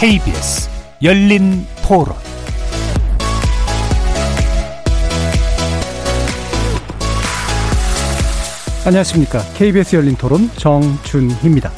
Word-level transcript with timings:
KBS 0.00 0.70
열린 1.02 1.66
토론 1.82 2.14
안녕하십니까. 8.86 9.40
KBS 9.56 9.96
열린 9.96 10.14
토론 10.14 10.48
정준희입니다. 10.56 11.72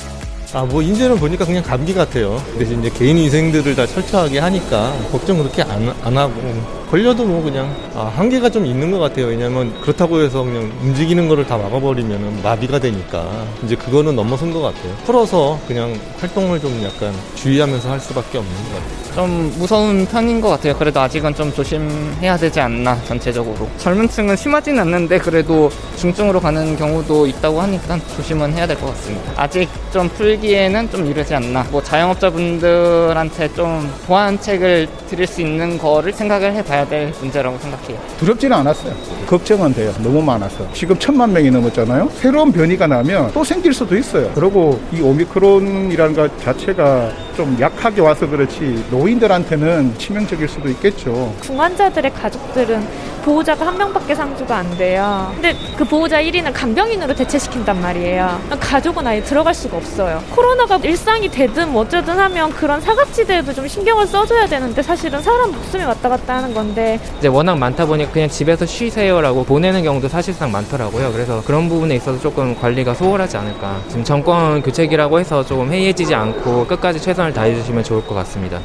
아, 0.52 0.66
뭐, 0.66 0.82
이제는 0.82 1.16
보니까 1.18 1.46
그냥 1.46 1.62
감기 1.62 1.94
같아요. 1.94 2.44
대신 2.58 2.80
이제 2.80 2.90
개인 2.90 3.16
위생들을 3.16 3.74
다 3.74 3.86
철저하게 3.86 4.38
하니까 4.38 4.92
걱정 5.10 5.38
그렇게 5.38 5.62
안, 5.62 5.88
안 6.02 6.18
하고. 6.18 6.79
걸려도 6.90 7.24
뭐 7.24 7.40
그냥, 7.40 7.72
아, 7.94 8.10
한계가 8.16 8.48
좀 8.50 8.66
있는 8.66 8.90
것 8.90 8.98
같아요. 8.98 9.26
왜냐면 9.26 9.72
그렇다고 9.80 10.20
해서 10.20 10.42
그냥 10.42 10.72
움직이는 10.82 11.28
거를 11.28 11.46
다 11.46 11.56
막아버리면 11.56 12.40
마비가 12.42 12.80
되니까. 12.80 13.24
이제 13.64 13.76
그거는 13.76 14.16
넘어선 14.16 14.52
것 14.52 14.60
같아요. 14.60 14.92
풀어서 15.04 15.56
그냥 15.68 15.96
활동을 16.18 16.58
좀 16.60 16.82
약간 16.82 17.14
주의하면서 17.36 17.88
할 17.92 18.00
수밖에 18.00 18.38
없는 18.38 18.52
것 18.52 18.70
같아요. 18.74 19.14
좀 19.14 19.54
무서운 19.58 20.04
편인 20.06 20.40
것 20.40 20.48
같아요. 20.48 20.74
그래도 20.76 20.98
아직은 21.00 21.32
좀 21.36 21.52
조심해야 21.52 22.36
되지 22.36 22.58
않나, 22.60 23.00
전체적으로. 23.04 23.68
젊은 23.78 24.08
층은 24.08 24.34
심하진 24.34 24.76
않는데, 24.80 25.18
그래도 25.18 25.70
중증으로 25.96 26.40
가는 26.40 26.76
경우도 26.76 27.24
있다고 27.28 27.60
하니까 27.60 27.98
조심은 28.16 28.52
해야 28.54 28.66
될 28.66 28.76
것 28.76 28.86
같습니다. 28.86 29.32
아직 29.36 29.68
좀 29.92 30.08
풀기에는 30.08 30.90
좀 30.90 31.06
이르지 31.06 31.34
않나. 31.36 31.64
뭐 31.70 31.80
자영업자분들한테 31.82 33.52
좀 33.54 33.92
보완책을 34.08 34.88
드릴 35.08 35.26
수 35.28 35.40
있는 35.40 35.78
거를 35.78 36.12
생각을 36.12 36.52
해봐야 36.54 36.79
될 36.88 37.12
문제라고 37.20 37.58
생각해요. 37.58 37.98
두렵지는 38.18 38.56
않았어요. 38.56 38.94
걱정은 39.26 39.72
돼요. 39.74 39.92
너무 39.98 40.22
많아서. 40.22 40.70
지금 40.72 40.98
천만 40.98 41.32
명이 41.32 41.50
넘었잖아요. 41.50 42.10
새로운 42.14 42.52
변이가 42.52 42.86
나면 42.86 43.30
또 43.32 43.44
생길 43.44 43.72
수도 43.72 43.96
있어요. 43.96 44.30
그리고 44.34 44.80
이 44.92 45.00
오미크론이라는 45.00 46.14
것 46.14 46.40
자체가 46.42 47.10
좀 47.36 47.56
약하게 47.60 48.00
와서 48.00 48.28
그렇지 48.28 48.84
노인들한테는 48.90 49.94
치명적일 49.98 50.48
수도 50.48 50.68
있겠죠. 50.68 51.32
중환자들의 51.42 52.12
가족들은 52.12 52.86
보호자가 53.20 53.66
한 53.66 53.78
명밖에 53.78 54.14
상주가 54.14 54.58
안 54.58 54.78
돼요. 54.78 55.30
근데 55.34 55.54
그 55.76 55.84
보호자 55.84 56.20
1인을 56.22 56.52
간병인으로 56.52 57.14
대체시킨단 57.14 57.80
말이에요. 57.80 58.40
가족은 58.60 59.06
아예 59.06 59.22
들어갈 59.22 59.54
수가 59.54 59.76
없어요. 59.76 60.22
코로나가 60.30 60.76
일상이 60.76 61.28
되든 61.28 61.72
뭐 61.72 61.82
어쩌든 61.82 62.18
하면 62.18 62.50
그런 62.50 62.80
사각지대에도 62.80 63.52
좀 63.52 63.66
신경을 63.68 64.06
써줘야 64.06 64.46
되는데 64.46 64.82
사실은 64.82 65.20
사람 65.22 65.52
목숨이 65.52 65.84
왔다 65.84 66.08
갔다 66.08 66.36
하는 66.36 66.54
건데 66.54 66.98
이제 67.18 67.28
워낙 67.28 67.56
많다 67.58 67.86
보니까 67.86 68.10
그냥 68.10 68.28
집에서 68.28 68.66
쉬세요라고 68.66 69.44
보내는 69.44 69.82
경우도 69.82 70.08
사실상 70.08 70.50
많더라고요. 70.52 71.12
그래서 71.12 71.42
그런 71.44 71.68
부분에 71.68 71.96
있어서 71.96 72.18
조금 72.20 72.58
관리가 72.58 72.94
소홀하지 72.94 73.36
않을까. 73.36 73.80
지금 73.88 74.04
정권 74.04 74.62
교체기라고 74.62 75.20
해서 75.20 75.44
조금 75.44 75.72
해이해지지 75.72 76.14
않고 76.14 76.66
끝까지 76.66 77.00
최선을 77.00 77.32
다해주시면 77.32 77.84
좋을 77.84 78.06
것 78.06 78.14
같습니다. 78.14 78.60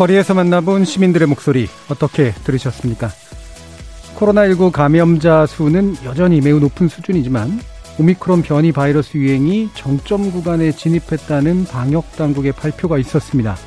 거리에서 0.00 0.32
만나본 0.32 0.86
시민들의 0.86 1.28
목소리 1.28 1.68
어떻게 1.90 2.32
들으셨습니까? 2.32 3.10
코로나19 4.16 4.72
감염자 4.72 5.44
수는 5.44 5.94
여전히 6.06 6.40
매우 6.40 6.58
높은 6.58 6.88
수준이지만 6.88 7.60
오미크론 7.98 8.40
변이 8.40 8.72
바이러스 8.72 9.18
유행이 9.18 9.68
정점 9.74 10.32
구간에 10.32 10.72
진입했다는 10.72 11.66
방역 11.66 12.16
당국의 12.16 12.52
발표가 12.52 12.96
있었습니다. 12.96 13.58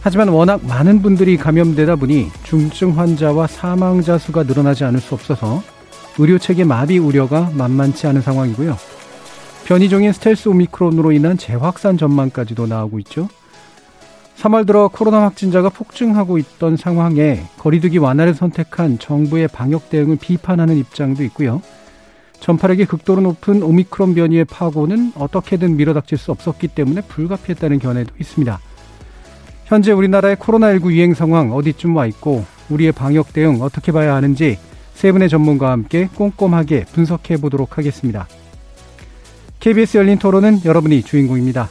하지만 0.00 0.26
워낙 0.26 0.66
많은 0.66 1.02
분들이 1.02 1.36
감염되다 1.36 1.94
보니 1.94 2.32
중증 2.42 2.98
환자와 2.98 3.46
사망자 3.46 4.18
수가 4.18 4.42
늘어나지 4.42 4.82
않을 4.82 4.98
수 4.98 5.14
없어서 5.14 5.62
의료 6.18 6.36
체계 6.36 6.64
마비 6.64 6.98
우려가 6.98 7.48
만만치 7.54 8.08
않은 8.08 8.22
상황이고요. 8.22 8.76
변이종인 9.66 10.12
스텔스 10.12 10.48
오미크론으로 10.48 11.12
인한 11.12 11.38
재확산 11.38 11.96
전망까지도 11.96 12.66
나오고 12.66 12.98
있죠. 12.98 13.28
3월 14.36 14.66
들어 14.66 14.88
코로나 14.88 15.22
확진자가 15.22 15.68
폭증하고 15.68 16.38
있던 16.38 16.76
상황에 16.76 17.44
거리두기 17.58 17.98
완화를 17.98 18.34
선택한 18.34 18.98
정부의 18.98 19.48
방역 19.48 19.88
대응을 19.88 20.16
비판하는 20.20 20.76
입장도 20.76 21.22
있고요. 21.24 21.62
전파력이 22.40 22.86
극도로 22.86 23.22
높은 23.22 23.62
오미크론 23.62 24.14
변이의 24.14 24.46
파고는 24.46 25.12
어떻게든 25.16 25.76
밀어닥칠 25.76 26.18
수 26.18 26.32
없었기 26.32 26.68
때문에 26.68 27.02
불가피했다는 27.02 27.78
견해도 27.78 28.14
있습니다. 28.18 28.58
현재 29.66 29.92
우리나라의 29.92 30.36
코로나19 30.36 30.90
유행 30.92 31.14
상황 31.14 31.52
어디쯤 31.52 31.94
와 31.94 32.06
있고 32.06 32.44
우리의 32.68 32.92
방역 32.92 33.32
대응 33.32 33.62
어떻게 33.62 33.92
봐야 33.92 34.14
하는지 34.14 34.58
세 34.94 35.12
분의 35.12 35.28
전문가와 35.28 35.72
함께 35.72 36.08
꼼꼼하게 36.14 36.86
분석해 36.92 37.36
보도록 37.36 37.78
하겠습니다. 37.78 38.26
KBS 39.60 39.98
열린 39.98 40.18
토론은 40.18 40.64
여러분이 40.64 41.02
주인공입니다. 41.02 41.70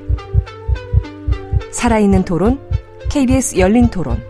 살아있는 1.71 2.25
토론, 2.25 2.59
KBS 3.09 3.57
열린 3.57 3.87
토론. 3.89 4.21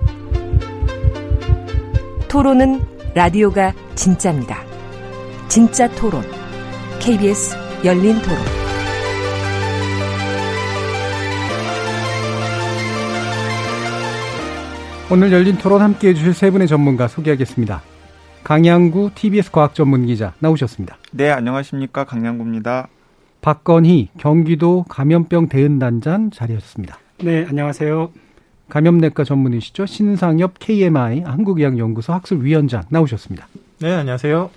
토론은 2.29 2.79
라디오가 3.13 3.74
진짜입니다. 3.96 4.57
진짜 5.47 5.90
토론, 5.90 6.24
KBS 7.00 7.56
열린 7.84 8.22
토론. 8.22 8.38
오늘 15.12 15.34
열린 15.34 15.58
토론 15.58 15.81
함께 15.81 16.09
해주실 16.09 16.34
세 16.34 16.52
분의 16.52 16.69
전문가 16.69 17.09
소개하겠습니다. 17.09 17.81
강양구 18.46 19.12
TBS 19.13 19.52
과학 19.52 19.75
전문 19.75 20.06
기자 20.06 20.34
나오셨습니다. 20.40 20.97
네, 21.12 21.29
안녕하십니까. 21.29 22.06
강양구입니다. 22.06 22.88
박건희 23.41 24.09
경기도 24.18 24.85
감염병 24.88 25.50
대응단장 25.50 26.29
자리하셨습니다. 26.31 27.01
네, 27.24 27.46
안녕하세요. 27.48 28.09
감염내과 28.70 29.24
전문의시죠. 29.24 29.86
신상엽 29.86 30.58
KMI 30.58 31.20
한국의학연구소 31.22 32.14
학술위원장 32.14 32.82
나오셨습니다. 32.90 33.48
네, 33.80 33.94
안녕하세요. 33.94 34.50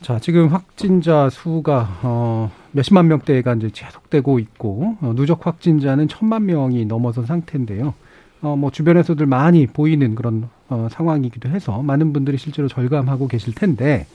자, 0.00 0.18
지금 0.18 0.48
확진자 0.48 1.30
수가 1.30 2.00
어, 2.02 2.50
몇십만 2.72 3.06
명대가 3.06 3.54
이제 3.54 3.70
계속되고 3.72 4.40
있고 4.40 4.96
어, 5.00 5.12
누적 5.14 5.46
확진자는 5.46 6.08
천만 6.08 6.46
명이 6.46 6.86
넘어선 6.86 7.24
상태인데요. 7.24 7.94
어, 8.42 8.56
뭐 8.56 8.72
주변에서들 8.72 9.26
많이 9.26 9.68
보이는 9.68 10.16
그런 10.16 10.48
어, 10.68 10.88
상황이기도 10.90 11.50
해서 11.50 11.82
많은 11.82 12.12
분들이 12.12 12.36
실제로 12.36 12.66
절감하고 12.66 13.28
계실 13.28 13.54
텐데 13.54 14.08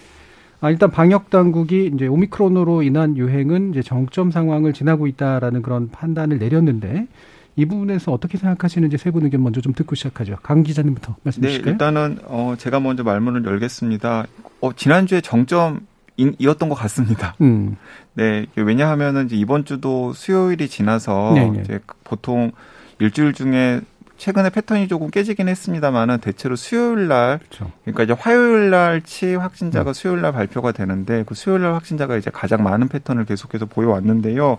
아, 0.59 0.71
일단 0.71 0.91
방역 0.91 1.29
당국이 1.29 1.91
이제 1.93 2.07
오미크론으로 2.07 2.81
인한 2.81 3.15
유행은 3.15 3.71
이제 3.71 3.81
정점 3.81 4.31
상황을 4.31 4.73
지나고 4.73 5.07
있다라는 5.07 5.61
그런 5.61 5.89
판단을 5.89 6.37
내렸는데 6.37 7.07
이 7.55 7.65
부분에서 7.65 8.11
어떻게 8.11 8.37
생각하시는지 8.37 8.97
세 8.97 9.11
분 9.11 9.23
의견 9.23 9.41
먼저 9.43 9.61
좀 9.61 9.73
듣고 9.73 9.95
시작하죠. 9.95 10.37
강 10.43 10.63
기자님부터 10.63 11.15
말씀 11.23 11.41
네, 11.41 11.47
주실까요? 11.49 11.65
네, 11.65 11.71
일단은 11.71 12.19
어 12.25 12.55
제가 12.57 12.79
먼저 12.79 13.03
말문을 13.03 13.45
열겠습니다. 13.45 14.25
어 14.61 14.73
지난주에 14.73 15.21
정점 15.21 15.81
이었던 16.17 16.69
것 16.69 16.75
같습니다. 16.75 17.35
음. 17.41 17.77
네, 18.13 18.45
왜냐하면은 18.55 19.25
이제 19.27 19.35
이번 19.35 19.63
주도 19.65 20.11
수요일이 20.13 20.67
지나서 20.67 21.31
네네. 21.33 21.51
네. 21.51 21.61
이제 21.61 21.79
보통 22.03 22.51
일주일 22.99 23.33
중에 23.33 23.81
최근에 24.17 24.49
패턴이 24.49 24.87
조금 24.87 25.09
깨지긴 25.09 25.49
했습니다만은 25.49 26.19
대체로 26.19 26.55
수요일 26.55 27.07
날 27.09 27.39
그렇죠. 27.39 27.69
그러니까 27.83 28.03
이제 28.03 28.13
화요일 28.17 28.69
날치 28.69 29.35
확진자가 29.35 29.91
음. 29.91 29.93
수요일 29.93 30.21
날 30.21 30.31
발표가 30.31 30.71
되는데 30.71 31.23
그 31.27 31.35
수요일 31.35 31.61
날 31.63 31.73
확진자가 31.73 32.15
이제 32.15 32.31
가장 32.33 32.63
많은 32.63 32.87
패턴을 32.87 33.25
계속해서 33.25 33.65
보여왔는데요. 33.65 34.57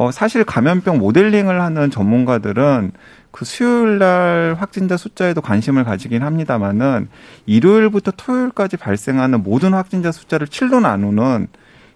어 0.00 0.10
사실 0.10 0.44
감염병 0.44 0.96
모델링을 0.96 1.60
하는 1.60 1.90
전문가들은 1.90 2.92
그 3.32 3.44
수요일 3.44 3.98
날 3.98 4.56
확진자 4.58 4.96
숫자에도 4.96 5.42
관심을 5.42 5.84
가지긴 5.84 6.22
합니다만은 6.22 7.10
일요일부터 7.44 8.12
토요일까지 8.12 8.78
발생하는 8.78 9.42
모든 9.42 9.74
확진자 9.74 10.10
숫자를 10.10 10.46
7로 10.46 10.80
나누는 10.80 11.48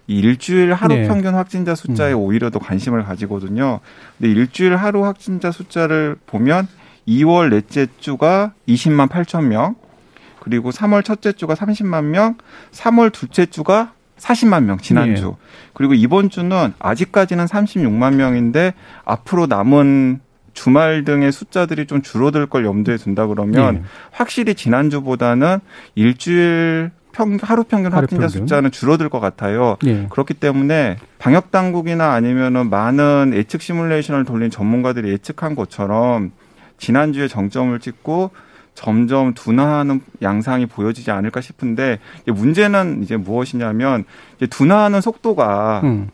이 0.05 0.19
일주일 0.19 0.75
하루 0.75 0.93
네. 0.93 1.07
평균 1.07 1.33
확진자 1.33 1.73
숫자에 1.73 2.13
음. 2.13 2.19
오히려 2.19 2.51
더 2.51 2.59
관심을 2.59 3.03
가지거든요. 3.05 3.79
근데 4.19 4.31
일주일 4.31 4.75
하루 4.75 5.03
확진자 5.03 5.49
숫자를 5.49 6.15
보면 6.27 6.67
2월 7.07 7.49
넷째 7.49 7.87
주가 7.99 8.53
20만 8.67 9.09
8천 9.09 9.45
명, 9.45 9.73
그리고 10.41 10.69
3월 10.69 11.03
첫째 11.03 11.31
주가 11.31 11.55
30만 11.55 12.03
명, 12.03 12.37
3월 12.71 13.11
둘째 13.11 13.47
주가 13.47 13.94
40만 14.17 14.63
명 14.63 14.77
지난주. 14.77 15.35
예. 15.37 15.45
그리고 15.73 15.93
이번 15.93 16.29
주는 16.29 16.73
아직까지는 16.79 17.45
36만 17.45 18.15
명인데 18.15 18.73
앞으로 19.03 19.47
남은 19.47 20.21
주말 20.53 21.03
등의 21.03 21.31
숫자들이 21.31 21.85
좀 21.85 22.01
줄어들 22.01 22.45
걸 22.45 22.65
염두에 22.65 22.97
둔다 22.97 23.27
그러면 23.27 23.75
예. 23.75 23.81
확실히 24.11 24.55
지난주보다는 24.55 25.59
일주일 25.95 26.91
평, 27.11 27.37
하루 27.41 27.63
평균 27.63 27.93
확진자. 27.93 28.27
숫자는 28.27 28.71
줄어들 28.71 29.07
것 29.09 29.19
같아요. 29.19 29.77
예. 29.85 30.07
그렇기 30.09 30.33
때문에 30.33 30.97
방역 31.17 31.51
당국이나 31.51 32.11
아니면은 32.13 32.69
많은 32.69 33.31
예측 33.33 33.61
시뮬레이션을 33.61 34.25
돌린 34.25 34.49
전문가들이 34.49 35.09
예측한 35.11 35.55
것처럼 35.55 36.31
지난주에 36.77 37.27
정점을 37.29 37.77
찍고 37.79 38.31
점점 38.75 39.33
둔화하는 39.33 40.01
양상이 40.21 40.67
보여지지 40.67 41.09
않을까 41.09 41.41
싶은데 41.41 41.99
문제는 42.27 43.01
이제 43.01 43.17
무엇이냐면 43.17 44.03
이제 44.35 44.45
둔화하는 44.45 45.01
속도가 45.01 45.81
음. 45.83 46.09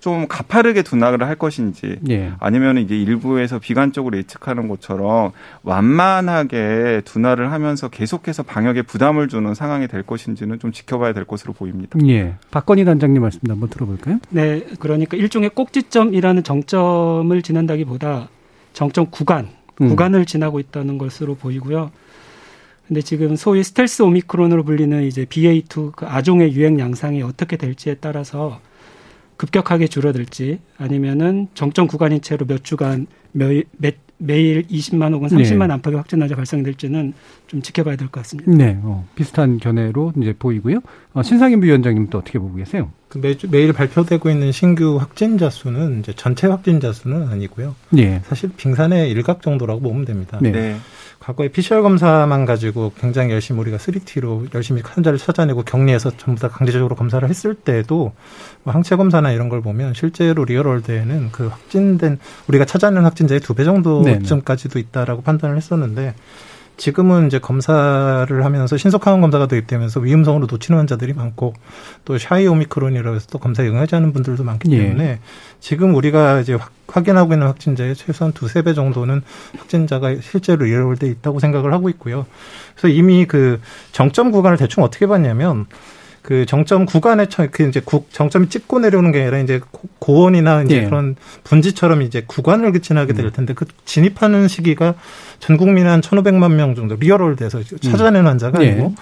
좀 0.00 0.26
가파르게 0.26 0.82
둔화를 0.82 1.26
할 1.26 1.36
것인지 1.36 1.98
예. 2.08 2.32
아니면 2.40 2.78
이제 2.78 2.96
일부에서 2.96 3.58
비관적으로 3.58 4.16
예측하는 4.16 4.66
것처럼 4.66 5.32
완만하게 5.62 7.02
둔화를 7.04 7.52
하면서 7.52 7.88
계속해서 7.88 8.42
방역에 8.42 8.80
부담을 8.82 9.28
주는 9.28 9.54
상황이 9.54 9.88
될 9.88 10.02
것인지는 10.02 10.58
좀 10.58 10.72
지켜봐야 10.72 11.12
될 11.12 11.24
것으로 11.24 11.52
보입니다. 11.52 11.98
예. 12.06 12.34
박건희 12.50 12.86
단장님 12.86 13.20
말씀도 13.20 13.52
한번 13.52 13.68
들어볼까요? 13.68 14.18
네, 14.30 14.64
그러니까 14.80 15.18
일종의 15.18 15.50
꼭지점이라는 15.50 16.42
정점을 16.42 17.42
지난다기보다 17.42 18.28
정점 18.72 19.10
구간, 19.10 19.48
음. 19.80 19.88
구간을 19.88 20.26
지나고 20.26 20.60
있다는 20.60 20.98
것으로 20.98 21.34
보이고요. 21.34 21.90
근데 22.88 23.02
지금 23.02 23.36
소위 23.36 23.62
스텔스 23.62 24.02
오미크론으로 24.02 24.64
불리는 24.64 25.04
이제 25.04 25.24
BA2 25.24 25.92
그 25.92 26.06
아종의 26.06 26.52
유행 26.54 26.78
양상이 26.80 27.22
어떻게 27.22 27.56
될지에 27.56 27.94
따라서 28.00 28.60
급격하게 29.36 29.86
줄어들지 29.86 30.58
아니면은 30.76 31.48
정점 31.54 31.86
구간인 31.86 32.20
채로 32.20 32.46
몇 32.46 32.64
주간 32.64 33.06
매, 33.32 33.62
매, 33.78 33.92
매일 34.18 34.64
20만 34.66 35.14
혹은 35.14 35.28
30만 35.28 35.68
네. 35.68 35.72
안팎의 35.74 35.96
확진 35.96 36.20
환자 36.20 36.34
발생될지는 36.36 37.14
좀 37.46 37.62
지켜봐야 37.62 37.96
될 37.96 38.08
것 38.08 38.20
같습니다. 38.22 38.52
네, 38.52 38.78
어, 38.82 39.06
비슷한 39.14 39.58
견해로 39.58 40.12
이제 40.20 40.34
보이고요. 40.38 40.80
어, 41.14 41.22
신상임 41.22 41.62
위원장님 41.62 42.08
또 42.10 42.18
어떻게 42.18 42.38
보고 42.38 42.54
계세요? 42.56 42.90
그 43.10 43.18
매주 43.18 43.48
매일 43.50 43.72
발표되고 43.72 44.30
있는 44.30 44.52
신규 44.52 44.96
확진자 44.98 45.50
수는 45.50 45.98
이제 45.98 46.12
전체 46.14 46.46
확진자 46.46 46.92
수는 46.92 47.28
아니고요. 47.28 47.74
네. 47.90 48.22
사실 48.26 48.50
빙산의 48.56 49.10
일각 49.10 49.42
정도라고 49.42 49.80
보면 49.80 50.04
됩니다. 50.04 50.38
네. 50.40 50.52
네. 50.52 50.76
과거에 51.18 51.48
PCR 51.48 51.82
검사만 51.82 52.46
가지고 52.46 52.92
굉장히 52.98 53.32
열심히 53.32 53.60
우리가 53.60 53.78
3T로 53.78 54.54
열심히 54.54 54.80
환자를 54.80 55.18
찾아내고 55.18 55.64
격리해서 55.64 56.12
전부 56.16 56.40
다 56.40 56.48
강제적으로 56.48 56.94
검사를 56.94 57.28
했을 57.28 57.54
때도 57.56 58.12
뭐 58.62 58.72
항체 58.72 58.94
검사나 58.94 59.32
이런 59.32 59.48
걸 59.48 59.60
보면 59.60 59.92
실제로 59.94 60.44
real 60.44 60.69
world에는 60.69 61.30
그 61.32 61.48
확진된 61.48 62.18
우리가 62.46 62.64
찾아낸 62.64 63.04
확진자의 63.04 63.40
두 63.40 63.54
배 63.54 63.64
정도쯤까지도 63.64 64.78
있다라고 64.78 65.22
판단을 65.22 65.56
했었는데 65.56 66.14
지금은 66.80 67.26
이제 67.26 67.38
검사를 67.38 68.44
하면서 68.44 68.76
신속항원 68.78 69.20
검사가 69.20 69.46
도입되면서 69.48 70.00
위험성으로 70.00 70.46
놓치는 70.50 70.78
환자들이 70.78 71.12
많고 71.12 71.52
또 72.06 72.16
shy 72.16 72.46
오미크론이라고 72.46 73.16
해서 73.16 73.26
또 73.30 73.38
검사에 73.38 73.68
응하지 73.68 73.96
않는 73.96 74.14
분들도 74.14 74.42
많기 74.44 74.72
예. 74.72 74.78
때문에 74.78 75.04
예. 75.04 75.18
지금 75.60 75.94
우리가 75.94 76.40
이제 76.40 76.56
확인하고 76.88 77.34
있는 77.34 77.48
확진자의 77.48 77.94
최소한 77.96 78.32
두세 78.32 78.62
배 78.62 78.72
정도는 78.72 79.20
확진자가 79.58 80.16
실제로 80.22 80.64
real 80.64 80.82
world에 80.82 81.10
있다고 81.10 81.38
생각을 81.38 81.74
하고 81.74 81.90
있고요. 81.90 82.24
그래서 82.74 82.88
이미 82.88 83.26
그 83.26 83.60
정점 83.92 84.30
구간을 84.30 84.56
대충 84.56 84.82
어떻게 84.82 85.06
봤냐면 85.06 85.66
그 86.22 86.44
정점 86.44 86.84
구간에 86.84 87.26
그 87.50 87.68
이제 87.68 87.80
정점이 88.12 88.48
찍고 88.50 88.80
내려오는 88.80 89.10
게 89.12 89.22
아니라 89.22 89.38
이제 89.38 89.60
고원이나 89.98 90.62
이제 90.62 90.78
예. 90.78 90.84
그런 90.84 91.16
분지처럼 91.44 92.02
이제 92.02 92.24
구간을 92.26 92.78
지나게 92.80 93.14
될 93.14 93.26
음. 93.26 93.30
텐데 93.32 93.54
그 93.54 93.64
진입하는 93.84 94.46
시기가 94.46 94.94
전 95.38 95.56
국민 95.56 95.86
한 95.86 96.00
1,500만 96.00 96.54
명 96.54 96.74
정도 96.74 96.96
real 96.96 97.16
world에서 97.16 97.62
찾아내는 97.80 98.28
환자가 98.28 98.62
예. 98.64 98.72
아니고 98.72 98.94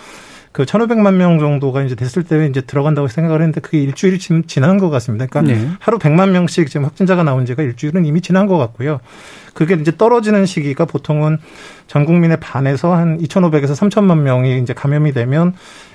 그 0.52 0.64
1,500만 0.64 1.14
명 1.14 1.38
정도가 1.38 1.82
이제 1.82 1.94
됐을 1.94 2.24
때 2.24 2.46
이제 2.46 2.60
들어간다고 2.60 3.08
생각을 3.08 3.40
했는데 3.40 3.60
그게 3.60 3.80
일주일이 3.80 4.18
지금 4.18 4.44
지난 4.46 4.78
것 4.78 4.88
같습니다. 4.90 5.26
그러니까 5.26 5.54
네. 5.54 5.70
하루 5.78 5.98
100만 5.98 6.30
명씩 6.30 6.68
지금 6.68 6.84
확진자가 6.84 7.22
나온 7.22 7.46
지가 7.46 7.62
일주일은 7.62 8.04
이미 8.04 8.20
지난 8.20 8.46
것 8.46 8.58
같고요. 8.58 9.00
그게 9.58 9.74
이제 9.74 9.90
떨어지는 9.96 10.46
시기가 10.46 10.84
보통은 10.84 11.38
전 11.88 12.04
국민의 12.04 12.38
반에서 12.38 12.94
한 12.94 13.18
2,500에서 13.18 13.72
3천만 13.72 14.18
명이 14.20 14.60
이제 14.60 14.72
감염이 14.72 15.12
되면 15.12 15.52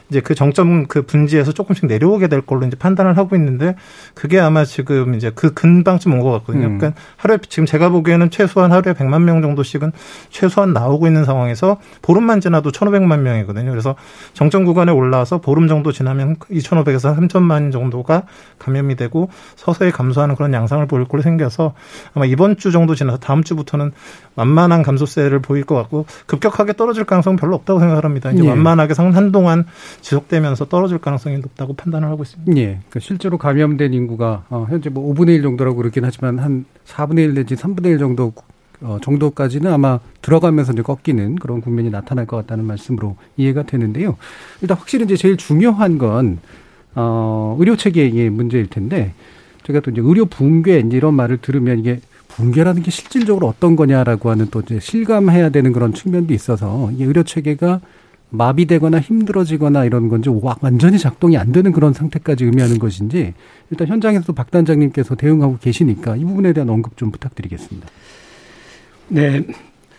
이제 0.10 0.20
그 0.20 0.36
정점 0.36 0.86
그 0.88 1.04
분지에서 1.04 1.54
조금씩 1.54 1.86
내려오게 1.86 2.28
될 2.28 2.42
걸로 2.42 2.68
이제 2.68 2.76
판단을 2.76 3.18
하고 3.18 3.38
있는데 3.38 3.76
그게 4.14 4.38
아마 4.38 4.66
지금 4.66 5.16
이제 5.16 5.32
그 5.34 5.54
근방쯤 5.54 6.12
온 6.14 6.20
것 6.20 6.30
같거든요. 6.32 6.68
음. 6.68 6.78
그러니까 6.78 7.02
하루에 7.16 7.38
지금 7.48 7.66
제가 7.66 7.90
보기에는 7.90 8.30
최소한 8.30 8.72
하루에 8.74 8.94
100만 8.94 9.24
명 9.24 9.42
정도씩은 9.42 9.94
최소한 10.30 10.74
나오고 10.74 11.08
있는 11.08 11.24
상황에서 11.24 11.80
보름만 12.02 12.42
지나도 12.42 12.72
1,500만 12.72 13.22
명이거든요. 13.22 13.72
그래서 13.72 13.96
정점 14.34 14.66
구간에 14.66 14.92
올라와서 14.92 15.40
보름 15.40 15.68
정도 15.70 15.92
지나면 15.92 16.36
2,500에서 16.36 17.18
3천만 17.18 17.72
정도가 17.72 18.24
감염이 18.60 18.96
되고 18.98 19.30
서서히 19.56 19.92
감소하는 19.92 20.36
그런 20.36 20.54
양상을 20.54 20.86
보일 20.86 21.06
걸로 21.06 21.24
생겨서 21.24 21.74
아마 22.14 22.26
이번 22.26 22.58
주 22.58 22.72
정도 22.72 22.94
지나서 22.94 23.18
다음 23.20 23.44
주 23.44 23.53
부터는 23.56 23.92
완만한 24.36 24.84
감소세를 24.84 25.40
보일 25.40 25.64
것 25.64 25.76
같고 25.76 26.06
급격하게 26.26 26.74
떨어질 26.74 27.04
가능성은 27.04 27.38
별로 27.38 27.56
없다고 27.56 27.80
생각을 27.80 28.04
합니다. 28.04 28.32
이제 28.32 28.44
예. 28.44 28.50
완만하게 28.50 28.94
한동안 28.94 29.66
지속되면서 30.02 30.66
떨어질 30.66 30.98
가능성이 30.98 31.38
높다고 31.38 31.74
판단을 31.74 32.08
하고 32.08 32.24
있습니다. 32.24 32.52
예. 32.58 32.66
그러니까 32.66 33.00
실제로 33.00 33.38
감염된 33.38 33.94
인구가 33.94 34.44
어, 34.50 34.66
현재 34.70 34.90
뭐 34.90 35.14
5분의 35.14 35.36
1 35.36 35.42
정도라고 35.44 35.78
그렇긴 35.78 36.06
하지만 36.06 36.40
한 36.40 36.66
4분의 36.86 37.20
1 37.20 37.34
내지 37.36 37.56
3분의 37.56 37.88
1 37.88 38.00
정도 38.00 38.34
어, 38.82 38.98
정도까지는 39.02 39.72
아마 39.72 40.00
들어가면서 40.22 40.74
이제 40.74 40.82
꺾이는 40.82 41.36
그런 41.36 41.62
국면이 41.62 41.90
나타날 41.90 42.28
것 42.28 42.38
같다는 42.38 42.66
말씀으로 42.66 43.16
이해가 43.38 43.64
되는데요. 43.64 44.18
일단 44.62 44.78
확실히 44.78 45.06
이제 45.06 45.16
제일 45.16 45.38
중요한 45.38 45.98
건 45.98 46.40
어, 46.96 47.56
의료 47.60 47.76
체계의 47.76 48.30
문제일 48.30 48.68
텐데 48.68 49.14
제가 49.64 49.80
또 49.80 49.92
이제 49.92 50.02
의료 50.04 50.26
붕괴 50.26 50.80
이런 50.92 51.14
말을 51.14 51.38
들으면 51.38 51.80
이게 51.80 52.00
붕괴라는 52.36 52.82
게 52.82 52.92
실질적으로 52.92 53.48
어떤 53.48 53.76
거냐라고 53.76 54.30
하는 54.30 54.48
또 54.50 54.62
이제 54.62 54.80
실감해야 54.80 55.50
되는 55.50 55.72
그런 55.72 55.94
측면도 55.94 56.34
있어서 56.34 56.90
이게 56.94 57.06
의료 57.06 57.24
체계가 57.24 57.82
마비되거나 58.30 59.00
힘들어지거나 59.00 59.86
이런 59.86 60.10
건지 60.10 60.30
완전히 60.62 60.98
작동이 60.98 61.38
안 61.38 61.52
되는 61.52 61.72
그런 61.72 61.94
상태까지 61.94 62.46
의미하는 62.46 62.80
것인지 62.80 63.34
일단 63.70 63.88
현장에서도 63.88 64.34
박 64.34 64.50
단장님께서 64.50 65.14
대응하고 65.16 65.60
계시니까 65.60 66.16
이 66.16 66.26
부분에 66.26 66.52
대한 66.54 66.70
언급 66.70 66.98
좀 66.98 67.12
부탁드리겠습니다. 67.12 67.88
네. 69.10 69.44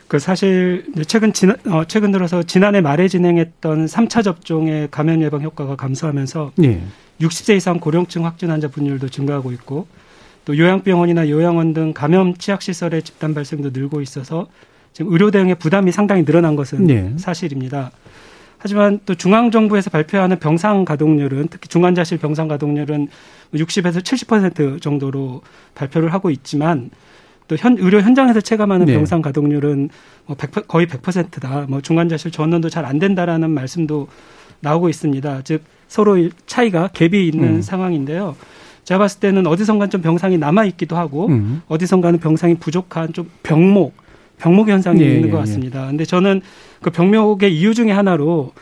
그 0.09 0.19
사실 0.19 0.85
최근 1.07 1.33
지난 1.33 1.57
어 1.67 1.85
최근 1.87 2.11
들어서 2.11 2.43
지난해 2.43 2.81
말에 2.81 3.09
진행했던 3.09 3.87
3차 3.87 4.25
접종의 4.25 4.89
감염 4.91 5.23
예방 5.23 5.43
효과가 5.43 5.77
감소하면서 5.77 6.53
네. 6.57 6.83
60세 7.21 7.57
이상 7.57 7.79
고령층 7.79 8.27
확진 8.27 8.51
환자 8.51 8.69
분율도 8.69 9.09
증가하고 9.09 9.53
있고 9.53 9.87
또 10.45 10.57
요양병원이나 10.59 11.29
요양원 11.29 11.73
등 11.73 11.93
감염 11.93 12.35
취약 12.35 12.63
시설의 12.63 13.03
집단 13.03 13.35
발생도 13.35 13.71
늘고 13.73 14.01
있어서 14.03 14.47
지금 14.93 15.13
의료 15.13 15.31
대응의 15.31 15.57
부담이 15.57 15.91
상당히 15.91 16.25
늘어난 16.25 16.55
것은 16.57 16.87
네. 16.87 17.13
사실입니다. 17.17 17.91
하지만 18.59 19.01
또 19.05 19.15
중앙 19.15 19.51
정부에서 19.51 19.91
발표하는 19.91 20.39
병상 20.39 20.85
가동률은 20.85 21.49
특히 21.51 21.69
중환자실 21.69 22.19
병상 22.19 22.49
가동률은 22.49 23.09
60에서 23.55 24.01
70% 24.01 24.81
정도로 24.81 25.43
발표를 25.75 26.13
하고 26.13 26.31
있지만 26.31 26.91
또 27.47 27.57
현, 27.57 27.77
의료 27.79 28.01
현장에서 28.01 28.41
체감하는 28.41 28.87
네. 28.87 28.95
병상 28.95 29.21
가동률은 29.21 29.91
뭐 30.27 30.37
100, 30.37 30.67
거의 30.67 30.87
100%다. 30.87 31.67
뭐 31.69 31.81
중환자실 31.83 32.31
전원도 32.31 32.71
잘 32.71 32.87
안 32.87 32.99
된다라는 32.99 33.51
말씀도 33.51 34.09
나오고 34.61 34.89
있습니다. 34.89 35.43
즉 35.45 35.63
서로 35.89 36.17
차이가 36.47 36.89
갭이 36.89 37.15
있는 37.15 37.57
음. 37.57 37.63
상황인데요. 37.63 38.35
제가 38.85 38.99
봤을 38.99 39.21
때는 39.21 39.47
어디선가 39.47 39.89
좀 39.89 40.03
병상이 40.03 40.39
남아 40.39 40.65
있기도 40.67 40.97
하고 40.97 41.29
음. 41.29 41.63
어디선가는 41.69 42.21
병상이 42.21 42.57
부족한 42.57 43.13
좀 43.13 43.31
병목 43.43 43.95
병목 44.39 44.69
현상이 44.69 45.01
예, 45.01 45.15
있는 45.15 45.31
것 45.31 45.37
예, 45.37 45.41
예. 45.41 45.41
같습니다. 45.41 45.85
예. 45.85 45.87
근데 45.89 46.05
저는 46.05 46.43
그 46.83 46.91
병목의 46.91 47.57
이유 47.57 47.75
중에 47.75 47.91
하나로 47.91 48.53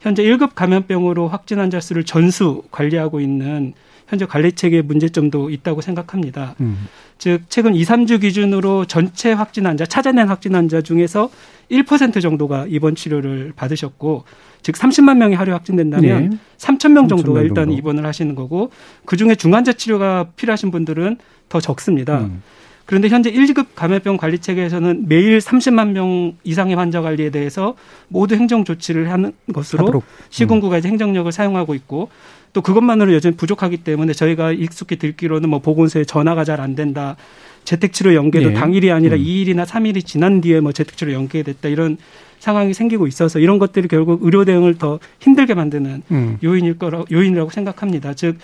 현재 0.00 0.22
1급 0.22 0.54
감염병으로 0.54 1.28
확진 1.28 1.58
환자 1.58 1.80
수를 1.80 2.04
전수 2.04 2.62
관리하고 2.70 3.20
있는 3.20 3.74
현재 4.10 4.26
관리 4.26 4.52
체계의 4.52 4.82
문제점도 4.82 5.50
있다고 5.50 5.80
생각합니다. 5.80 6.56
음. 6.60 6.88
즉 7.16 7.42
최근 7.48 7.76
2, 7.76 7.84
3주 7.84 8.20
기준으로 8.20 8.86
전체 8.86 9.32
확진 9.32 9.66
환자 9.66 9.86
찾아낸 9.86 10.28
확진 10.28 10.54
환자 10.56 10.80
중에서 10.82 11.30
1% 11.70 12.20
정도가 12.20 12.66
입원 12.68 12.96
치료를 12.96 13.52
받으셨고 13.54 14.24
즉 14.62 14.74
30만 14.74 15.18
명이 15.18 15.36
하루에 15.36 15.52
확진된다면 15.52 16.30
네. 16.30 16.36
3천 16.58 16.90
명 16.90 17.06
정도가 17.06 17.40
3천 17.40 17.44
일단 17.44 17.64
정도. 17.66 17.78
입원을 17.78 18.04
하시는 18.04 18.34
거고 18.34 18.72
그중에 19.04 19.36
중환자 19.36 19.74
치료가 19.74 20.26
필요하신 20.34 20.72
분들은 20.72 21.18
더 21.48 21.60
적습니다. 21.60 22.22
음. 22.22 22.42
그런데 22.86 23.08
현재 23.08 23.30
1급 23.30 23.66
감염병 23.76 24.16
관리 24.16 24.40
체계에서는 24.40 25.04
매일 25.06 25.38
30만 25.38 25.92
명 25.92 26.32
이상의 26.42 26.74
환자 26.74 27.00
관리에 27.00 27.30
대해서 27.30 27.76
모두 28.08 28.34
행정 28.34 28.64
조치를 28.64 29.12
하는 29.12 29.32
것으로. 29.54 30.02
시군구가 30.30 30.78
이제 30.78 30.88
행정력을 30.88 31.30
사용하고 31.30 31.76
있고 31.76 32.08
또 32.52 32.62
그것만으로 32.62 33.14
여전히 33.14 33.36
부족하기 33.36 33.78
때문에 33.78 34.12
저희가 34.12 34.52
익숙히 34.52 34.96
듣기로는 34.96 35.48
뭐 35.48 35.60
보건소에 35.60 36.04
전화가 36.04 36.44
잘 36.44 36.60
안 36.60 36.74
된다. 36.74 37.16
재택 37.64 37.92
치료 37.92 38.14
연계도 38.14 38.48
네. 38.50 38.54
당일이 38.54 38.90
아니라 38.90 39.16
음. 39.16 39.22
2일이나 39.22 39.66
3일이 39.66 40.04
지난 40.04 40.40
뒤에 40.40 40.60
뭐 40.60 40.72
재택 40.72 40.96
치료 40.96 41.12
연계됐다 41.12 41.68
이런 41.68 41.96
상황이 42.38 42.72
생기고 42.74 43.06
있어서 43.06 43.38
이런 43.38 43.58
것들이 43.58 43.86
결국 43.86 44.20
의료 44.22 44.44
대응을 44.44 44.78
더 44.78 44.98
힘들게 45.20 45.54
만드는 45.54 46.02
음. 46.10 46.38
요인일 46.42 46.78
거라 46.78 47.04
요인이라고 47.10 47.50
생각합니다. 47.50 48.14
즉 48.14 48.38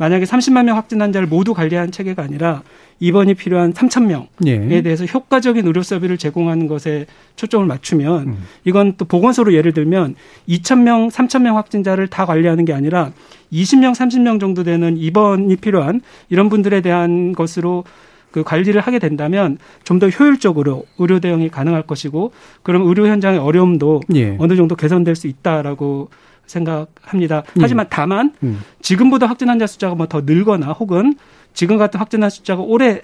만약에 0.00 0.24
30만 0.24 0.64
명 0.64 0.78
확진 0.78 1.02
환자를 1.02 1.28
모두 1.28 1.52
관리하는 1.52 1.92
체계가 1.92 2.22
아니라 2.22 2.62
입원이 3.00 3.34
필요한 3.34 3.74
3천 3.74 4.06
명에 4.06 4.28
예. 4.46 4.80
대해서 4.80 5.04
효과적인 5.04 5.66
의료 5.66 5.82
서비를 5.82 6.16
제공하는 6.16 6.68
것에 6.68 7.04
초점을 7.36 7.66
맞추면 7.66 8.28
음. 8.28 8.38
이건 8.64 8.94
또 8.96 9.04
보건소로 9.04 9.52
예를 9.52 9.74
들면 9.74 10.14
2천 10.48 10.84
명, 10.84 11.08
3천 11.08 11.42
명 11.42 11.58
확진자를 11.58 12.08
다 12.08 12.24
관리하는 12.24 12.64
게 12.64 12.72
아니라 12.72 13.12
20명, 13.52 13.92
30명 13.94 14.40
정도 14.40 14.62
되는 14.64 14.96
입원이 14.96 15.56
필요한 15.56 16.00
이런 16.30 16.48
분들에 16.48 16.80
대한 16.80 17.32
것으로 17.34 17.84
그 18.30 18.42
관리를 18.42 18.80
하게 18.80 18.98
된다면 18.98 19.58
좀 19.84 19.98
더 19.98 20.08
효율적으로 20.08 20.86
의료 20.96 21.20
대응이 21.20 21.50
가능할 21.50 21.82
것이고 21.82 22.32
그럼 22.62 22.86
의료 22.86 23.06
현장의 23.06 23.38
어려움도 23.38 24.00
예. 24.14 24.36
어느 24.38 24.56
정도 24.56 24.76
개선될 24.76 25.14
수 25.14 25.26
있다라고 25.26 26.08
생각합니다. 26.50 27.42
예. 27.56 27.60
하지만 27.60 27.86
다만 27.88 28.32
음. 28.42 28.60
지금보다 28.82 29.26
확진 29.26 29.48
환자 29.48 29.66
숫자가 29.66 29.94
뭐 29.94 30.06
더 30.06 30.22
늘거나 30.22 30.72
혹은 30.72 31.14
지금 31.54 31.78
같은 31.78 32.00
확진 32.00 32.22
환자 32.22 32.34
숫자가 32.34 32.62
오래 32.62 33.00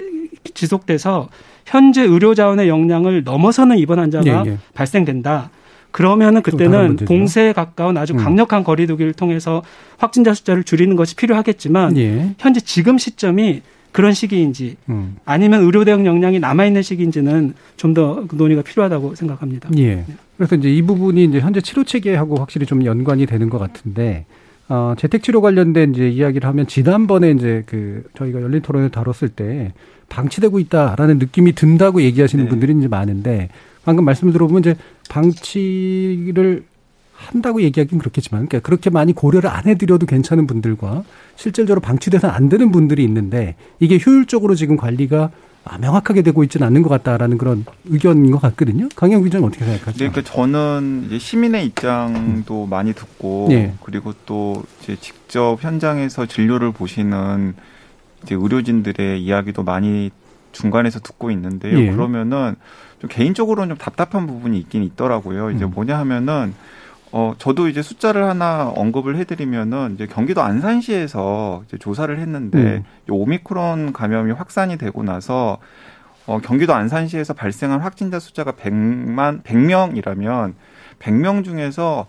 지속돼서 0.54 1.28
현재 1.64 2.02
의료 2.02 2.34
자원의 2.34 2.68
역량을 2.68 3.22
넘어서는 3.24 3.78
입원 3.78 3.98
환자가 3.98 4.44
예, 4.46 4.50
예. 4.50 4.58
발생된다. 4.74 5.50
그러면은 5.92 6.42
그때는 6.42 6.96
봉쇄에 6.96 7.52
가까운 7.52 7.96
아주 7.96 8.12
음. 8.14 8.18
강력한 8.18 8.60
음. 8.60 8.64
거리두기를 8.64 9.14
통해서 9.14 9.62
확진자 9.98 10.34
숫자를 10.34 10.62
줄이는 10.62 10.94
것이 10.96 11.16
필요하겠지만 11.16 11.96
예. 11.96 12.34
현재 12.38 12.60
지금 12.60 12.98
시점이 12.98 13.62
그런 13.96 14.12
시기인지 14.12 14.76
음. 14.90 15.16
아니면 15.24 15.62
의료 15.62 15.82
대응 15.86 16.04
역량이 16.04 16.38
남아 16.38 16.66
있는 16.66 16.82
시기인지는 16.82 17.54
좀 17.78 17.94
더 17.96 18.26
논의가 18.30 18.60
필요하다고 18.60 19.14
생각합니다. 19.14 19.70
예. 19.78 20.04
그래서 20.36 20.54
이제 20.56 20.70
이 20.70 20.82
부분이 20.82 21.24
이제 21.24 21.40
현재 21.40 21.62
치료 21.62 21.82
체계하고 21.82 22.36
확실히 22.36 22.66
좀 22.66 22.84
연관이 22.84 23.24
되는 23.24 23.48
것 23.48 23.58
같은데 23.58 24.26
어, 24.68 24.92
재택 24.98 25.22
치료 25.22 25.40
관련된 25.40 25.94
이제 25.94 26.10
이야기를 26.10 26.46
하면 26.46 26.66
지난번에 26.66 27.30
이제 27.30 27.62
그 27.64 28.04
저희가 28.18 28.42
열린 28.42 28.60
토론을 28.60 28.90
다뤘을 28.90 29.30
때 29.30 29.72
방치되고 30.10 30.58
있다라는 30.58 31.18
느낌이 31.18 31.54
든다고 31.54 32.02
얘기하시는 32.02 32.44
네. 32.44 32.50
분들이 32.50 32.74
이제 32.76 32.86
많은데 32.86 33.48
방금 33.86 34.04
말씀 34.04 34.30
들어보면 34.30 34.60
이제 34.60 34.76
방치를 35.08 36.64
한다고 37.16 37.62
얘기하기는 37.62 37.98
그렇겠지만 37.98 38.46
그러니까 38.46 38.66
그렇게 38.66 38.90
많이 38.90 39.12
고려를 39.12 39.50
안 39.50 39.64
해드려도 39.64 40.06
괜찮은 40.06 40.46
분들과 40.46 41.02
실질적으로 41.34 41.80
방치돼서 41.80 42.28
안 42.28 42.48
되는 42.48 42.70
분들이 42.70 43.02
있는데 43.04 43.56
이게 43.80 43.98
효율적으로 44.04 44.54
지금 44.54 44.76
관리가 44.76 45.30
명확하게 45.80 46.22
되고 46.22 46.44
있지는 46.44 46.66
않는 46.68 46.82
것 46.82 46.88
같다라는 46.90 47.38
그런 47.38 47.64
의견인 47.86 48.30
것 48.30 48.40
같거든요. 48.40 48.88
강영 48.94 49.24
기자는 49.24 49.48
어떻게 49.48 49.64
생각하세요? 49.64 49.94
네, 49.94 50.10
그러니까 50.10 50.32
저는 50.32 51.04
이제 51.06 51.18
시민의 51.18 51.66
입장도 51.66 52.64
음. 52.64 52.70
많이 52.70 52.92
듣고 52.92 53.46
네. 53.48 53.74
그리고 53.84 54.12
또 54.26 54.62
이제 54.80 54.96
직접 55.00 55.58
현장에서 55.60 56.26
진료를 56.26 56.70
보시는 56.70 57.54
이제 58.22 58.36
의료진들의 58.36 59.20
이야기도 59.20 59.64
많이 59.64 60.10
중간에서 60.52 61.00
듣고 61.00 61.32
있는데요. 61.32 61.78
예. 61.78 61.90
그러면은 61.90 62.54
좀 63.00 63.10
개인적으로는 63.10 63.70
좀 63.70 63.78
답답한 63.78 64.26
부분이 64.26 64.58
있긴 64.60 64.84
있더라고요. 64.84 65.50
이제 65.50 65.64
음. 65.64 65.72
뭐냐 65.74 65.98
하면은 65.98 66.54
어, 67.18 67.32
저도 67.38 67.68
이제 67.68 67.80
숫자를 67.80 68.24
하나 68.24 68.70
언급을 68.76 69.16
해드리면은 69.16 69.94
이제 69.94 70.06
경기도 70.06 70.42
안산시에서 70.42 71.62
이제 71.66 71.78
조사를 71.78 72.18
했는데 72.18 72.58
음. 72.58 72.84
오미크론 73.08 73.94
감염이 73.94 74.32
확산이 74.32 74.76
되고 74.76 75.02
나서 75.02 75.56
어, 76.26 76.40
경기도 76.42 76.74
안산시에서 76.74 77.32
발생한 77.32 77.80
확진자 77.80 78.18
숫자가 78.18 78.52
100만, 78.52 79.42
100명이라면 79.44 80.52
100명 80.98 81.42
중에서 81.42 82.06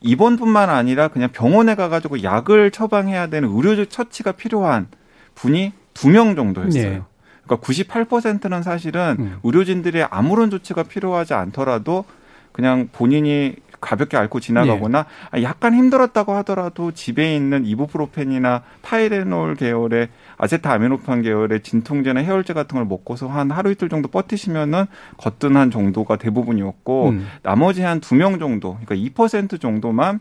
입원뿐만 0.00 0.70
아니라 0.70 1.08
그냥 1.08 1.28
병원에 1.32 1.74
가가지고 1.74 2.22
약을 2.22 2.70
처방해야 2.70 3.26
되는 3.26 3.50
의료적 3.50 3.90
처치가 3.90 4.32
필요한 4.32 4.86
분이 5.34 5.74
두 5.92 6.08
명 6.08 6.34
정도였어요. 6.34 6.82
네. 6.82 7.02
그러니까 7.44 7.66
98%는 7.66 8.62
사실은 8.62 9.16
음. 9.18 9.38
의료진들의 9.42 10.08
아무런 10.10 10.48
조치가 10.48 10.84
필요하지 10.84 11.34
않더라도 11.34 12.06
그냥 12.52 12.88
본인이 12.90 13.54
가볍게 13.80 14.16
앓고 14.16 14.40
지나가거나 14.40 15.06
네. 15.32 15.42
약간 15.42 15.74
힘들었다고 15.74 16.32
하더라도 16.36 16.92
집에 16.92 17.34
있는 17.36 17.64
이부프로펜이나 17.66 18.62
타이레놀 18.82 19.54
계열의 19.56 20.08
아세타 20.38 20.72
아미노판 20.72 21.22
계열의 21.22 21.62
진통제나 21.62 22.20
해열제 22.20 22.52
같은 22.52 22.76
걸 22.76 22.86
먹고서 22.86 23.28
한 23.28 23.50
하루 23.50 23.70
이틀 23.70 23.88
정도 23.88 24.08
버티시면은 24.08 24.86
거뜬한 25.18 25.70
정도가 25.70 26.16
대부분이었고 26.16 27.08
음. 27.10 27.26
나머지 27.42 27.82
한 27.82 28.00
두 28.00 28.14
명 28.14 28.38
정도 28.38 28.78
그러니까 28.84 28.94
2% 28.94 29.60
정도만 29.60 30.20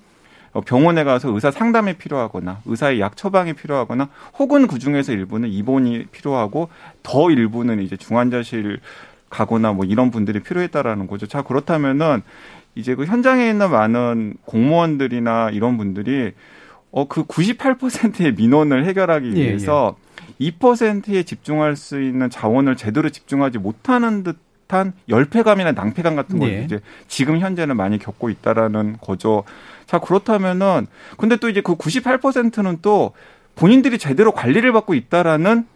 병원에 0.66 1.04
가서 1.04 1.30
의사 1.32 1.52
상담이 1.52 1.96
필요하거나 1.98 2.62
의사의 2.66 3.02
약 3.02 3.18
처방이 3.18 3.54
필요하거나 3.54 4.08
혹은 4.40 4.68
그 4.68 4.80
중에서 4.80 5.12
일부는 5.12 5.50
입원이 5.50 6.06
필요하고 6.14 6.70
더 7.04 7.30
일부는 7.30 7.82
이제 7.82 7.98
중환자실 7.98 8.80
가거나 9.30 9.74
뭐 9.74 9.84
이런 9.86 10.12
분들이 10.12 10.40
필요했다라는 10.40 11.08
거죠. 11.08 11.28
자 11.28 11.42
그렇다면은 11.42 12.22
이제 12.76 12.96
그 12.96 13.06
현장에 13.06 13.50
있는 13.50 13.72
많은 13.72 14.36
공무원들이나 14.46 15.50
이런 15.52 15.78
분들이 15.78 16.34
어 16.92 17.08
그 17.10 17.24
98%의 17.26 18.34
민원을 18.36 18.86
해결하기 18.86 19.34
예, 19.36 19.42
위해서 19.42 19.98
예, 20.40 20.46
예. 20.46 20.52
2%에 20.52 21.24
집중할 21.24 21.76
수 21.76 22.02
있는 22.02 22.30
자원을 22.30 22.78
제대로 22.78 23.10
집중하지 23.10 23.58
못하는 23.58 24.24
듯한 24.24 24.94
열패감이나 25.10 25.74
낭패감 25.74 26.16
같은 26.16 26.40
걸 26.40 26.50
예. 26.50 26.64
이제 26.64 26.80
지금 27.10 27.40
현재는 27.40 27.76
많이 27.76 28.00
겪고 28.00 28.30
있다라는 28.30 28.98
거죠. 29.02 29.44
자, 29.86 30.00
그렇다면은 30.00 30.88
근데 31.18 31.36
또 31.36 31.50
이제 31.50 31.60
그 31.62 31.76
98%는 31.76 32.80
또 32.82 33.12
본인들이 33.56 33.98
제대로 33.98 34.32
관리를 34.32 34.72
받고 34.72 34.94
있다라는 34.94 35.68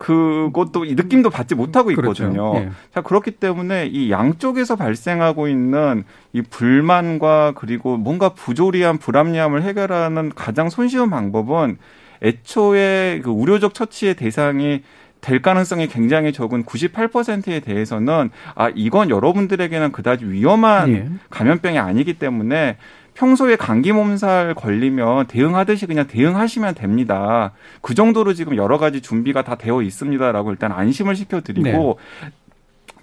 그것도 0.00 0.86
이 0.86 0.94
느낌도 0.94 1.28
받지 1.28 1.54
못하고 1.54 1.94
그렇죠. 1.94 2.24
있거든요. 2.24 2.52
그렇죠. 2.52 2.66
예. 2.68 2.72
자 2.94 3.02
그렇기 3.02 3.32
때문에 3.32 3.86
이 3.86 4.10
양쪽에서 4.10 4.74
발생하고 4.74 5.46
있는 5.46 6.04
이 6.32 6.40
불만과 6.40 7.52
그리고 7.54 7.98
뭔가 7.98 8.30
부조리한 8.30 8.96
불합리함을 8.96 9.62
해결하는 9.62 10.32
가장 10.34 10.70
손쉬운 10.70 11.10
방법은 11.10 11.76
애초에 12.22 13.20
그 13.22 13.30
우려적 13.30 13.74
처치의 13.74 14.14
대상이 14.14 14.82
될 15.20 15.42
가능성이 15.42 15.86
굉장히 15.86 16.32
적은 16.32 16.64
98%에 16.64 17.60
대해서는 17.60 18.30
아 18.54 18.70
이건 18.74 19.10
여러분들에게는 19.10 19.92
그다지 19.92 20.24
위험한 20.24 20.92
예. 20.92 21.08
감염병이 21.28 21.78
아니기 21.78 22.14
때문에 22.14 22.78
평소에 23.20 23.56
감기 23.56 23.92
몸살 23.92 24.54
걸리면 24.54 25.26
대응하듯이 25.26 25.84
그냥 25.84 26.06
대응하시면 26.06 26.74
됩니다. 26.74 27.52
그 27.82 27.94
정도로 27.94 28.32
지금 28.32 28.56
여러 28.56 28.78
가지 28.78 29.02
준비가 29.02 29.42
다 29.42 29.56
되어 29.56 29.82
있습니다라고 29.82 30.52
일단 30.52 30.72
안심을 30.72 31.14
시켜드리고 31.16 31.98
네. 32.22 32.30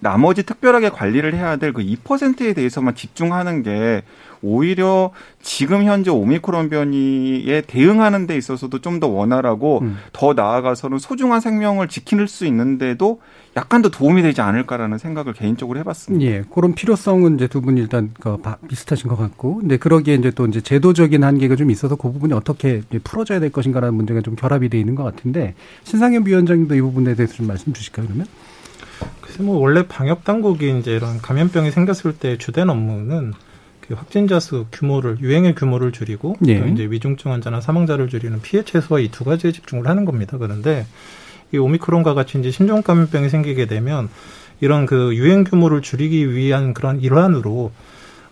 나머지 0.00 0.44
특별하게 0.44 0.90
관리를 0.90 1.34
해야 1.34 1.56
될 1.56 1.72
그 1.72 1.82
2%에 1.82 2.52
대해서만 2.52 2.96
집중하는 2.96 3.62
게 3.62 4.02
오히려 4.42 5.10
지금 5.40 5.84
현재 5.84 6.10
오미크론 6.10 6.68
변이에 6.70 7.60
대응하는 7.62 8.26
데 8.26 8.36
있어서도 8.36 8.80
좀 8.80 8.98
더 8.98 9.06
원활하고 9.06 9.80
음. 9.82 9.98
더 10.12 10.34
나아가서는 10.34 10.98
소중한 10.98 11.40
생명을 11.40 11.86
지킬 11.86 12.26
수 12.26 12.44
있는데도 12.46 13.20
약간 13.58 13.82
더 13.82 13.88
도움이 13.88 14.22
되지 14.22 14.40
않을까라는 14.40 14.98
생각을 14.98 15.32
개인적으로 15.32 15.80
해봤습니다. 15.80 16.24
예, 16.24 16.44
그런 16.54 16.74
필요성은 16.74 17.34
이제 17.34 17.48
두 17.48 17.60
분이 17.60 17.80
일단 17.80 18.10
그 18.20 18.36
비슷하신 18.68 19.08
것 19.08 19.16
같고, 19.16 19.56
근데 19.56 19.76
그러기에 19.76 20.14
이제 20.14 20.30
또 20.30 20.46
이제 20.46 20.60
제도적인 20.60 21.24
한계가 21.24 21.56
좀 21.56 21.70
있어서 21.72 21.96
그 21.96 22.12
부분이 22.12 22.32
어떻게 22.34 22.82
풀어져야 23.02 23.40
될 23.40 23.50
것인가라는 23.50 23.94
문제가 23.94 24.20
좀 24.20 24.36
결합이 24.36 24.68
돼 24.68 24.78
있는 24.78 24.94
것 24.94 25.02
같은데 25.02 25.54
신상현 25.82 26.24
위원장님도 26.24 26.76
이 26.76 26.80
부분에 26.80 27.16
대해서 27.16 27.34
좀 27.34 27.48
말씀 27.48 27.72
주실까요, 27.72 28.06
그러면? 28.06 28.26
글쎄 29.20 29.42
뭐 29.42 29.58
원래 29.58 29.86
방역 29.86 30.22
당국이 30.24 30.78
이제 30.78 30.94
이런 30.94 31.18
감염병이 31.18 31.72
생겼을 31.72 32.14
때 32.18 32.38
주된 32.38 32.70
업무는 32.70 33.32
그 33.80 33.94
확진자 33.94 34.38
수 34.38 34.66
규모를 34.70 35.18
유행의 35.20 35.54
규모를 35.56 35.90
줄이고 35.92 36.36
예. 36.46 36.60
또 36.60 36.66
이제 36.68 36.84
위중증 36.84 37.32
환자나 37.32 37.60
사망자를 37.60 38.08
줄이는 38.08 38.40
피해 38.42 38.62
최소화 38.64 39.00
이 39.00 39.08
두 39.10 39.24
가지에 39.24 39.50
집중을 39.50 39.88
하는 39.88 40.04
겁니다. 40.04 40.36
그런데 40.38 40.86
이 41.52 41.58
오미크론과 41.58 42.14
같이 42.14 42.38
이제 42.38 42.50
신종 42.50 42.82
감염병이 42.82 43.28
생기게 43.28 43.66
되면 43.66 44.08
이런 44.60 44.86
그 44.86 45.14
유행 45.14 45.44
규모를 45.44 45.82
줄이기 45.82 46.34
위한 46.34 46.74
그런 46.74 47.00
일환으로 47.00 47.72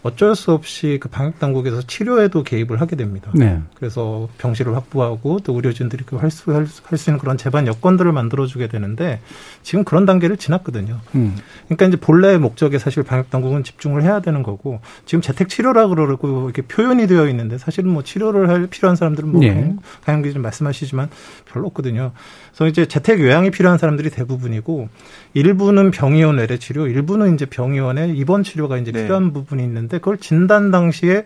어쩔 0.07 0.35
수 0.35 0.53
없이 0.53 0.99
그 1.01 1.09
방역 1.09 1.39
당국에서 1.39 1.83
치료에도 1.83 2.43
개입을 2.43 2.81
하게 2.81 2.97
됩니다. 2.97 3.31
네. 3.35 3.61
그래서 3.75 4.29
병실을 4.39 4.75
확보하고 4.75 5.41
또 5.41 5.55
의료진들이 5.55 6.05
그할수 6.05 6.55
할 6.55 6.67
수 6.97 7.11
있는 7.11 7.19
그런 7.19 7.37
제반 7.37 7.67
여건들을 7.67 8.13
만들어 8.13 8.47
주게 8.47 8.69
되는데 8.69 9.21
지금 9.63 9.85
그런 9.85 10.07
단계를 10.07 10.37
지났거든요. 10.37 10.99
음. 11.15 11.37
그러니까 11.67 11.87
이제 11.87 11.97
본래의 11.97 12.39
목적에 12.39 12.79
사실 12.79 13.03
방역 13.03 13.31
당국은 13.31 13.65
집중을 13.65 14.03
해야 14.03 14.21
되는 14.21 14.43
거고 14.43 14.81
지금 15.05 15.21
재택 15.21 15.49
치료라 15.49 15.89
그러고 15.89 16.45
이렇게 16.45 16.63
표현이 16.63 17.07
되어 17.07 17.29
있는데 17.29 17.59
사실은 17.59 17.91
뭐 17.91 18.03
치료를 18.03 18.49
할 18.49 18.67
필요한 18.67 18.97
사람들은 18.97 19.29
뭐 19.29 19.41
네. 19.41 19.75
강영 20.05 20.23
기자 20.23 20.39
말씀하시지만 20.39 21.09
별로 21.45 21.67
없거든요. 21.69 22.13
그래서 22.51 22.69
이제 22.69 22.87
재택 22.87 23.21
요양이 23.21 23.51
필요한 23.51 23.79
사람들이 23.79 24.11
대부분이고 24.11 24.89
일부는 25.35 25.91
병의원 25.91 26.39
외래 26.39 26.59
치료, 26.59 26.87
일부는 26.87 27.35
이제 27.35 27.47
병의원의 27.47 28.17
입원 28.17 28.43
치료가 28.43 28.79
이제 28.79 28.93
네. 28.93 29.03
필요한 29.03 29.33
부분이 29.33 29.63
있는데 29.63 29.96
그걸 29.99 30.19
진단 30.19 30.71
당시에 30.71 31.25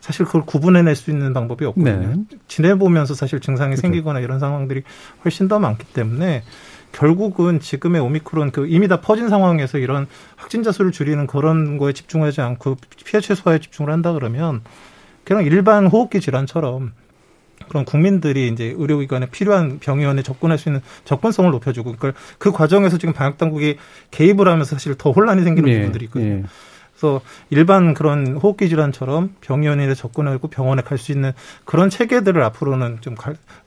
사실 0.00 0.24
그걸 0.24 0.42
구분해낼 0.42 0.94
수 0.94 1.10
있는 1.10 1.34
방법이 1.34 1.64
없거든요. 1.64 2.08
네. 2.08 2.36
지내보면서 2.46 3.14
사실 3.14 3.40
증상이 3.40 3.70
그렇죠. 3.70 3.82
생기거나 3.82 4.20
이런 4.20 4.38
상황들이 4.38 4.82
훨씬 5.24 5.48
더 5.48 5.58
많기 5.58 5.86
때문에 5.86 6.44
결국은 6.92 7.60
지금의 7.60 8.00
오미크론 8.00 8.50
그 8.50 8.66
이미 8.68 8.88
다 8.88 9.00
퍼진 9.00 9.28
상황에서 9.28 9.78
이런 9.78 10.06
확진자 10.36 10.72
수를 10.72 10.92
줄이는 10.92 11.26
그런 11.26 11.78
거에 11.78 11.92
집중하지 11.92 12.40
않고 12.40 12.76
피해 13.04 13.20
최소화에 13.20 13.58
집중을 13.58 13.92
한다 13.92 14.12
그러면 14.12 14.62
그냥 15.24 15.44
일반 15.44 15.86
호흡기 15.86 16.20
질환처럼 16.20 16.92
그런 17.68 17.84
국민들이 17.84 18.48
이제 18.48 18.74
의료기관에 18.76 19.26
필요한 19.26 19.78
병의원에 19.78 20.22
접근할 20.22 20.58
수 20.58 20.68
있는 20.68 20.80
접근성을 21.04 21.50
높여주고 21.50 21.92
그걸 21.92 22.14
그 22.38 22.52
과정에서 22.52 22.98
지금 22.98 23.12
방역 23.12 23.36
당국이 23.36 23.76
개입을 24.10 24.48
하면서 24.48 24.76
사실 24.76 24.94
더 24.94 25.10
혼란이 25.10 25.42
생기는 25.42 25.68
예, 25.68 25.78
부분들이 25.78 26.06
있거든요. 26.06 26.30
예. 26.30 26.44
그래서 26.98 27.20
일반 27.50 27.94
그런 27.94 28.36
호흡기 28.36 28.68
질환처럼 28.68 29.34
병원에 29.40 29.94
접근하고 29.94 30.48
병원에 30.48 30.82
갈 30.82 30.98
수 30.98 31.12
있는 31.12 31.32
그런 31.64 31.90
체계들을 31.90 32.42
앞으로는 32.42 32.98
좀 33.00 33.14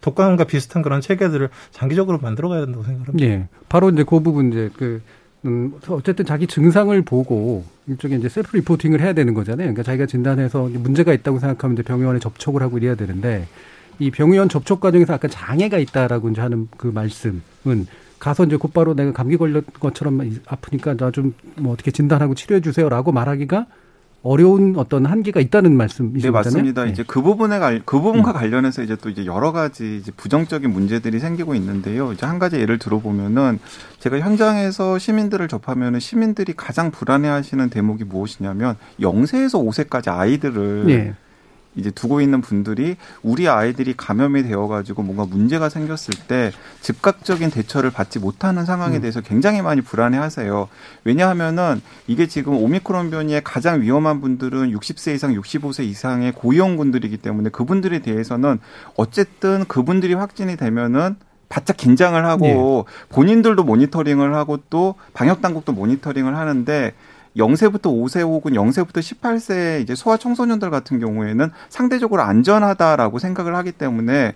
독감과 0.01 0.43
비슷한 0.43 0.81
그런 0.81 0.99
체계들을 0.99 1.49
장기적으로 1.71 2.17
만들어 2.17 2.49
가야 2.49 2.65
된다고 2.65 2.83
생각합니다. 2.83 3.25
예. 3.25 3.47
바로 3.69 3.89
이제 3.89 4.03
그 4.03 4.19
부분 4.19 4.51
이제 4.51 4.69
그 4.77 5.01
음, 5.45 5.79
어쨌든 5.87 6.25
자기 6.25 6.45
증상을 6.45 7.01
보고 7.03 7.63
일종의 7.87 8.19
이제 8.19 8.27
셀프 8.27 8.57
리포팅을 8.57 8.99
해야 8.99 9.13
되는 9.13 9.33
거잖아요. 9.33 9.67
그러니까 9.67 9.83
자기가 9.83 10.07
진단해서 10.07 10.63
문제가 10.63 11.13
있다고 11.13 11.39
생각하면 11.39 11.75
이제 11.75 11.83
병원에 11.83 12.19
접촉을 12.19 12.61
하고 12.61 12.77
이래야 12.77 12.95
되는데 12.95 13.47
이 13.97 14.11
병의원 14.11 14.49
접촉 14.49 14.81
과정에서 14.81 15.13
아까 15.13 15.29
장애가 15.29 15.77
있다라고 15.77 16.29
이제 16.31 16.41
하는 16.41 16.67
그 16.75 16.87
말씀은 16.87 17.87
가서 18.21 18.45
이제 18.45 18.55
곧바로 18.55 18.93
내가 18.93 19.11
감기 19.11 19.35
걸렸 19.35 19.65
것처럼 19.79 20.21
아프니까 20.47 20.95
나 20.95 21.09
좀 21.11 21.33
뭐 21.57 21.73
어떻게 21.73 21.89
진단하고 21.91 22.35
치료해 22.35 22.61
주세요라고 22.61 23.11
말하기가 23.11 23.65
어려운 24.23 24.75
어떤 24.77 25.07
한계가 25.07 25.39
있다는 25.39 25.75
말씀이시죠? 25.75 26.27
네, 26.27 26.31
맞습니다. 26.31 26.85
네. 26.85 26.91
이제 26.91 27.03
그 27.07 27.23
부분에 27.23 27.57
관, 27.57 27.81
그 27.83 27.99
부분과 27.99 28.29
음. 28.29 28.33
관련해서 28.33 28.83
이제 28.83 28.95
또 28.95 29.09
이제 29.09 29.25
여러 29.25 29.51
가지 29.51 29.97
이제 29.97 30.11
부정적인 30.15 30.69
문제들이 30.69 31.19
생기고 31.19 31.55
있는데요. 31.55 32.11
이제 32.13 32.27
한 32.27 32.37
가지 32.37 32.57
예를 32.57 32.77
들어보면은 32.77 33.57
제가 33.97 34.19
현장에서 34.19 34.99
시민들을 34.99 35.47
접하면은 35.47 35.99
시민들이 35.99 36.53
가장 36.53 36.91
불안해 36.91 37.27
하시는 37.27 37.67
대목이 37.71 38.03
무엇이냐면 38.03 38.77
영세에서 38.99 39.57
5세까지 39.57 40.09
아이들을 40.15 40.85
네. 40.85 41.15
이제 41.75 41.89
두고 41.89 42.21
있는 42.21 42.41
분들이 42.41 42.97
우리 43.23 43.47
아이들이 43.47 43.93
감염이 43.95 44.43
되어가지고 44.43 45.03
뭔가 45.03 45.25
문제가 45.25 45.69
생겼을 45.69 46.13
때 46.27 46.51
즉각적인 46.81 47.49
대처를 47.49 47.91
받지 47.91 48.19
못하는 48.19 48.65
상황에 48.65 48.97
음. 48.97 49.01
대해서 49.01 49.21
굉장히 49.21 49.61
많이 49.61 49.81
불안해하세요. 49.81 50.67
왜냐하면은 51.03 51.81
이게 52.07 52.27
지금 52.27 52.55
오미크론 52.55 53.09
변이의 53.09 53.41
가장 53.43 53.81
위험한 53.81 54.21
분들은 54.21 54.71
60세 54.71 55.15
이상, 55.15 55.33
65세 55.33 55.85
이상의 55.85 56.33
고위험군들이기 56.33 57.17
때문에 57.17 57.49
그분들에 57.49 57.99
대해서는 57.99 58.59
어쨌든 58.95 59.65
그분들이 59.65 60.13
확진이 60.13 60.57
되면은 60.57 61.15
바짝 61.51 61.75
긴장을 61.75 62.23
하고 62.25 62.45
네. 62.45 63.05
본인들도 63.09 63.63
모니터링을 63.63 64.33
하고 64.35 64.57
또 64.69 64.95
방역 65.13 65.41
당국도 65.41 65.73
모니터링을 65.73 66.37
하는데 66.37 66.93
0세부터 67.37 67.83
5세 67.83 68.21
혹은 68.21 68.53
0세부터 68.53 68.99
18세 68.99 69.81
이제 69.81 69.95
소아 69.95 70.17
청소년들 70.17 70.69
같은 70.69 70.99
경우에는 70.99 71.51
상대적으로 71.69 72.21
안전하다라고 72.21 73.19
생각을 73.19 73.55
하기 73.55 73.71
때문에 73.73 74.33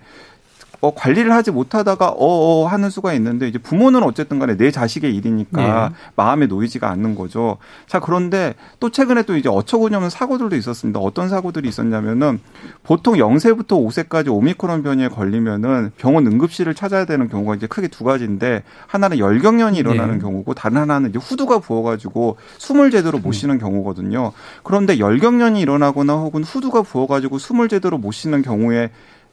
어, 0.80 0.94
관리를 0.94 1.32
하지 1.32 1.50
못하다가 1.50 2.08
어어 2.08 2.62
어 2.62 2.66
하는 2.66 2.90
수가 2.90 3.14
있는데 3.14 3.48
이제 3.48 3.58
부모는 3.58 4.02
어쨌든 4.02 4.38
간에 4.38 4.56
내 4.56 4.70
자식의 4.70 5.14
일이니까 5.14 5.88
네. 5.88 5.94
마음에 6.16 6.46
놓이지가 6.46 6.88
않는 6.90 7.14
거죠. 7.14 7.58
자, 7.86 8.00
그런데 8.00 8.54
또 8.80 8.90
최근에 8.90 9.22
또 9.22 9.36
이제 9.36 9.48
어처구니 9.48 9.94
없는 9.94 10.10
사고들도 10.10 10.56
있었습니다. 10.56 11.00
어떤 11.00 11.28
사고들이 11.28 11.68
있었냐면은 11.68 12.40
보통 12.82 13.14
0세부터 13.14 13.68
5세까지 13.68 14.32
오미크론 14.32 14.82
변이에 14.82 15.08
걸리면은 15.08 15.92
병원 15.96 16.26
응급실을 16.26 16.74
찾아야 16.74 17.04
되는 17.04 17.28
경우가 17.28 17.54
이제 17.54 17.66
크게 17.66 17.88
두 17.88 18.04
가지인데 18.04 18.62
하나는 18.86 19.18
열경련이 19.18 19.78
일어나는 19.78 20.14
네. 20.14 20.20
경우고 20.20 20.54
다른 20.54 20.78
하나는 20.78 21.10
이제 21.10 21.18
후두가 21.18 21.58
부어가지고 21.58 22.36
숨을 22.58 22.90
제대로 22.90 23.18
못 23.18 23.28
음. 23.28 23.32
쉬는 23.32 23.58
경우거든요. 23.58 24.32
그런데 24.62 24.98
열경련이 24.98 25.60
일어나거나 25.60 26.14
혹은 26.14 26.44
후두가 26.44 26.82
부어가지고 26.82 27.38
숨을 27.38 27.68
제대로 27.68 27.98
못 27.98 28.12
쉬는 28.12 28.42
경우에 28.42 28.90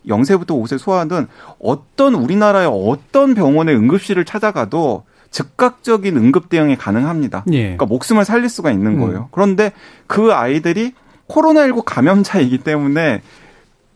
0세부터 0.08 0.48
5세 0.48 0.78
소아는 0.78 1.28
어떤 1.60 2.16
우리나라의 2.16 2.68
어떤 2.72 3.34
병원의 3.34 3.76
응급실을 3.76 4.26
찾아가도 4.26 5.04
즉각적인 5.32 6.16
응급 6.16 6.50
대응이 6.50 6.76
가능합니다. 6.76 7.44
예. 7.52 7.62
그러니까 7.64 7.86
목숨을 7.88 8.24
살릴 8.24 8.50
수가 8.50 8.72
있는 8.72 8.94
음. 8.94 9.00
거예요. 9.02 9.20
음. 9.20 9.28
그런데 9.32 9.72
그 10.08 10.34
아이들이 10.34 10.94
코로나19 11.28 11.84
감염자이기 11.86 12.60
때문에 12.60 13.22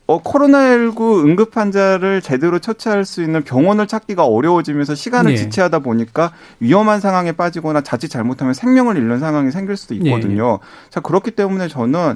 어, 0.08 0.24
코로나19 0.24 1.26
응급 1.26 1.58
환자를 1.58 2.22
제대로 2.22 2.60
처치할 2.60 3.04
수 3.04 3.22
있는 3.22 3.44
병원을 3.44 3.88
찾기가 3.88 4.26
어려워지면서 4.26 4.96
시간을 4.96 5.34
예. 5.34 5.36
지체하다 5.36 5.80
보니까 5.80 6.32
위험한 6.62 7.02
상황에 7.02 7.34
빠지거나 7.34 7.82
자칫 7.82 8.08
잘못하면 8.08 8.54
생명을 8.54 8.96
잃는 8.96 9.20
상황이 9.20 9.52
생길 9.52 9.76
수도 9.76 9.94
있거든요. 9.96 10.44
예. 10.46 10.54
예. 10.54 10.90
자, 10.90 11.02
그렇기 11.02 11.32
때문에 11.32 11.68
저는 11.68 12.16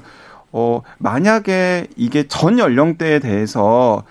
어, 0.51 0.81
만약에 0.97 1.87
이게 1.95 2.27
전 2.27 2.59
연령대에 2.59 3.19
대해서 3.19 4.03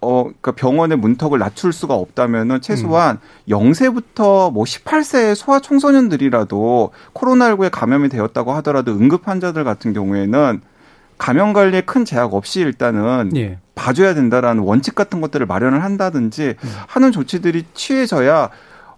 어, 0.00 0.24
그니까 0.24 0.52
병원의 0.52 0.98
문턱을 0.98 1.38
낮출 1.38 1.72
수가 1.72 1.94
없다면은 1.94 2.60
최소한 2.60 3.20
음. 3.48 3.52
0세부터 3.52 4.52
뭐 4.52 4.64
18세 4.64 5.34
소아 5.36 5.60
청소년들이라도 5.60 6.90
코로나19에 7.14 7.70
감염이 7.70 8.08
되었다고 8.08 8.52
하더라도 8.54 8.92
응급 8.92 9.28
환자들 9.28 9.62
같은 9.62 9.92
경우에는 9.92 10.60
감염 11.18 11.52
관리에 11.52 11.82
큰 11.82 12.04
제약 12.04 12.34
없이 12.34 12.60
일단은 12.60 13.30
예. 13.36 13.58
봐줘야 13.76 14.12
된다라는 14.14 14.64
원칙 14.64 14.96
같은 14.96 15.20
것들을 15.20 15.46
마련을 15.46 15.84
한다든지 15.84 16.56
음. 16.58 16.68
하는 16.88 17.12
조치들이 17.12 17.66
취해져야 17.74 18.50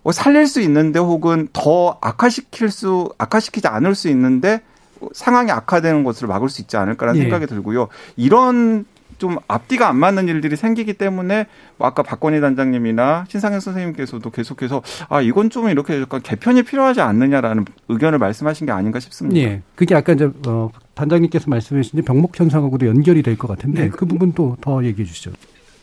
뭐 0.02 0.12
살릴 0.12 0.46
수 0.46 0.62
있는데 0.62 0.98
혹은 0.98 1.48
더 1.52 1.98
악화시킬 2.00 2.70
수 2.70 3.10
악화시키지 3.18 3.68
않을 3.68 3.94
수 3.94 4.08
있는데 4.08 4.62
상황이 5.12 5.50
악화되는 5.50 6.04
것을 6.04 6.28
막을 6.28 6.48
수 6.48 6.60
있지 6.62 6.76
않을까라는 6.76 7.18
예. 7.18 7.22
생각이 7.24 7.46
들고요. 7.46 7.88
이런 8.16 8.84
좀 9.16 9.36
앞뒤가 9.46 9.88
안 9.88 9.96
맞는 9.96 10.26
일들이 10.26 10.56
생기기 10.56 10.94
때문에 10.94 11.46
뭐 11.76 11.86
아까 11.86 12.02
박건희 12.02 12.40
단장님이나 12.40 13.26
신상현 13.28 13.60
선생님께서도 13.60 14.28
계속해서 14.30 14.82
아 15.08 15.20
이건 15.20 15.50
좀 15.50 15.68
이렇게 15.68 16.00
약간 16.00 16.20
개편이 16.20 16.64
필요하지 16.64 17.00
않느냐라는 17.00 17.64
의견을 17.88 18.18
말씀하신 18.18 18.66
게 18.66 18.72
아닌가 18.72 18.98
싶습니다. 18.98 19.40
예. 19.40 19.62
그게 19.76 19.94
아까 19.94 20.12
이제 20.14 20.28
어, 20.48 20.70
단장님께서 20.94 21.48
말씀하신 21.48 22.02
병목 22.02 22.38
현상하고도 22.38 22.86
연결이 22.88 23.22
될 23.22 23.36
것 23.36 23.46
같은데 23.48 23.84
네. 23.84 23.88
그 23.88 24.04
부분 24.04 24.32
또 24.32 24.56
더 24.60 24.84
얘기해 24.84 25.06
주시죠. 25.06 25.30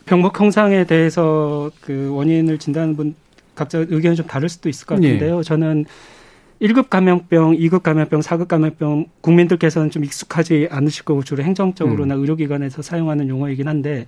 병목 0.05 0.38
현상에 0.39 0.84
대해서 0.84 1.71
그 1.81 2.10
원인을 2.12 2.57
진단하는 2.57 2.95
분 2.97 3.15
각자 3.55 3.77
의견이 3.77 4.15
좀 4.17 4.27
다를 4.27 4.49
수도 4.49 4.67
있을 4.67 4.86
것 4.86 4.95
같은데요. 4.95 5.39
예. 5.39 5.43
저는 5.43 5.86
1급 6.62 6.89
감염병, 6.89 7.58
2급 7.58 7.82
감염병, 7.82 8.19
4급 8.21 8.47
감염병 8.47 9.06
국민들께서는 9.21 9.89
좀 9.89 10.06
익숙하지 10.06 10.67
않으실 10.69 11.06
거고 11.06 11.24
주로 11.24 11.43
행정적으로나 11.43 12.15
음. 12.15 12.21
의료기관에서 12.21 12.84
사용하는 12.84 13.28
용어이긴 13.30 13.67
한데 13.67 14.06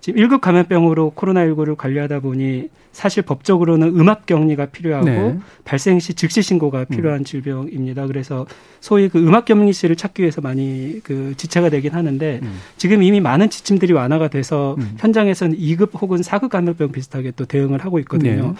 지금 0.00 0.22
1급 0.22 0.40
감염병으로 0.40 1.12
코로나19를 1.16 1.76
관리하다 1.76 2.20
보니 2.20 2.68
사실 2.92 3.22
법적으로는 3.22 3.88
음압 3.98 4.26
격리가 4.26 4.66
필요하고 4.66 5.06
네. 5.06 5.38
발생 5.64 5.98
시 5.98 6.14
즉시 6.14 6.42
신고가 6.42 6.80
음. 6.80 6.86
필요한 6.86 7.20
음. 7.20 7.24
질병입니다. 7.24 8.06
그래서 8.06 8.46
소위 8.80 9.08
그 9.08 9.18
음압 9.18 9.44
격리실을 9.46 9.96
찾기 9.96 10.22
위해서 10.22 10.40
많이 10.40 11.00
그 11.02 11.34
지체가 11.36 11.70
되긴 11.70 11.92
하는데 11.94 12.40
음. 12.42 12.60
지금 12.76 13.02
이미 13.02 13.20
많은 13.20 13.50
지침들이 13.50 13.92
완화가 13.92 14.28
돼서 14.28 14.76
음. 14.78 14.94
현장에서는 14.98 15.56
2급 15.56 16.00
혹은 16.00 16.20
4급 16.20 16.50
감염병 16.50 16.92
비슷하게 16.92 17.32
또 17.32 17.44
대응을 17.44 17.84
하고 17.84 17.98
있거든요. 18.00 18.48
네. 18.48 18.54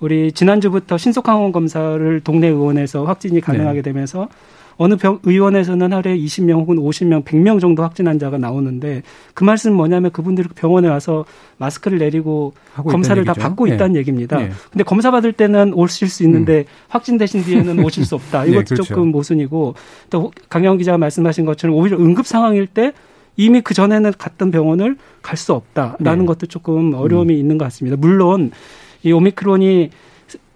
우리 0.00 0.32
지난주부터 0.32 0.98
신속항원 0.98 1.52
검사를 1.52 2.20
동네 2.20 2.48
의원에서 2.48 3.04
확진이 3.04 3.40
가능하게 3.40 3.82
네. 3.82 3.82
되면서 3.82 4.28
어느 4.82 4.96
병, 4.96 5.18
의원에서는 5.24 5.92
하루에 5.92 6.16
20명 6.16 6.54
혹은 6.54 6.76
50명, 6.76 7.22
100명 7.22 7.60
정도 7.60 7.82
확진 7.82 8.08
환자가 8.08 8.38
나오는데 8.38 9.02
그 9.34 9.44
말씀은 9.44 9.76
뭐냐면 9.76 10.10
그분들이 10.10 10.48
병원에 10.54 10.88
와서 10.88 11.26
마스크를 11.58 11.98
내리고 11.98 12.54
검사를 12.76 13.22
다 13.26 13.34
받고 13.34 13.66
네. 13.66 13.74
있다는 13.74 13.96
얘기입니다. 13.96 14.38
네. 14.38 14.50
근데 14.72 14.82
검사 14.82 15.10
받을 15.10 15.34
때는 15.34 15.74
오실 15.74 16.08
수 16.08 16.22
있는데 16.24 16.60
음. 16.60 16.64
확진되신 16.88 17.42
뒤에는 17.42 17.78
오실 17.84 18.06
수 18.06 18.14
없다. 18.14 18.44
네, 18.44 18.52
이것도 18.52 18.64
네, 18.64 18.74
그렇죠. 18.74 18.84
조금 18.84 19.10
모순이고 19.10 19.74
또 20.08 20.32
강영 20.48 20.78
기자가 20.78 20.96
말씀하신 20.96 21.44
것처럼 21.44 21.76
오히려 21.76 21.98
응급 21.98 22.26
상황일 22.26 22.66
때 22.66 22.94
이미 23.36 23.60
그 23.60 23.74
전에는 23.74 24.12
갔던 24.16 24.50
병원을 24.50 24.96
갈 25.20 25.36
수 25.36 25.52
없다라는 25.52 26.20
네. 26.20 26.26
것도 26.26 26.46
조금 26.46 26.94
어려움이 26.94 27.34
음. 27.34 27.38
있는 27.38 27.58
것 27.58 27.66
같습니다. 27.66 27.98
물론 27.98 28.50
이 29.02 29.12
오미크론이 29.12 29.90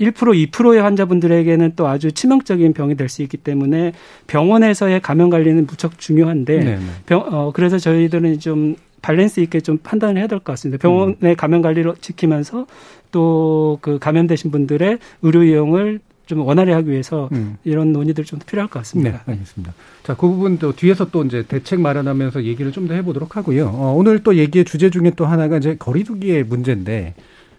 1% 0.00 0.50
2%의 0.50 0.80
환자분들에게는 0.82 1.72
또 1.76 1.88
아주 1.88 2.12
치명적인 2.12 2.74
병이 2.74 2.94
될 2.96 3.08
수 3.08 3.22
있기 3.22 3.36
때문에 3.38 3.92
병원에서의 4.26 5.00
감염 5.00 5.30
관리는 5.30 5.66
무척 5.66 5.98
중요한데 5.98 6.58
네, 6.58 6.64
네. 6.76 6.80
병, 7.06 7.24
어, 7.28 7.50
그래서 7.52 7.78
저희들은 7.78 8.38
좀 8.38 8.76
밸런스 9.02 9.40
있게 9.40 9.60
좀 9.60 9.78
판단을 9.78 10.18
해야 10.18 10.26
될 10.26 10.38
것 10.38 10.44
같습니다. 10.52 10.80
병원의 10.80 11.16
음. 11.22 11.36
감염 11.36 11.60
관리를 11.62 11.94
지키면서 12.00 12.66
또 13.10 13.78
그 13.82 13.98
감염되신 13.98 14.50
분들의 14.50 14.98
의료 15.22 15.42
이용을 15.42 16.00
좀 16.26 16.40
원활히 16.40 16.72
하기 16.72 16.90
위해서 16.90 17.28
음. 17.32 17.56
이런 17.64 17.92
논의들 17.92 18.24
좀 18.24 18.38
필요할 18.46 18.68
것 18.70 18.78
같습니다. 18.80 19.22
네, 19.26 19.32
알겠습니다. 19.32 19.74
자, 20.04 20.14
그 20.14 20.26
부분 20.28 20.58
또 20.58 20.74
뒤에서 20.74 21.10
또 21.10 21.22
이제 21.24 21.42
대책 21.46 21.80
마련하면서 21.80 22.44
얘기를 22.44 22.72
좀 22.72 22.88
더 22.88 22.94
해보도록 22.94 23.36
하고요. 23.36 23.66
어, 23.68 23.94
오늘 23.96 24.22
또 24.22 24.36
얘기의 24.36 24.64
주제 24.64 24.88
중에 24.90 25.12
또 25.16 25.26
하나가 25.26 25.58
이제 25.58 25.76
거리두기의 25.78 26.44
문제인데 26.44 27.14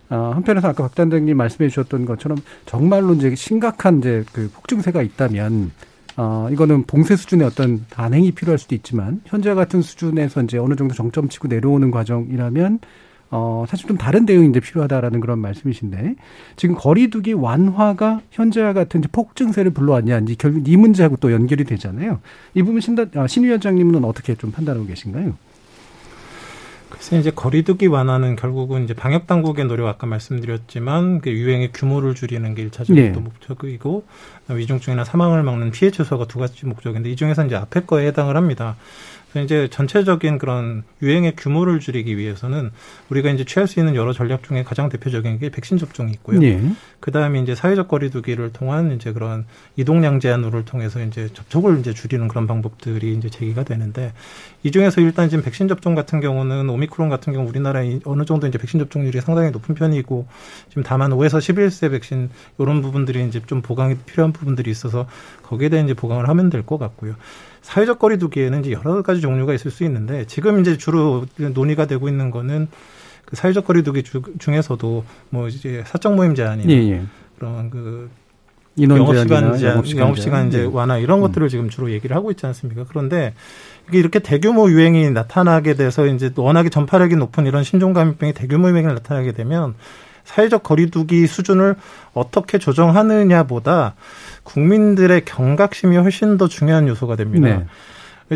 어, 0.10 0.32
한편에서 0.36 0.70
아까 0.70 0.84
박 0.84 0.96
단장님 0.96 1.36
말씀해 1.36 1.70
주셨던 1.70 2.06
것처럼 2.06 2.38
정말로 2.66 3.14
이제 3.14 3.34
심각한 3.36 4.00
이제 4.00 4.24
그 4.34 4.50
폭증세가 4.54 5.02
있다면 5.02 5.72
어, 6.18 6.48
이거는 6.52 6.84
봉쇄 6.84 7.16
수준의 7.16 7.48
어떤 7.48 7.86
단행이 7.90 8.32
필요할 8.32 8.58
수도 8.58 8.76
있지만 8.76 9.22
현재 9.26 9.54
같은 9.54 9.82
수준에서 9.82 10.44
이제 10.44 10.58
어느 10.58 10.76
정도 10.76 10.94
정점 10.94 11.28
치고 11.28 11.48
내려오는 11.48 11.92
과정이라면 11.92 12.80
어, 13.32 13.66
사실 13.68 13.88
좀 13.88 13.98
다른 13.98 14.26
대응이 14.26 14.48
이제 14.50 14.60
필요하다라는 14.60 15.20
그런 15.20 15.40
말씀이신데 15.40 16.16
지금 16.56 16.76
거리두기 16.76 17.34
완화가 17.34 18.22
현재와 18.32 18.74
같은 18.74 19.02
이제 19.02 19.10
폭증세를 19.12 19.72
불러왔냐 19.72 20.20
이제 20.20 20.36
결국 20.38 20.68
이 20.68 20.78
문제하고 20.78 21.18
또 21.18 21.32
연결이 21.32 21.64
되잖아요. 21.64 22.20
이 22.54 22.64
부분 22.64 22.80
신다, 22.80 23.06
아, 23.16 23.28
신 23.28 23.44
위원장님은 23.44 24.06
어떻게 24.06 24.36
좀 24.36 24.52
판단하고 24.52 24.86
계신가요? 24.86 25.34
그래서 26.96 27.18
이제 27.18 27.32
거리두기 27.32 27.88
완화는 27.88 28.36
결국은 28.36 28.86
이제 28.86 28.94
방역 28.94 29.28
당국의 29.28 29.66
노력 29.66 29.88
아까 29.88 30.08
말씀드렸지만 30.08 31.22
그 31.22 31.32
유행의 31.32 31.72
규모를 31.74 32.16
줄이는 32.16 32.56
게 32.56 32.64
일차적인 32.64 33.12
네. 33.12 33.20
목적이고 33.20 34.06
위중증이나 34.50 35.04
사망을 35.04 35.44
막는 35.44 35.72
피해 35.72 35.92
최소가 35.92 36.26
두 36.26 36.40
가지 36.40 36.66
목적인데 36.66 37.10
이 37.12 37.16
중에서 37.16 37.46
이제 37.46 37.56
앞에 37.56 37.82
거에 37.82 38.08
해당을 38.08 38.36
합니다. 38.36 38.76
이제 39.44 39.68
전체적인 39.70 40.38
그런 40.38 40.84
유행의 41.02 41.36
규모를 41.36 41.82
줄이기 41.82 42.18
위해서는 42.18 42.72
우리가 43.10 43.30
이제 43.32 43.44
취할 43.44 43.68
수 43.68 43.80
있는 43.80 43.96
여러 43.96 44.14
전략 44.14 44.44
중에 44.44 44.64
가장 44.64 44.88
대표적인 44.88 45.40
게 45.40 45.50
백신 45.50 45.78
접종이 45.78 46.12
있고요. 46.14 46.40
네. 46.40 46.72
그 47.02 47.12
다음에 47.12 47.42
이제 47.42 47.54
사회적 47.54 47.90
거리두기를 47.90 48.54
통한 48.54 48.94
이제 48.94 49.12
그런 49.12 49.46
이동량 49.76 50.22
제한을 50.22 50.64
통해서 50.64 51.04
이제 51.04 51.28
접촉을 51.34 51.80
이제 51.80 51.94
줄이는 51.94 52.30
그런 52.30 52.48
방법들이 52.48 53.14
이제 53.14 53.30
제기가 53.30 53.64
되는데 53.64 54.14
이 54.66 54.72
중에서 54.72 55.00
일단 55.00 55.30
지금 55.30 55.44
백신 55.44 55.68
접종 55.68 55.94
같은 55.94 56.20
경우는 56.20 56.68
오미크론 56.72 57.08
같은 57.08 57.34
경우 57.34 57.48
우리나라에 57.48 58.00
어느 58.04 58.26
정도 58.26 58.48
이제 58.48 58.58
백신 58.58 58.80
접종률이 58.80 59.22
상당히 59.22 59.52
높은 59.52 59.76
편이고 59.76 60.26
지금 60.70 60.82
다만 60.82 61.12
5에서 61.12 61.38
11세 61.38 61.92
백신 61.92 62.32
이런 62.58 62.82
부분들이 62.82 63.24
이제 63.28 63.40
좀 63.46 63.62
보강이 63.62 63.96
필요한 64.08 64.34
부분들이 64.34 64.72
있어서 64.72 65.06
거기에 65.44 65.70
대한 65.70 65.86
이제 65.86 65.94
보강을 65.94 66.28
하면 66.30 66.50
될 66.50 66.66
것 66.66 66.80
같고요. 66.80 67.14
사회적 67.62 68.00
거리두기에는 68.00 68.62
이제 68.62 68.72
여러 68.72 69.04
가지 69.04 69.22
종류가 69.22 69.54
있을 69.54 69.70
수 69.70 69.84
있는데 69.84 70.26
지금 70.26 70.60
이제 70.62 70.78
주로 70.78 71.28
논의가 71.38 71.86
되고 71.86 72.10
있는 72.10 72.32
거는 72.32 72.68
그 73.24 73.36
사회적 73.36 73.68
거리두기 73.68 74.02
주, 74.02 74.24
중에서도 74.40 75.06
뭐 75.30 75.48
이제 75.48 75.84
사적 75.86 76.16
모임 76.16 76.34
제한이나 76.34 76.72
예, 76.72 76.78
예. 76.90 77.04
그런 77.38 77.70
그 77.70 78.10
영업 78.80 79.18
시간 79.18 79.58
제한, 79.58 79.98
영업 79.98 80.20
시간 80.20 80.48
이제 80.48 80.62
예. 80.62 80.70
완화 80.72 80.98
이런 80.98 81.20
음. 81.20 81.22
것들을 81.22 81.48
지금 81.50 81.70
주로 81.70 81.92
얘기를 81.92 82.16
하고 82.16 82.32
있지 82.32 82.46
않습니까? 82.46 82.86
그런데 82.88 83.34
이게 83.88 84.00
이렇게 84.00 84.20
대규모 84.20 84.70
유행이 84.70 85.12
나타나게 85.12 85.76
돼서 85.76 86.06
이제 86.08 86.32
워낙에 86.36 86.70
전파력이 86.70 87.16
높은 87.16 87.46
이런 87.46 87.64
신종감염병이 87.64 88.34
대규모 88.34 88.70
유행이 88.70 88.88
나타나게 88.88 89.32
되면 89.32 89.76
사회적 90.26 90.64
거리두기 90.64 91.28
수준을 91.28 91.76
어떻게 92.14 92.58
조정하느냐보다 92.58 93.96
국민들의 94.44 95.24
경각심이 95.26 95.96
훨씬 95.98 96.38
더 96.38 96.48
중요한 96.48 96.88
요소가 96.88 97.16
됩니다. 97.16 97.48
네. 97.48 97.66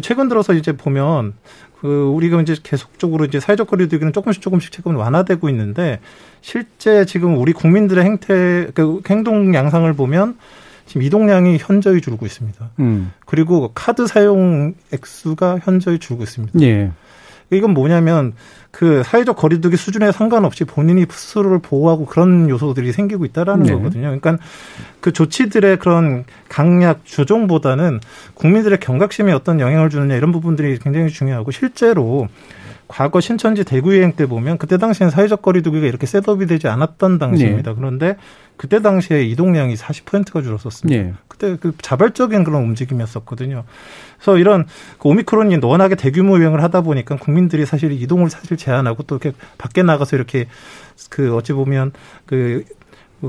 최근 0.02 0.30
들어서 0.30 0.54
이제 0.54 0.72
보면 0.72 1.34
그 1.82 2.04
우리가 2.08 2.42
이제 2.42 2.56
계속적으로 2.62 3.26
이제 3.26 3.40
사회적 3.40 3.68
거리두기는 3.68 4.12
조금씩 4.14 4.42
조금씩 4.42 4.72
지금 4.72 4.98
완화되고 4.98 5.50
있는데 5.50 6.00
실제 6.42 7.06
지금 7.06 7.38
우리 7.38 7.54
국민들의 7.54 8.04
행태 8.04 8.68
그 8.74 9.02
행동 9.10 9.56
양상을 9.56 9.92
보면 9.94 10.38
지금 10.86 11.04
이동량이 11.04 11.58
현저히 11.60 12.02
줄고 12.02 12.26
있습니다. 12.26 12.70
음. 12.80 13.12
그리고 13.26 13.72
카드 13.74 14.08
사용 14.08 14.74
액수가 14.92 15.60
현저히 15.64 16.00
줄고 16.00 16.24
있습니다. 16.24 16.60
예. 16.62 16.92
이건 17.52 17.74
뭐냐면 17.74 18.34
그 18.72 19.02
사회적 19.04 19.36
거리두기 19.36 19.78
수준에 19.78 20.12
상관없이 20.12 20.64
본인이 20.64 21.06
스스로를 21.10 21.60
보호하고 21.60 22.06
그런 22.06 22.50
요소들이 22.50 22.92
생기고 22.92 23.26
있다라는 23.26 23.66
네. 23.66 23.74
거거든요. 23.74 24.04
그러니까 24.04 24.38
그 25.02 25.12
조치들의 25.12 25.80
그런 25.80 26.26
강약 26.50 27.06
조정보다는 27.06 28.00
국민들의 28.36 28.80
경각심에 28.80 29.32
어떤 29.32 29.60
영향을 29.60 29.90
주느냐 29.90 30.16
이런 30.16 30.32
부분들이 30.32 30.78
굉장히 30.78 31.10
중요하고 31.10 31.52
실제로 31.52 32.28
과거 32.90 33.22
신천지 33.22 33.64
대구 33.64 33.96
여행 33.96 34.14
때 34.14 34.26
보면 34.26 34.58
그때 34.58 34.78
당시에는 34.78 35.12
사회적 35.12 35.44
거리두기가 35.44 35.86
이렇게 35.86 36.08
셋업이 36.08 36.48
되지 36.48 36.68
않았던 36.68 37.20
당시입니다. 37.20 37.72
네. 37.72 37.76
그런데 37.78 38.18
그때 38.58 38.82
당시에 38.82 39.24
이동량이 39.26 39.76
40%가 39.76 40.42
줄었었습니다. 40.42 41.04
네. 41.04 41.14
그때 41.28 41.56
그 41.56 41.72
자발적인 41.80 42.44
그런 42.44 42.64
움직임이었었거든요. 42.64 43.64
그래서 44.18 44.38
이런 44.40 44.66
그 44.98 45.08
오미크론이 45.08 45.60
워낙에 45.64 45.94
대규모 45.96 46.40
유행을 46.40 46.64
하다 46.64 46.82
보니까 46.82 47.18
국민들이 47.18 47.64
사실 47.68 47.92
이동을 47.92 48.32
사실 48.32 48.58
제한하고 48.58 49.04
또 49.04 49.18
이렇게 49.18 49.38
밖에 49.60 49.84
나가서 49.84 50.16
이렇게 50.16 50.48
그 51.12 51.36
어찌 51.36 51.54
보면 51.54 51.92
그, 52.26 52.66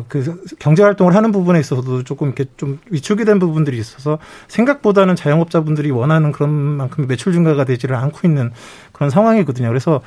그 0.08 0.42
경제 0.58 0.82
활동을 0.82 1.14
하는 1.14 1.32
부분에 1.32 1.60
있어서도 1.60 2.02
조금 2.04 2.28
이렇게 2.28 2.46
좀 2.56 2.78
위축이 2.90 3.26
된 3.26 3.38
부분들이 3.38 3.76
있어서 3.76 4.18
생각보다는 4.48 5.16
자영업자분들이 5.16 5.90
원하는 5.90 6.32
그런 6.32 6.50
만큼 6.50 7.06
매출 7.06 7.34
증가가 7.34 7.64
되지를 7.64 7.94
않고 7.94 8.26
있는 8.26 8.52
그런 9.00 9.08
상황이거든요. 9.08 9.66
그래서 9.68 10.02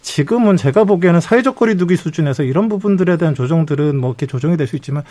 지금은 0.00 0.56
제가 0.56 0.84
보기에는 0.84 1.20
사회적 1.20 1.56
거리두기 1.56 1.96
수준에서 1.96 2.44
이런 2.44 2.68
부분들에 2.68 3.16
대한 3.16 3.34
조정들은 3.34 3.96
뭐 3.98 4.10
이렇게 4.10 4.26
조정이 4.26 4.56
될 4.56 4.68
수 4.68 4.76
있지만 4.76 5.02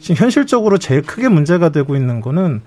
지금 0.00 0.16
현실적으로 0.16 0.76
제일 0.78 1.02
크게 1.02 1.28
문제가 1.28 1.68
되고 1.68 1.94
있는 1.94 2.20
거는 2.20 2.62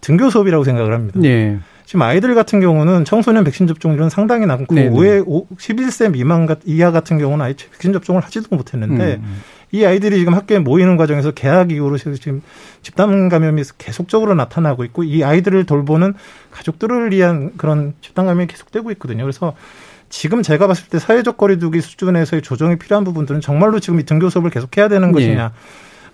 등교 0.00 0.30
수업이라고 0.30 0.64
생각을 0.64 0.94
합니다. 0.94 1.20
네. 1.20 1.58
지금 1.84 2.00
아이들 2.00 2.34
같은 2.34 2.58
경우는 2.60 3.04
청소년 3.04 3.44
백신 3.44 3.66
접종률은 3.66 4.08
상당히 4.08 4.46
낮고 4.46 4.74
네. 4.74 4.88
5에 4.88 5.22
11세 5.58 6.10
미만 6.10 6.48
이하 6.64 6.90
같은 6.90 7.18
경우는 7.18 7.44
아예 7.44 7.54
백신 7.54 7.92
접종을 7.92 8.22
하지도 8.22 8.56
못했는데 8.56 9.16
음, 9.16 9.24
음. 9.24 9.40
이 9.74 9.84
아이들이 9.84 10.18
지금 10.18 10.34
학교에 10.34 10.60
모이는 10.60 10.96
과정에서 10.96 11.32
개학 11.32 11.72
이후로 11.72 11.98
지금 11.98 12.42
집단 12.82 13.28
감염이 13.28 13.64
계속적으로 13.76 14.34
나타나고 14.34 14.84
있고 14.84 15.02
이 15.02 15.24
아이들을 15.24 15.64
돌보는 15.66 16.14
가족들을 16.52 17.10
위한 17.10 17.50
그런 17.56 17.94
집단 18.00 18.26
감염이 18.26 18.46
계속되고 18.46 18.92
있거든요. 18.92 19.24
그래서 19.24 19.56
지금 20.10 20.44
제가 20.44 20.68
봤을 20.68 20.86
때 20.90 21.00
사회적 21.00 21.36
거리두기 21.38 21.80
수준에서의 21.80 22.42
조정이 22.42 22.78
필요한 22.78 23.02
부분들은 23.02 23.40
정말로 23.40 23.80
지금 23.80 23.98
이 23.98 24.04
등교 24.04 24.30
수업을 24.30 24.50
계속 24.50 24.76
해야 24.76 24.86
되는 24.86 25.08
네. 25.08 25.12
것이냐. 25.12 25.52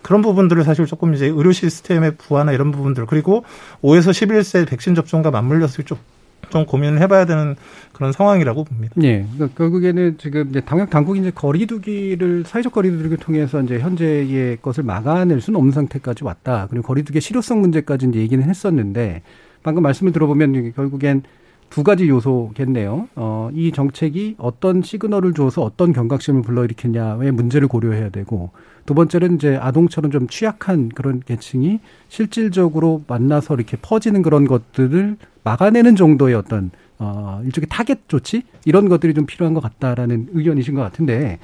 그런 0.01 0.23
부분들을 0.23 0.65
사실 0.65 0.87
조금 0.87 1.13
이제 1.13 1.27
의료 1.27 1.53
시스템의 1.53 2.17
부하나 2.17 2.53
이런 2.53 2.73
부분들 2.73 3.05
그리고 3.05 3.45
5에서 3.83 4.09
11세 4.09 4.67
백신 4.67 4.95
접종과 4.95 5.31
맞물렸을 5.31 5.85
좀, 5.85 5.99
좀 6.49 6.65
고민을 6.67 7.01
해봐야 7.01 7.27
되는 7.27 7.57
그런 7.93 8.13
상황이라고 8.13 8.65
봅니다. 8.65 8.95
예. 9.03 9.27
그러니까 9.35 9.57
결국에는 9.57 10.17
지금 10.19 10.49
이제 10.51 10.61
당역 10.61 10.91
당국이 10.91 11.21
이제 11.21 11.31
거리두기를 11.31 12.45
사회적 12.47 12.73
거리두기를 12.73 13.19
통해서 13.19 13.61
이제 13.61 13.79
현재의 13.79 14.59
것을 14.63 14.83
막아낼 14.85 15.41
수는 15.41 15.59
없는 15.59 15.73
상태까지 15.73 16.25
왔다. 16.25 16.67
그리고 16.71 16.87
거리두기의 16.87 17.21
실효성 17.21 17.61
문제까지 17.61 18.07
이제 18.09 18.21
얘기는 18.21 18.43
했었는데 18.43 19.23
방금 19.63 19.83
말씀을 19.83 20.13
들어보면 20.13 20.73
결국엔 20.73 21.23
두 21.71 21.85
가지 21.85 22.09
요소겠네요. 22.09 23.09
어, 23.15 23.49
이 23.55 23.71
정책이 23.71 24.35
어떤 24.39 24.83
시그널을 24.83 25.35
줘서 25.35 25.63
어떤 25.63 25.93
경각심을 25.93 26.43
불러일으켰냐의 26.43 27.31
문제를 27.31 27.69
고려해야 27.69 28.11
되고 28.11 28.51
두 28.87 28.95
번째는 28.95 29.37
이제 29.37 29.57
아동처럼 29.57 30.11
좀 30.11 30.27
취약한 30.27 30.89
그런 30.89 31.21
계층이 31.21 31.79
실질적으로 32.09 33.05
만나서 33.07 33.55
이렇게 33.55 33.77
퍼지는 33.81 34.23
그런 34.23 34.47
것들을 34.47 35.17
막아내는 35.45 35.95
정도의 35.95 36.35
어떤 36.35 36.73
어, 36.99 37.41
일종의 37.45 37.69
타겟 37.71 38.01
조치 38.09 38.43
이런 38.65 38.89
것들이 38.89 39.15
좀 39.15 39.25
필요한 39.25 39.55
것 39.55 39.61
같다라는 39.61 40.29
의견이신 40.33 40.75
것 40.75 40.83
같은데 40.83 41.39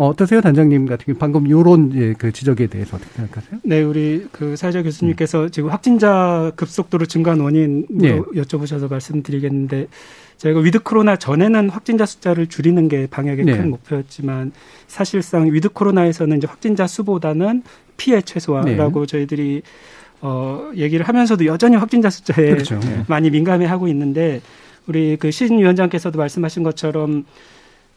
어, 0.00 0.06
어떠세요, 0.06 0.40
단장님 0.40 0.86
같은 0.86 1.04
경우 1.04 1.18
방금 1.18 1.50
요런 1.50 1.92
예, 1.94 2.14
그 2.14 2.32
지적에 2.32 2.68
대해서 2.68 2.96
어떻게 2.96 3.12
생각하세요? 3.16 3.60
네, 3.64 3.82
우리 3.82 4.26
그 4.32 4.56
사회자 4.56 4.82
교수님께서 4.82 5.42
음. 5.44 5.50
지금 5.50 5.68
확진자 5.68 6.50
급속도로 6.56 7.04
증가한 7.04 7.38
원인으로 7.38 7.86
네. 7.90 8.18
여쭤보셔서 8.18 8.88
말씀드리겠는데 8.90 9.88
저희가 10.38 10.60
with 10.60 10.78
코로나 10.84 11.16
전에는 11.16 11.68
확진자 11.68 12.06
숫자를 12.06 12.46
줄이는 12.46 12.88
게 12.88 13.08
방역의 13.10 13.44
네. 13.44 13.58
큰 13.58 13.68
목표였지만 13.68 14.52
사실상 14.86 15.52
with 15.52 15.68
코로나에서는 15.68 16.38
이제 16.38 16.46
확진자 16.46 16.86
수보다는 16.86 17.62
피해 17.98 18.22
최소화라고 18.22 19.00
네. 19.00 19.06
저희들이 19.06 19.60
어 20.22 20.70
얘기를 20.76 21.06
하면서도 21.06 21.44
여전히 21.44 21.76
확진자 21.76 22.08
숫자에 22.08 22.48
그렇죠. 22.48 22.80
네. 22.80 23.04
많이 23.06 23.28
민감해 23.28 23.66
하고 23.66 23.86
있는데 23.88 24.40
우리 24.86 25.18
그 25.18 25.30
신 25.30 25.58
위원장께서도 25.58 26.16
말씀하신 26.18 26.62
것처럼 26.62 27.26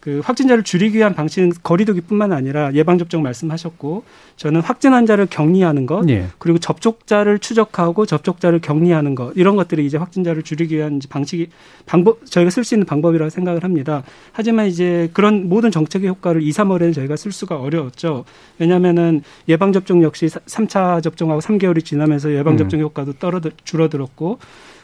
그 0.03 0.19
확진자를 0.21 0.63
줄이기 0.63 0.97
위한 0.97 1.15
방식은 1.15 1.53
거리두기뿐만 1.63 2.33
아니라 2.33 2.73
예방 2.73 2.97
접종 2.97 3.23
말씀하셨고 3.23 4.03
저는 4.35 4.59
확진 4.59 4.91
환자를 4.91 5.27
격리하는 5.27 5.85
것 5.85 6.09
예. 6.09 6.25
그리고 6.39 6.59
접촉자를 6.59 7.39
추적하고 7.39 8.05
접촉자를 8.05 8.59
격리하는 8.59 9.15
것 9.15 9.31
이런 9.37 9.55
것들이 9.55 9.85
이제 9.85 9.97
확진자를 9.97 10.43
줄이기 10.43 10.75
위한 10.75 10.99
방식이 11.09 11.47
방법 11.85 12.25
저희가 12.25 12.49
쓸 12.49 12.65
수 12.65 12.75
있는 12.75 12.85
방법이라고 12.85 13.29
생각을 13.29 13.63
합니다. 13.63 14.03
하지만 14.33 14.67
이제 14.67 15.09
그런 15.13 15.47
모든 15.47 15.71
정책의 15.71 16.09
효과를 16.09 16.43
2, 16.43 16.49
3월에는 16.49 16.93
저희가 16.93 17.15
쓸 17.15 17.31
수가 17.31 17.61
어려웠죠. 17.61 18.25
왜냐하면은 18.59 19.21
예방 19.47 19.71
접종 19.71 20.03
역시 20.03 20.25
3차 20.25 21.01
접종하고 21.01 21.39
3개월이 21.39 21.85
지나면서 21.85 22.33
예방 22.33 22.57
접종 22.57 22.81
음. 22.81 22.83
효과도 22.83 23.13
떨어들 23.13 23.53
줄어들었고 23.63 24.39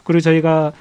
그리고 0.06 0.22
저희가 0.22 0.72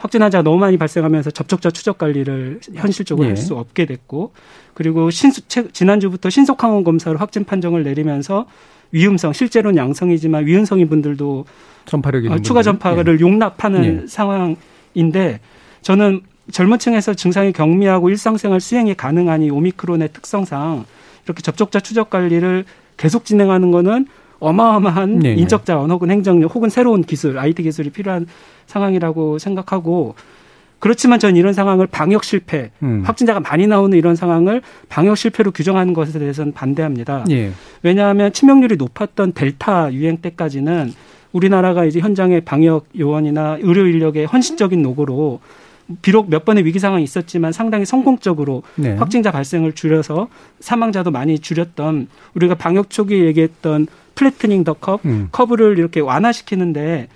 확진 0.00 0.22
환자가 0.22 0.42
너무 0.42 0.58
많이 0.58 0.78
발생하면서 0.78 1.30
접촉자 1.30 1.70
추적 1.70 1.98
관리를 1.98 2.60
현실적으로 2.74 3.26
예. 3.26 3.30
할수 3.32 3.54
없게 3.54 3.84
됐고 3.84 4.32
그리고 4.72 5.10
신수, 5.10 5.42
지난주부터 5.46 6.30
신속 6.30 6.64
항원 6.64 6.84
검사로 6.84 7.18
확진 7.18 7.44
판정을 7.44 7.82
내리면서 7.82 8.46
위험성 8.92 9.34
실제로는 9.34 9.76
양성이지만 9.76 10.46
위험성인 10.46 10.88
분들도 10.88 11.44
전파력이 11.84 12.28
어, 12.28 12.38
추가 12.38 12.62
전파를 12.62 13.18
예. 13.18 13.20
용납하는 13.20 14.02
예. 14.02 14.06
상황인데 14.06 15.40
저는 15.82 16.22
젊은 16.50 16.78
층에서 16.78 17.12
증상이 17.12 17.52
경미하고 17.52 18.08
일상생활 18.08 18.60
수행이 18.60 18.94
가능한 18.94 19.42
이 19.42 19.50
오미크론의 19.50 20.14
특성상 20.14 20.86
이렇게 21.26 21.42
접촉자 21.42 21.80
추적 21.80 22.08
관리를 22.08 22.64
계속 22.96 23.26
진행하는 23.26 23.70
거는 23.70 24.06
어마어마한 24.40 25.20
네 25.20 25.34
인적 25.34 25.64
자원 25.64 25.90
혹은 25.90 26.10
행정력 26.10 26.54
혹은 26.54 26.68
새로운 26.68 27.02
기술, 27.02 27.38
IT 27.38 27.62
기술이 27.62 27.90
필요한 27.90 28.26
상황이라고 28.66 29.38
생각하고 29.38 30.14
그렇지만 30.80 31.18
저는 31.18 31.36
이런 31.36 31.52
상황을 31.52 31.86
방역 31.86 32.24
실패, 32.24 32.70
음. 32.82 33.02
확진자가 33.04 33.40
많이 33.40 33.66
나오는 33.66 33.96
이런 33.96 34.16
상황을 34.16 34.62
방역 34.88 35.16
실패로 35.16 35.50
규정하는 35.52 35.92
것에 35.92 36.18
대해서는 36.18 36.52
반대합니다. 36.52 37.26
예. 37.30 37.52
왜냐하면 37.82 38.32
치명률이 38.32 38.76
높았던 38.76 39.32
델타 39.32 39.92
유행 39.92 40.16
때까지는 40.16 40.92
우리나라가 41.32 41.84
이제 41.84 42.00
현장의 42.00 42.40
방역 42.40 42.86
요원이나 42.98 43.58
의료 43.60 43.86
인력의 43.86 44.24
헌신적인 44.24 44.82
노고로 44.82 45.40
비록 46.02 46.30
몇 46.30 46.44
번의 46.44 46.64
위기 46.64 46.78
상황이 46.78 47.02
있었지만 47.02 47.52
상당히 47.52 47.84
성공적으로 47.84 48.62
네. 48.76 48.94
확진자 48.96 49.30
발생을 49.30 49.72
줄여서 49.72 50.28
사망자도 50.60 51.10
많이 51.10 51.38
줄였던 51.38 52.08
우리가 52.34 52.54
방역 52.54 52.90
초기에 52.90 53.24
얘기했던 53.26 53.86
flattening 54.14 54.64
the 54.64 54.74
curve, 54.74 55.04
음. 55.04 55.28
커브를 55.32 55.78
이렇게 55.78 56.00
완화시키는데 56.00 57.08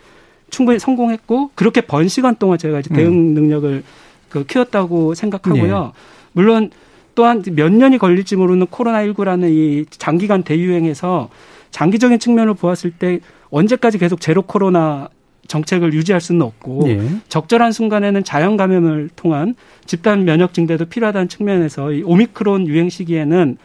충분히 0.51 0.79
성공했고 0.79 1.51
그렇게 1.55 1.81
번 1.81 2.09
시간 2.09 2.37
동안 2.37 2.59
제가 2.59 2.81
이제 2.81 2.93
대응 2.95 3.09
음. 3.09 3.35
능력을 3.35 3.83
그 4.29 4.45
키웠다고 4.47 5.15
생각하고요. 5.15 5.85
네. 5.85 5.93
물론 6.33 6.71
또한 7.15 7.43
몇 7.53 7.73
년이 7.73 7.99
걸릴지 7.99 8.37
모르는 8.37 8.67
코로나19라는 8.67 9.51
이 9.51 9.87
장기간 9.91 10.43
대유행에서 10.43 11.29
장기적인 11.71 12.19
측면을 12.19 12.55
보았을 12.55 12.91
때 12.93 13.21
언제까지 13.51 13.99
계속 13.99 14.21
제로 14.21 14.43
코로나 14.43 15.09
정책을 15.49 15.93
유지할 15.93 16.21
수는 16.21 16.43
없고 16.43 16.89
예. 16.89 17.01
적절한 17.29 17.73
순간에는 17.73 18.25
자연 18.25 18.57
감염을 18.57 19.11
통한 19.17 19.55
집단 19.87 20.25
면역 20.25 20.55
증대도 20.55 20.87
필요하다는 20.87 21.29
측면에서 21.29 21.93
이 21.93 22.03
오미크론 22.03 22.67
유행 22.67 22.89
시기에는 22.89 23.59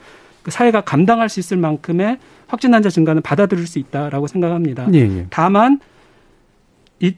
그 0.44 0.52
사회가 0.52 0.82
감당할 0.82 1.30
수 1.30 1.40
있을 1.40 1.58
만큼의 1.58 2.18
확진 2.48 2.74
환자 2.74 2.90
증가는 2.90 3.22
받아들일 3.22 3.68
수 3.68 3.80
있다라고 3.80 4.28
생각합니다. 4.28 4.88
예, 4.94 5.00
예. 5.00 5.26
다만 5.30 5.80
이 7.00 7.14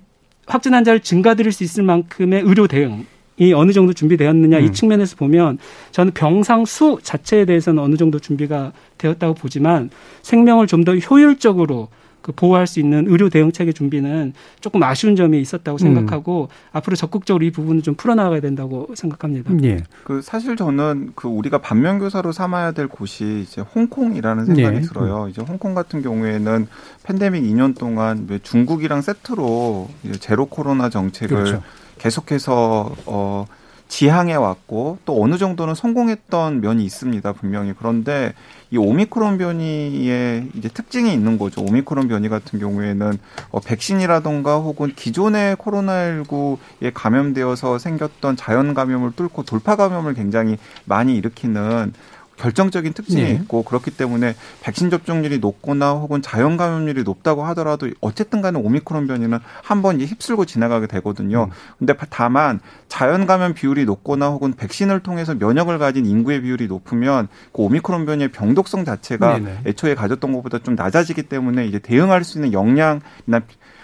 확진 0.45 0.73
환자를 0.73 0.99
증가드릴 0.99 1.51
수 1.51 1.63
있을 1.63 1.83
만큼의 1.83 2.41
의료 2.41 2.67
대응 2.67 3.05
이 3.37 3.53
어느 3.53 3.71
정도 3.71 3.93
준비되었느냐 3.93 4.59
음. 4.59 4.63
이 4.63 4.71
측면에서 4.71 5.15
보면 5.15 5.57
저는 5.91 6.11
병상 6.13 6.65
수 6.65 6.99
자체에 7.01 7.45
대해서는 7.45 7.81
어느 7.81 7.95
정도 7.95 8.19
준비가 8.19 8.71
되었다고 8.97 9.33
보지만 9.33 9.89
생명을 10.21 10.67
좀 10.67 10.83
더 10.83 10.95
효율적으로 10.95 11.87
그 12.21 12.31
보호할 12.31 12.67
수 12.67 12.79
있는 12.79 13.05
의료 13.07 13.29
대응 13.29 13.51
체계 13.51 13.71
준비는 13.71 14.33
조금 14.59 14.83
아쉬운 14.83 15.15
점이 15.15 15.39
있었다고 15.41 15.75
음. 15.75 15.77
생각하고 15.77 16.49
음. 16.51 16.55
앞으로 16.71 16.95
적극적으로 16.95 17.43
이 17.43 17.51
부분을 17.51 17.81
좀 17.81 17.95
풀어나가야 17.95 18.41
된다고 18.41 18.89
생각합니다. 18.95 19.51
예. 19.63 19.83
그 20.03 20.21
사실 20.21 20.55
저는 20.55 21.13
그 21.15 21.27
우리가 21.27 21.59
반면 21.59 21.99
교사로 21.99 22.31
삼아야 22.31 22.71
될 22.71 22.87
곳이 22.87 23.45
이제 23.47 23.61
홍콩이라는 23.61 24.45
생각이 24.45 24.77
예. 24.77 24.81
들어요. 24.81 25.27
이제 25.29 25.41
홍콩 25.41 25.73
같은 25.73 26.01
경우에는 26.01 26.67
팬데믹 27.03 27.43
2년 27.43 27.77
동안 27.77 28.27
중국이랑 28.43 29.01
세트로 29.01 29.89
제로 30.19 30.45
코로나 30.45 30.89
정책을 30.89 31.35
그렇죠. 31.35 31.63
계속해서 31.97 32.95
어 33.05 33.45
지향해 33.91 34.35
왔고 34.35 34.99
또 35.03 35.21
어느 35.21 35.37
정도는 35.37 35.75
성공했던 35.75 36.61
면이 36.61 36.85
있습니다 36.85 37.33
분명히. 37.33 37.73
그런데 37.77 38.33
이 38.71 38.77
오미크론 38.77 39.37
변이의 39.37 40.47
이제 40.55 40.69
특징이 40.69 41.13
있는 41.13 41.37
거죠. 41.37 41.61
오미크론 41.61 42.07
변이 42.07 42.29
같은 42.29 42.57
경우에는 42.57 43.19
어 43.51 43.59
백신이라던가 43.59 44.59
혹은 44.59 44.93
기존의 44.95 45.57
코로나19에 45.57 46.91
감염되어서 46.93 47.79
생겼던 47.79 48.37
자연 48.37 48.73
감염을 48.73 49.11
뚫고 49.11 49.43
돌파 49.43 49.75
감염을 49.75 50.13
굉장히 50.13 50.57
많이 50.85 51.17
일으키는 51.17 51.93
결정적인 52.41 52.93
특징이 52.93 53.21
네. 53.21 53.31
있고 53.33 53.61
그렇기 53.63 53.91
때문에 53.91 54.33
백신 54.61 54.89
접종률이 54.89 55.37
높거나 55.37 55.91
혹은 55.91 56.23
자연 56.23 56.57
감염률이 56.57 57.03
높다고 57.03 57.43
하더라도 57.45 57.87
어쨌든 58.01 58.41
간에 58.41 58.57
오미크론 58.57 59.05
변이는 59.05 59.37
한번 59.61 60.01
휩쓸고 60.01 60.45
지나가게 60.45 60.87
되거든요. 60.87 61.43
음. 61.43 61.49
근데 61.77 61.93
다만 62.09 62.59
자연 62.87 63.27
감염 63.27 63.53
비율이 63.53 63.85
높거나 63.85 64.29
혹은 64.29 64.53
백신을 64.53 65.01
통해서 65.01 65.35
면역을 65.35 65.77
가진 65.77 66.07
인구의 66.07 66.41
비율이 66.41 66.67
높으면 66.67 67.27
그 67.53 67.61
오미크론 67.61 68.07
변이의 68.07 68.31
병독성 68.31 68.85
자체가 68.85 69.37
네네. 69.37 69.59
애초에 69.67 69.93
가졌던 69.93 70.33
것보다 70.33 70.57
좀 70.59 70.73
낮아지기 70.73 71.23
때문에 71.23 71.67
이제 71.67 71.77
대응할 71.77 72.23
수 72.23 72.39
있는 72.39 72.53
역량이나 72.53 73.41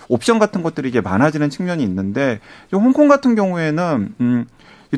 옵션 0.09 0.39
같은 0.39 0.63
것들이 0.63 0.89
이제 0.89 1.01
많아지는 1.01 1.49
측면이 1.51 1.83
있는데 1.83 2.39
홍콩 2.71 3.07
같은 3.07 3.35
경우에는 3.35 4.15
음 4.19 4.47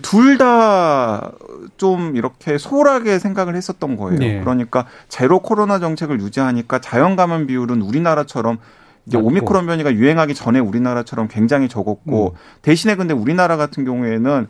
둘 0.01 0.37
다 0.37 1.31
좀 1.77 2.15
이렇게 2.15 2.57
소홀하게 2.57 3.19
생각을 3.19 3.55
했었던 3.55 3.95
거예요. 3.95 4.19
네. 4.19 4.39
그러니까 4.41 4.85
제로 5.07 5.39
코로나 5.39 5.79
정책을 5.79 6.19
유지하니까 6.19 6.79
자연 6.79 7.15
감염 7.15 7.47
비율은 7.47 7.81
우리나라처럼 7.81 8.57
이제 9.05 9.17
맞고. 9.17 9.27
오미크론 9.27 9.65
변이가 9.65 9.93
유행하기 9.93 10.35
전에 10.35 10.59
우리나라처럼 10.59 11.27
굉장히 11.29 11.67
적었고 11.69 12.35
음. 12.35 12.59
대신에 12.61 12.95
근데 12.95 13.13
우리나라 13.13 13.55
같은 13.57 13.85
경우에는 13.85 14.47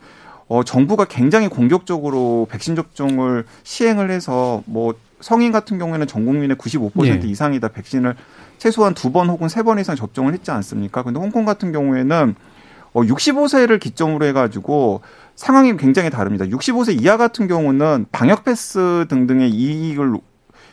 어 0.48 0.64
정부가 0.64 1.04
굉장히 1.04 1.48
공격적으로 1.48 2.46
백신 2.50 2.74
접종을 2.74 3.44
시행을 3.62 4.10
해서 4.10 4.62
뭐 4.66 4.94
성인 5.20 5.52
같은 5.52 5.78
경우에는 5.78 6.06
전 6.08 6.26
국민의 6.26 6.56
95% 6.56 6.92
네. 7.22 7.28
이상이 7.28 7.60
다 7.60 7.68
백신을 7.68 8.16
최소한 8.58 8.94
두 8.94 9.12
번 9.12 9.28
혹은 9.30 9.48
세 9.48 9.62
번 9.62 9.78
이상 9.78 9.94
접종을 9.96 10.32
했지 10.34 10.50
않습니까? 10.50 11.02
근데 11.04 11.20
홍콩 11.20 11.44
같은 11.44 11.70
경우에는 11.72 12.34
어 12.92 13.02
65세를 13.02 13.78
기점으로 13.78 14.26
해가지고 14.26 15.02
상황이 15.40 15.74
굉장히 15.78 16.10
다릅니다. 16.10 16.44
65세 16.44 17.00
이하 17.00 17.16
같은 17.16 17.48
경우는 17.48 18.04
방역 18.12 18.44
패스 18.44 19.06
등등의 19.08 19.48
이익을 19.48 20.12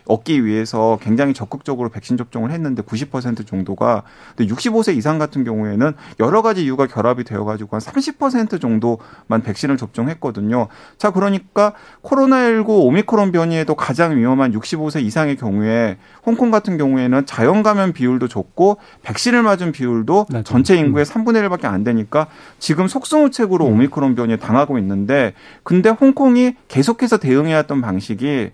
얻기 0.08 0.46
위해서 0.46 0.98
굉장히 1.02 1.34
적극적으로 1.34 1.90
백신 1.90 2.18
접종을 2.18 2.52
했는데 2.52 2.82
90% 2.82 3.46
정도가 3.46 4.04
근데 4.36 4.54
65세 4.54 4.96
이상 4.96 5.18
같은 5.18 5.44
경우에는 5.44 5.94
여러 6.20 6.42
가지 6.42 6.64
이유가 6.64 6.88
결합이 6.88 7.24
되어 7.24 7.44
가지고 7.46 7.76
한 7.76 7.82
30% 7.82 8.60
정도만 8.62 9.44
백신을 9.44 9.78
접종했거든요. 9.78 10.68
자, 10.98 11.12
그러니까 11.12 11.74
코로나19 12.04 12.70
오미크론 12.70 13.32
변이에도 13.32 13.76
가장 13.76 14.18
위험한 14.18 14.54
65세 14.54 15.04
이상의 15.04 15.36
경우에 15.36 15.98
홍콩 16.26 16.52
같은 16.52 16.78
경우에는 16.78 17.26
자연 17.26 17.64
감염 17.64 17.94
비율도 17.94 18.28
좋고 18.28 18.78
백신을 19.04 19.44
맞은 19.44 19.72
비율도 19.72 20.28
전체 20.44 20.78
인구의 20.78 21.06
3분의 21.06 21.44
음. 21.44 21.50
1밖에 21.50 21.66
안 21.66 21.84
되니까 21.84 22.28
지금 22.60 22.88
속수무책으로 22.88 23.66
음. 23.66 23.74
오미크론 23.74 24.16
변이에 24.16 24.38
당하고 24.38 24.78
있는데 24.80 25.34
근데 25.64 25.90
홍콩이 25.90 26.56
계속해서 26.68 27.18
대응해왔던 27.18 27.82
방식이 27.82 28.52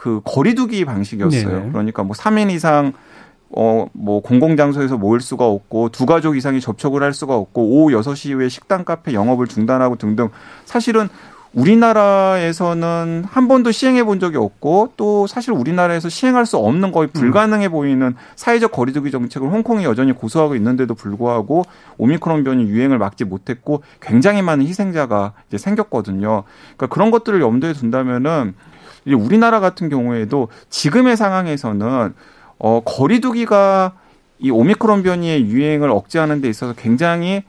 그 0.00 0.22
거리두기 0.24 0.86
방식이었어요. 0.86 1.58
네네. 1.58 1.72
그러니까 1.72 2.02
뭐 2.02 2.16
3인 2.16 2.50
이상 2.50 2.94
어, 3.52 3.86
뭐, 3.92 4.22
공공장소에서 4.22 4.96
모일 4.96 5.20
수가 5.20 5.44
없고, 5.44 5.88
두 5.88 6.06
가족 6.06 6.36
이상이 6.36 6.60
접촉을 6.60 7.02
할 7.02 7.12
수가 7.12 7.34
없고, 7.34 7.62
오후 7.62 7.90
6시 7.90 8.28
이후에 8.28 8.48
식당, 8.48 8.84
카페 8.84 9.12
영업을 9.12 9.48
중단하고 9.48 9.96
등등. 9.96 10.28
사실은 10.66 11.08
우리나라에서는 11.52 13.24
한 13.28 13.48
번도 13.48 13.72
시행해 13.72 14.04
본 14.04 14.20
적이 14.20 14.36
없고 14.36 14.92
또 14.96 15.26
사실 15.26 15.52
우리나라에서 15.52 16.08
시행할 16.08 16.46
수 16.46 16.56
없는 16.56 16.92
거의 16.92 17.08
불가능해 17.08 17.70
보이는 17.70 18.14
사회적 18.36 18.70
거리두기 18.70 19.10
정책을 19.10 19.50
홍콩이 19.50 19.82
여전히 19.82 20.12
고수하고 20.12 20.54
있는데도 20.54 20.94
불구하고 20.94 21.64
오미크론 21.98 22.44
변이 22.44 22.62
유행을 22.64 22.98
막지 22.98 23.24
못했고 23.24 23.82
굉장히 24.00 24.42
많은 24.42 24.64
희생자가 24.64 25.32
이제 25.48 25.58
생겼거든요. 25.58 26.44
그러니까 26.76 26.86
그런 26.86 27.10
것들을 27.10 27.40
염두에 27.40 27.72
둔다면은 27.72 28.54
우리나라 29.06 29.60
같은 29.60 29.88
경우에도 29.88 30.48
지금의 30.68 31.16
상황에서는 31.16 32.14
어 32.58 32.80
거리두기가 32.84 33.92
이 34.38 34.50
오미크론 34.50 35.02
변이의 35.02 35.46
유행을 35.46 35.90
억제하는 35.90 36.40
데 36.40 36.48
있어서 36.48 36.72
굉장히 36.74 37.42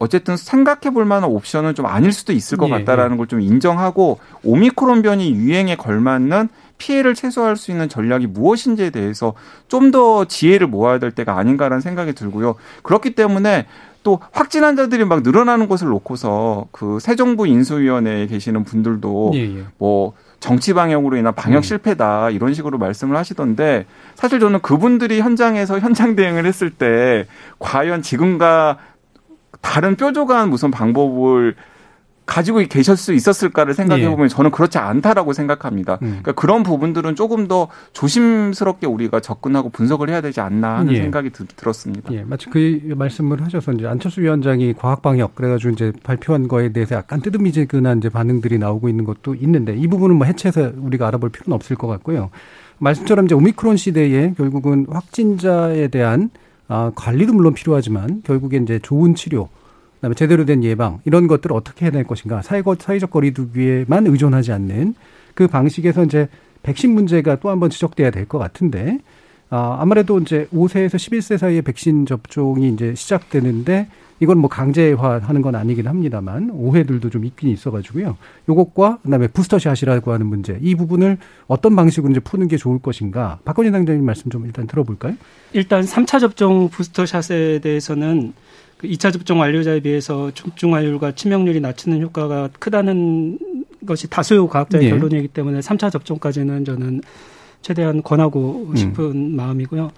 어쨌든 0.00 0.36
생각해 0.36 0.92
볼 0.94 1.04
만한 1.04 1.28
옵션은 1.30 1.74
좀 1.74 1.86
아닐 1.86 2.12
수도 2.12 2.32
있을 2.32 2.56
것 2.56 2.68
예, 2.68 2.70
같다라는 2.70 3.14
예. 3.14 3.18
걸좀 3.18 3.40
인정하고 3.40 4.20
오미크론 4.44 5.02
변이 5.02 5.32
유행에 5.32 5.74
걸맞는 5.76 6.48
피해를 6.78 7.14
최소화할 7.16 7.56
수 7.56 7.72
있는 7.72 7.88
전략이 7.88 8.28
무엇인지에 8.28 8.90
대해서 8.90 9.34
좀 9.66 9.90
더 9.90 10.24
지혜를 10.26 10.66
모아야 10.68 10.98
될 10.98 11.10
때가 11.10 11.36
아닌가라는 11.36 11.80
생각이 11.80 12.12
들고요. 12.12 12.54
그렇기 12.82 13.14
때문에 13.16 13.66
또 14.04 14.20
확진 14.30 14.62
환자들이 14.62 15.04
막 15.04 15.22
늘어나는 15.22 15.66
것을 15.68 15.88
놓고서 15.88 16.66
그 16.70 16.98
새 17.00 17.16
정부 17.16 17.46
인수위원회에 17.48 18.26
계시는 18.28 18.62
분들도 18.64 19.32
예, 19.34 19.38
예. 19.40 19.64
뭐 19.78 20.12
정치 20.40 20.72
방향으로 20.72 21.16
인한 21.16 21.34
방역 21.34 21.58
음. 21.58 21.62
실패다 21.62 22.30
이런 22.30 22.54
식으로 22.54 22.78
말씀을 22.78 23.16
하시던데 23.16 23.86
사실 24.14 24.38
저는 24.40 24.60
그분들이 24.60 25.20
현장에서 25.20 25.80
현장 25.80 26.14
대응을 26.14 26.46
했을 26.46 26.70
때 26.70 27.26
과연 27.58 28.02
지금과 28.02 28.78
다른 29.60 29.96
뾰족한 29.96 30.48
무슨 30.48 30.70
방법을 30.70 31.56
가지고 32.28 32.58
계실 32.68 32.94
수 32.98 33.14
있었을까를 33.14 33.72
생각해 33.72 34.06
보면 34.10 34.26
예. 34.26 34.28
저는 34.28 34.50
그렇지 34.50 34.76
않다라고 34.76 35.32
생각합니다. 35.32 35.94
음. 36.02 36.20
그러니까 36.20 36.32
그런 36.32 36.62
부분들은 36.62 37.16
조금 37.16 37.48
더 37.48 37.68
조심스럽게 37.94 38.86
우리가 38.86 39.20
접근하고 39.20 39.70
분석을 39.70 40.10
해야 40.10 40.20
되지 40.20 40.42
않나 40.42 40.80
하는 40.80 40.92
예. 40.92 40.98
생각이 40.98 41.30
드, 41.30 41.46
들었습니다. 41.46 42.12
예, 42.12 42.24
마치 42.24 42.50
그 42.50 42.92
말씀을 42.94 43.42
하셔서 43.42 43.72
이제 43.72 43.86
안철수 43.86 44.20
위원장이 44.20 44.74
과학 44.74 45.00
방역 45.00 45.34
그래가지고 45.36 45.72
이제 45.72 45.90
발표한 46.02 46.48
거에 46.48 46.70
대해서 46.70 46.96
약간 46.96 47.22
뜨듬이지근한 47.22 47.98
이제 47.98 48.10
반응들이 48.10 48.58
나오고 48.58 48.90
있는 48.90 49.04
것도 49.04 49.34
있는데 49.36 49.74
이 49.74 49.88
부분은 49.88 50.16
뭐 50.16 50.26
해체해서 50.26 50.72
우리가 50.76 51.08
알아볼 51.08 51.30
필요는 51.30 51.54
없을 51.54 51.76
것 51.76 51.86
같고요. 51.86 52.28
말씀처럼 52.76 53.24
이제 53.24 53.34
오미크론 53.34 53.78
시대에 53.78 54.34
결국은 54.36 54.86
확진자에 54.90 55.88
대한 55.88 56.28
아, 56.68 56.92
관리도 56.94 57.32
물론 57.32 57.54
필요하지만 57.54 58.20
결국엔 58.24 58.64
이제 58.64 58.78
좋은 58.80 59.14
치료, 59.14 59.48
그다음에 59.98 60.14
제대로 60.14 60.44
된 60.44 60.64
예방 60.64 61.00
이런 61.04 61.26
것들을 61.26 61.54
어떻게 61.54 61.84
해야 61.84 61.92
될 61.92 62.04
것인가 62.04 62.42
사회적 62.42 63.10
거리두기에만 63.10 64.06
의존하지 64.06 64.52
않는 64.52 64.94
그 65.34 65.46
방식에서 65.46 66.04
이제 66.04 66.28
백신 66.62 66.92
문제가 66.92 67.36
또 67.36 67.50
한번 67.50 67.70
지적돼야 67.70 68.10
될 68.10 68.26
것 68.26 68.38
같은데 68.38 68.98
아, 69.50 69.78
아무래도 69.80 70.18
이제 70.18 70.46
5세에서 70.52 70.96
11세 70.96 71.38
사이에 71.38 71.62
백신 71.62 72.04
접종이 72.06 72.68
이제 72.68 72.94
시작되는데 72.94 73.88
이건 74.20 74.38
뭐 74.38 74.50
강제화하는 74.50 75.42
건 75.42 75.54
아니긴 75.54 75.86
합니다만 75.86 76.50
오해들도 76.50 77.08
좀 77.08 77.24
있긴 77.24 77.50
있어가지고요. 77.50 78.16
요것과 78.48 78.98
그다음에 79.04 79.28
부스터샷이라고 79.28 80.12
하는 80.12 80.26
문제 80.26 80.58
이 80.60 80.74
부분을 80.74 81.18
어떤 81.46 81.76
방식으로 81.76 82.10
이제 82.10 82.20
푸는 82.20 82.48
게 82.48 82.56
좋을 82.56 82.80
것인가 82.80 83.38
박건희 83.44 83.70
당장님 83.70 84.04
말씀 84.04 84.28
좀 84.30 84.44
일단 84.44 84.66
들어볼까요? 84.66 85.14
일단 85.52 85.82
3차 85.84 86.18
접종 86.20 86.68
부스터샷에 86.68 87.60
대해서는 87.60 88.32
그 88.78 88.86
2차 88.86 89.12
접종 89.12 89.40
완료자에 89.40 89.80
비해서 89.80 90.30
중증화율과 90.32 91.12
치명률이 91.12 91.60
낮추는 91.60 92.00
효과가 92.00 92.50
크다는 92.58 93.38
것이 93.84 94.08
다수 94.08 94.46
과학자의 94.46 94.84
네. 94.84 94.90
결론이기 94.90 95.28
때문에 95.28 95.60
3차 95.60 95.90
접종까지는 95.90 96.64
저는 96.64 97.02
최대한 97.60 98.02
권하고 98.02 98.72
싶은 98.76 99.04
음. 99.04 99.36
마음이고요. 99.36 99.90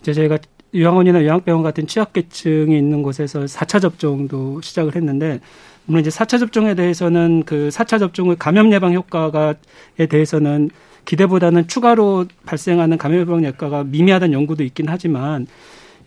이제 0.00 0.12
저희가 0.12 0.38
요양원이나 0.74 1.22
요양병원 1.22 1.62
같은 1.62 1.86
취약계층이 1.86 2.76
있는 2.76 3.02
곳에서 3.02 3.44
4차 3.44 3.80
접종도 3.80 4.60
시작을 4.62 4.96
했는데 4.96 5.40
물론 5.86 6.00
이제 6.00 6.10
4차 6.10 6.38
접종에 6.38 6.74
대해서는 6.74 7.44
그 7.46 7.70
4차 7.72 7.98
접종의 7.98 8.36
감염 8.36 8.72
예방 8.72 8.92
효과가에 8.92 9.54
대해서는 10.10 10.70
기대보다는 11.04 11.68
추가로 11.68 12.26
발생하는 12.44 12.98
감염 12.98 13.20
예방 13.20 13.44
효과가 13.44 13.84
미미하다는 13.84 14.34
연구도 14.34 14.64
있긴 14.64 14.86
하지만 14.88 15.46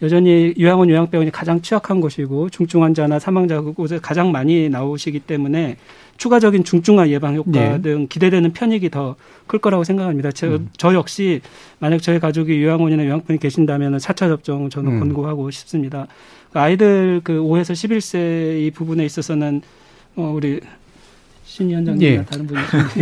여전히 0.02 0.54
요양원 0.60 0.90
요양병원이 0.90 1.32
가장 1.32 1.62
취약한 1.62 2.02
곳이고 2.02 2.50
중증 2.50 2.84
환자나 2.84 3.20
사망자 3.20 3.62
그곳에 3.62 4.00
가장 4.02 4.32
많이 4.32 4.68
나오시기 4.70 5.20
때문에 5.20 5.78
추가적인 6.18 6.64
중증화 6.64 7.10
예방 7.10 7.36
효과 7.36 7.52
네. 7.52 7.82
등 7.82 8.08
기대되는 8.10 8.54
편익이 8.54 8.90
더 8.90 9.16
클 9.52 9.60
거라고 9.60 9.84
생각합니다. 9.84 10.32
저, 10.32 10.48
음. 10.48 10.70
저 10.78 10.94
역시 10.94 11.42
만약 11.80 12.02
저희 12.02 12.20
가족이 12.20 12.64
요양원이나 12.64 13.04
요양병원에 13.04 13.38
계신다면 13.38 13.98
4차 13.98 14.30
접종 14.30 14.70
저는 14.70 14.94
음. 14.94 15.00
권고하고 15.00 15.52
싶습니다. 15.52 16.08
그 16.54 16.60
아이들 16.60 17.20
그 17.22 17.34
5에서 17.34 17.74
11세 17.74 18.62
이 18.62 18.72
부분에 18.72 19.04
있어서는 19.04 19.62
어 20.16 20.32
우리 20.34 20.62
신 21.44 21.70
위원장님이나 21.70 22.22
예. 22.22 22.26
다른 22.26 22.48
분이 22.48 22.60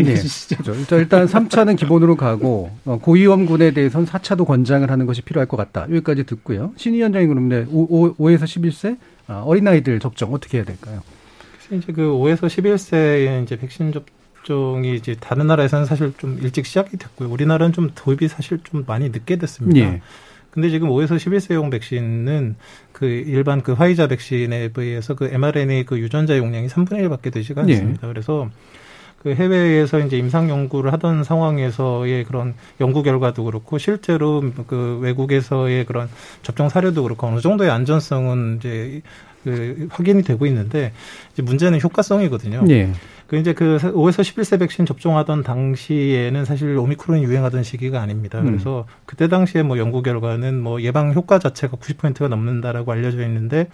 예. 0.10 0.15
주시죠. 0.15 0.58
그렇죠. 0.63 0.97
일단 0.97 1.28
3차는 1.28 1.78
기본으로 1.78 2.15
가고 2.15 2.71
어, 2.86 2.97
고위험군에 2.99 3.71
대해서는 3.71 4.08
4차도 4.08 4.45
권장을 4.45 4.89
하는 4.89 5.06
것이 5.06 5.21
필요할 5.21 5.47
것 5.47 5.58
같다. 5.58 5.84
여기까지 5.84 6.23
듣고요. 6.23 6.71
신 6.78 6.93
위원장이 6.93 7.28
그러면 7.28 7.67
5, 7.69 8.15
5에서 8.15 8.43
11세 8.43 8.97
아, 9.28 9.43
어린아이들 9.45 9.99
접종 9.99 10.34
어떻게 10.34 10.58
해야 10.58 10.65
될까요? 10.65 11.02
이제 11.71 11.93
그 11.93 12.02
5에서 12.02 12.47
11세에 12.47 13.43
이제 13.43 13.56
백신 13.58 13.91
접종이 13.91 14.95
이제 14.95 15.15
다른 15.19 15.47
나라에서는 15.47 15.86
사실 15.86 16.13
좀 16.17 16.39
일찍 16.41 16.65
시작이 16.65 16.97
됐고요. 16.97 17.30
우리나라는 17.30 17.73
좀 17.73 17.91
도입이 17.93 18.28
사실 18.28 18.60
좀 18.63 18.84
많이 18.88 19.10
늦게 19.10 19.36
됐습니다. 19.36 19.80
예. 19.80 20.02
근데 20.52 20.70
지금 20.70 20.90
5에서 20.90 21.18
11세용 21.18 21.72
백신은 21.72 22.56
그 22.92 23.06
일반 23.06 23.62
그 23.62 23.74
화이자 23.74 24.08
백신에 24.08 24.70
비해서 24.70 25.16
그 25.16 25.26
mRNA 25.32 25.86
그 25.86 26.00
유전자 26.00 26.38
용량이 26.38 26.68
3분의 26.68 27.08
1밖에 27.08 27.32
되지가 27.32 27.68
예. 27.68 27.74
않습니다. 27.74 28.08
예. 28.08 28.12
그래서 28.12 28.50
그 29.22 29.34
해외에서 29.34 30.00
이제 30.00 30.18
임상 30.18 30.50
연구를 30.50 30.94
하던 30.94 31.24
상황에서의 31.24 32.24
그런 32.24 32.54
연구 32.80 33.04
결과도 33.04 33.44
그렇고 33.44 33.78
실제로 33.78 34.42
그 34.68 34.98
외국에서의 35.02 35.86
그런 35.86 36.10
접종 36.42 36.70
사례도 36.70 37.04
그렇고 37.04 37.28
어느 37.28 37.42
정도의 37.42 37.70
안전성은 37.70 38.58
이제 38.60 39.02
그 39.44 39.88
확인이 39.92 40.24
되고 40.24 40.46
있는데 40.46 40.94
이제 41.34 41.42
문제는 41.42 41.82
효과성이거든요. 41.82 42.64
예. 42.70 42.92
그 43.30 43.38
이제 43.38 43.54
그 43.54 43.78
5에서 43.78 44.22
11세 44.22 44.60
백신 44.60 44.88
접종하던 44.88 45.44
당시에는 45.44 46.46
사실 46.46 46.76
오미크론이 46.76 47.24
유행하던 47.24 47.62
시기가 47.62 48.02
아닙니다. 48.02 48.39
음. 48.39 48.46
그래서 48.46 48.86
음. 48.88 48.94
그때 49.06 49.28
당시에 49.28 49.62
뭐 49.62 49.78
연구 49.78 50.02
결과는 50.02 50.60
뭐 50.60 50.82
예방 50.82 51.13
효과 51.13 51.38
자체가 51.38 51.78
90%가 51.78 52.28
넘는다라고 52.28 52.92
알려져 52.92 53.24
있는데 53.26 53.70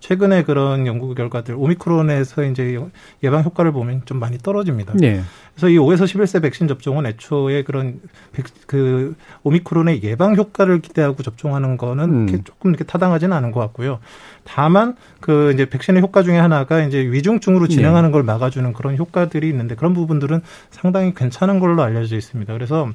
최근에 0.00 0.44
그런 0.44 0.86
연구 0.86 1.14
결과들 1.14 1.54
오미크론에서 1.56 2.44
이제 2.44 2.78
예방 3.22 3.42
효과를 3.42 3.72
보면 3.72 4.02
좀 4.04 4.18
많이 4.18 4.38
떨어집니다. 4.38 4.94
네. 4.96 5.20
그래서 5.54 5.68
이 5.68 5.76
5에서 5.76 6.04
11세 6.04 6.40
백신 6.40 6.68
접종은 6.68 7.04
애초에 7.04 7.64
그런 7.64 8.00
백, 8.32 8.46
그 8.66 9.16
오미크론의 9.42 10.04
예방 10.04 10.36
효과를 10.36 10.80
기대하고 10.80 11.22
접종하는 11.24 11.76
거는 11.76 12.04
음. 12.04 12.28
이렇게 12.28 12.44
조금 12.44 12.70
이렇게 12.70 12.84
타당하지는 12.84 13.36
않은 13.36 13.50
것 13.50 13.58
같고요. 13.60 13.98
다만 14.44 14.94
그 15.20 15.50
이제 15.52 15.68
백신의 15.68 16.00
효과 16.00 16.22
중에 16.22 16.38
하나가 16.38 16.80
이제 16.84 17.00
위중증으로 17.00 17.66
네. 17.66 17.74
진행하는 17.74 18.10
네. 18.10 18.12
걸 18.12 18.22
막아주는 18.22 18.72
그런 18.72 18.96
효과들이 18.96 19.48
있는데 19.48 19.74
그런 19.74 19.94
부분들은 19.94 20.42
상당히 20.70 21.12
괜찮은 21.12 21.58
걸로 21.58 21.82
알려져 21.82 22.16
있습니다. 22.16 22.52
그래서 22.52 22.88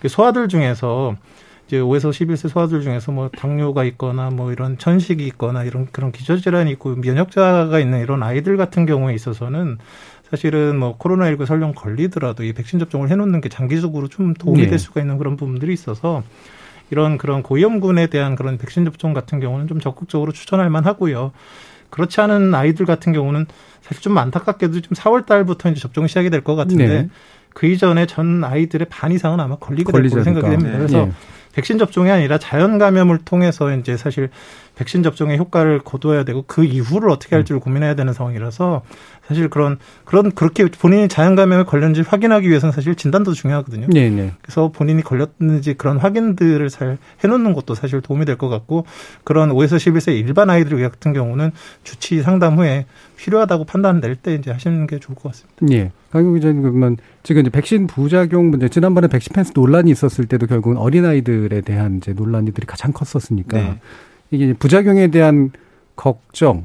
그 0.00 0.08
소아들 0.08 0.48
중에서 0.48 1.16
이제 1.66 1.78
5에서 1.78 2.10
11세 2.10 2.48
소아들 2.48 2.82
중에서 2.82 3.10
뭐 3.12 3.28
당뇨가 3.28 3.84
있거나 3.84 4.30
뭐 4.30 4.52
이런 4.52 4.78
천식이 4.78 5.26
있거나 5.26 5.64
이런 5.64 5.88
그런 5.90 6.12
기저질환이 6.12 6.70
있고 6.72 6.94
면역자가 6.94 7.80
있는 7.80 8.00
이런 8.00 8.22
아이들 8.22 8.56
같은 8.56 8.86
경우에 8.86 9.14
있어서는 9.14 9.78
사실은 10.30 10.78
뭐 10.78 10.96
코로나19 10.98 11.44
설령 11.46 11.72
걸리더라도 11.74 12.44
이 12.44 12.52
백신 12.52 12.78
접종을 12.78 13.10
해놓는 13.10 13.40
게 13.40 13.48
장기적으로 13.48 14.08
좀 14.08 14.34
도움이 14.34 14.62
네. 14.62 14.68
될 14.68 14.78
수가 14.78 15.00
있는 15.00 15.18
그런 15.18 15.36
부분들이 15.36 15.72
있어서 15.72 16.22
이런 16.90 17.18
그런 17.18 17.42
고위험군에 17.42 18.08
대한 18.08 18.36
그런 18.36 18.58
백신 18.58 18.84
접종 18.84 19.12
같은 19.12 19.40
경우는 19.40 19.66
좀 19.66 19.80
적극적으로 19.80 20.32
추천할 20.32 20.70
만하고요. 20.70 21.32
그렇지 21.90 22.20
않은 22.20 22.54
아이들 22.54 22.86
같은 22.86 23.12
경우는 23.12 23.46
사실 23.82 24.02
좀 24.02 24.18
안타깝게도 24.18 24.80
좀 24.82 24.94
4월 24.94 25.26
달부터 25.26 25.70
이제 25.70 25.80
접종이 25.80 26.08
시작이 26.08 26.30
될 26.30 26.42
것 26.42 26.54
같은데 26.54 26.86
네. 26.86 27.08
그 27.54 27.66
이전에 27.66 28.06
전 28.06 28.44
아이들의 28.44 28.88
반 28.90 29.12
이상은 29.12 29.40
아마 29.40 29.56
걸리게 29.56 29.90
될 29.90 30.08
거로 30.10 30.22
생각이 30.22 30.48
됩니다. 30.48 30.72
네. 30.72 30.78
그래서 30.78 31.06
네. 31.06 31.12
백신 31.56 31.78
접종이 31.78 32.10
아니라 32.10 32.36
자연 32.36 32.76
감염을 32.78 33.18
통해서 33.24 33.74
이제 33.74 33.96
사실 33.96 34.28
백신 34.76 35.02
접종의 35.02 35.38
효과를 35.38 35.80
거둬야 35.80 36.22
되고 36.24 36.44
그 36.46 36.64
이후를 36.64 37.10
어떻게 37.10 37.34
할지를 37.34 37.60
고민해야 37.60 37.94
되는 37.94 38.12
상황이라서 38.12 38.82
사실 39.26 39.48
그런 39.48 39.78
그런 40.04 40.30
그렇게 40.30 40.66
본인이 40.66 41.08
자연 41.08 41.34
감염에 41.34 41.64
걸렸는지 41.64 42.02
확인하기 42.02 42.48
위해서는 42.48 42.72
사실 42.72 42.94
진단도 42.94 43.32
중요하거든요. 43.32 43.88
네, 43.88 44.10
네. 44.10 44.32
그래서 44.42 44.68
본인이 44.70 45.02
걸렸는지 45.02 45.74
그런 45.74 45.96
확인들을 45.98 46.68
잘 46.68 46.98
해놓는 47.24 47.54
것도 47.54 47.74
사실 47.74 48.00
도움이 48.00 48.24
될 48.24 48.36
것 48.36 48.50
같고 48.50 48.84
그런 49.24 49.48
5에서 49.48 49.76
11세 49.76 50.14
일반 50.14 50.50
아이들 50.50 50.78
같은 50.88 51.14
경우는 51.14 51.52
주치 51.84 52.20
상담 52.20 52.58
후에 52.58 52.84
필요하다고 53.16 53.64
판단 53.64 54.00
낼 54.00 54.14
때 54.16 54.34
이제 54.34 54.50
하시는 54.50 54.86
게 54.86 54.98
좋을 54.98 55.16
것 55.16 55.32
같습니다. 55.32 55.66
예. 55.72 55.90
강경 56.10 56.34
기자님 56.34 56.60
그러면 56.62 56.98
지금 57.22 57.40
이제 57.40 57.50
백신 57.50 57.86
부작용 57.86 58.50
문제 58.50 58.68
지난번에 58.68 59.08
백신 59.08 59.32
펜스 59.32 59.52
논란이 59.54 59.90
있었을 59.90 60.26
때도 60.26 60.46
결국은 60.46 60.76
어린 60.76 61.06
아이들에 61.06 61.62
대한 61.62 61.96
이제 61.96 62.12
논란들이 62.12 62.66
가장 62.66 62.92
컸었으니까 62.92 63.56
네. 63.58 63.80
이게 64.30 64.52
부작용에 64.52 65.08
대한 65.08 65.50
걱정에 65.94 66.62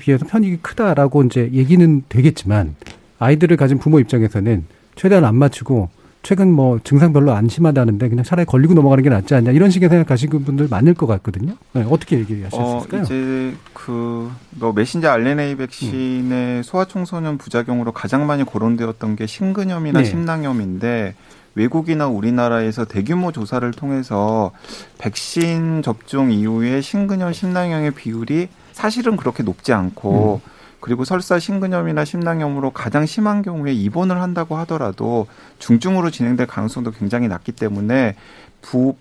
비해서 0.00 0.26
편익이 0.26 0.58
크다라고 0.62 1.24
이제 1.24 1.50
얘기는 1.52 2.02
되겠지만 2.08 2.76
아이들을 3.18 3.56
가진 3.56 3.78
부모 3.78 4.00
입장에서는 4.00 4.64
최대한 4.94 5.24
안 5.24 5.36
맞추고 5.36 5.88
최근 6.22 6.52
뭐 6.52 6.78
증상 6.84 7.12
별로 7.12 7.32
안 7.32 7.48
심하다는데 7.48 8.08
그냥 8.08 8.24
차라리 8.24 8.46
걸리고 8.46 8.74
넘어가는 8.74 9.02
게 9.02 9.10
낫지 9.10 9.34
않냐 9.34 9.50
이런 9.50 9.70
식의 9.70 9.88
생각하시는 9.88 10.44
분들 10.44 10.68
많을 10.70 10.94
것 10.94 11.06
같거든요. 11.06 11.54
네, 11.72 11.84
어떻게 11.88 12.18
얘기하셨을까요? 12.18 13.00
어, 13.00 13.04
이제 13.04 13.54
그뭐 13.72 14.72
메신저 14.74 15.10
RNA 15.10 15.56
백신의 15.56 16.58
음. 16.58 16.62
소아청소년 16.62 17.38
부작용으로 17.38 17.90
가장 17.90 18.26
많이 18.26 18.44
거론되었던 18.44 19.16
게 19.16 19.26
심근염이나 19.26 20.00
네. 20.00 20.04
심낭염인데 20.04 21.14
외국이나 21.54 22.06
우리나라에서 22.06 22.84
대규모 22.84 23.32
조사를 23.32 23.70
통해서 23.72 24.52
백신 24.98 25.82
접종 25.82 26.30
이후에 26.30 26.80
심근염, 26.80 27.32
심낭염의 27.32 27.92
비율이 27.92 28.48
사실은 28.72 29.16
그렇게 29.16 29.42
높지 29.42 29.72
않고 29.72 30.40
음. 30.44 30.50
그리고 30.80 31.04
설사 31.04 31.38
심근염이나 31.38 32.04
심낭염으로 32.04 32.70
가장 32.70 33.06
심한 33.06 33.42
경우에 33.42 33.72
입원을 33.72 34.20
한다고 34.20 34.56
하더라도 34.58 35.28
중증으로 35.60 36.10
진행될 36.10 36.48
가능성도 36.48 36.90
굉장히 36.90 37.28
낮기 37.28 37.52
때문에 37.52 38.16
부 38.60 38.96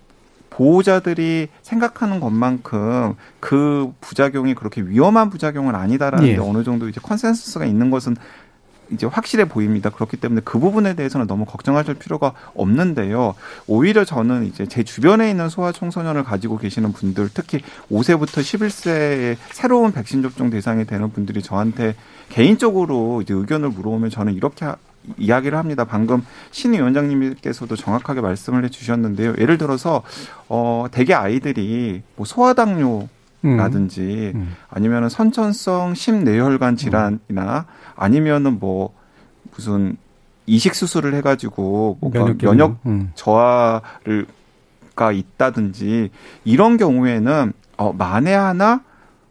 보호자들이 0.51 1.47
생각하는 1.63 2.19
것만큼 2.19 3.15
그 3.39 3.91
부작용이 4.01 4.53
그렇게 4.53 4.81
위험한 4.81 5.29
부작용은 5.29 5.73
아니다라는 5.73 6.27
예. 6.27 6.33
게 6.35 6.39
어느 6.39 6.63
정도 6.63 6.87
이제 6.87 6.99
consensus가 7.01 7.65
있는 7.65 7.89
것은 7.89 8.15
이제 8.91 9.05
확실해 9.05 9.45
보입니다. 9.45 9.89
그렇기 9.89 10.17
때문에 10.17 10.41
그 10.43 10.59
부분에 10.59 10.95
대해서는 10.95 11.27
너무 11.27 11.45
걱정하실 11.45 11.95
필요가 11.95 12.33
없는데요. 12.55 13.35
오히려 13.67 14.05
저는 14.05 14.45
이제 14.45 14.65
제 14.65 14.83
주변에 14.83 15.29
있는 15.29 15.49
소아 15.49 15.71
청소년을 15.71 16.23
가지고 16.23 16.57
계시는 16.57 16.91
분들, 16.93 17.29
특히 17.33 17.61
5세부터 17.91 18.41
11세의 18.41 19.37
새로운 19.51 19.91
백신 19.91 20.21
접종 20.21 20.49
대상이 20.49 20.85
되는 20.85 21.11
분들이 21.11 21.41
저한테 21.41 21.95
개인적으로 22.29 23.21
이제 23.21 23.33
의견을 23.33 23.69
물어보면 23.69 24.09
저는 24.09 24.33
이렇게 24.33 24.67
이야기를 25.17 25.57
합니다. 25.57 25.83
방금 25.85 26.23
신 26.51 26.73
위원장님께서도 26.73 27.75
정확하게 27.75 28.21
말씀을 28.21 28.63
해주셨는데요. 28.65 29.35
예를 29.39 29.57
들어서 29.57 30.03
어 30.47 30.85
대개 30.91 31.13
아이들이 31.13 32.03
뭐 32.15 32.25
소아당뇨 32.25 33.07
라든지 33.43 34.31
음. 34.35 34.41
음. 34.41 34.55
아니면은 34.69 35.09
선천성 35.09 35.95
심뇌혈관 35.95 36.75
질환이나 36.75 37.65
아니면은 37.95 38.59
뭐 38.59 38.93
무슨 39.55 39.97
이식 40.45 40.75
수술을 40.75 41.13
해가지고 41.15 41.97
뭔가 42.01 42.33
면역 42.37 42.79
음. 42.85 43.11
저하를 43.15 44.27
가 44.95 45.11
있다든지 45.11 46.09
이런 46.43 46.77
경우에는 46.77 47.53
어 47.77 47.93
만에 47.93 48.33
하나 48.33 48.83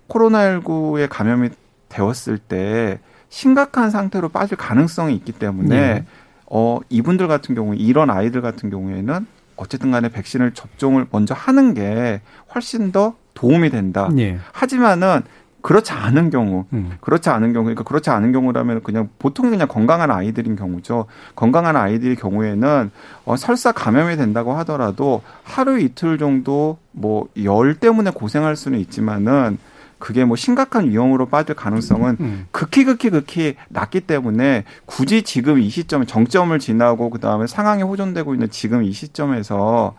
코로나19에 0.09 1.07
감염이 1.09 1.51
되었을 1.89 2.39
때 2.39 2.99
심각한 3.29 3.91
상태로 3.91 4.31
빠질 4.31 4.57
가능성이 4.57 5.15
있기 5.17 5.33
때문에 5.33 5.69
네. 5.69 6.05
어 6.47 6.81
이분들 6.89 7.29
같은 7.29 7.55
경우 7.55 7.75
이런 7.75 8.11
아이들 8.11 8.41
같은 8.41 8.71
경우에는 8.71 9.27
어쨌든 9.61 9.91
간에 9.91 10.09
백신을 10.09 10.53
접종을 10.55 11.07
먼저 11.11 11.35
하는 11.35 11.75
게 11.75 12.23
훨씬 12.55 12.93
더 12.93 13.15
도움이 13.35 13.71
된다. 13.71 14.11
예. 14.19 14.39
하지만은 14.53 15.23
그렇지 15.63 15.93
않은 15.93 16.31
경우, 16.31 16.65
음. 16.73 16.93
그렇지 17.03 17.29
않은 17.29 17.53
경우, 17.53 17.65
그러니까 17.65 17.85
그렇지 17.85 18.09
않은 18.09 18.33
경우라면 18.33 18.83
그냥 18.83 19.11
보통 19.19 19.51
그냥 19.51 19.69
건강한 19.69 20.11
아이들인 20.11 20.57
경우죠. 20.57 21.05
건강한 21.37 21.77
아이들의 21.77 22.17
경우에는 22.17 22.91
어, 23.27 23.37
설사 23.37 23.71
감염이 23.71 24.17
된다고 24.17 24.55
하더라도 24.55 25.21
하루 25.45 25.79
이틀 25.79 26.17
정도 26.17 26.79
뭐 26.93 27.27
열 27.45 27.75
때문에 27.75 28.11
고생할 28.11 28.57
수는 28.57 28.79
있지만은 28.79 29.59
그게 30.01 30.25
뭐 30.25 30.35
심각한 30.35 30.89
위험으로 30.91 31.27
빠질 31.27 31.55
가능성은 31.55 32.17
음. 32.19 32.47
극히 32.51 32.85
극히 32.85 33.11
극히 33.11 33.55
낮기 33.69 34.01
때문에 34.01 34.65
굳이 34.87 35.23
지금 35.23 35.61
이 35.61 35.69
시점에 35.69 36.07
정점을 36.07 36.59
지나고 36.59 37.11
그다음에 37.11 37.47
상황이 37.47 37.85
호전되고 37.85 38.35
있는 38.35 38.51
지금 38.51 38.83
이 38.83 38.91
시점에서 38.93 39.95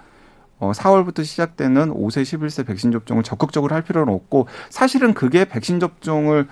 어, 0.60 0.72
4월부터 0.74 1.24
시작되는 1.24 1.90
5세, 1.90 2.22
11세 2.24 2.68
백신 2.68 2.92
접종을 2.92 3.24
적극적으로 3.24 3.74
할 3.74 3.82
필요는 3.84 4.14
없고 4.14 4.48
사실은 4.70 5.14
그게 5.14 5.46
백신 5.46 5.80
접종을 5.80 6.48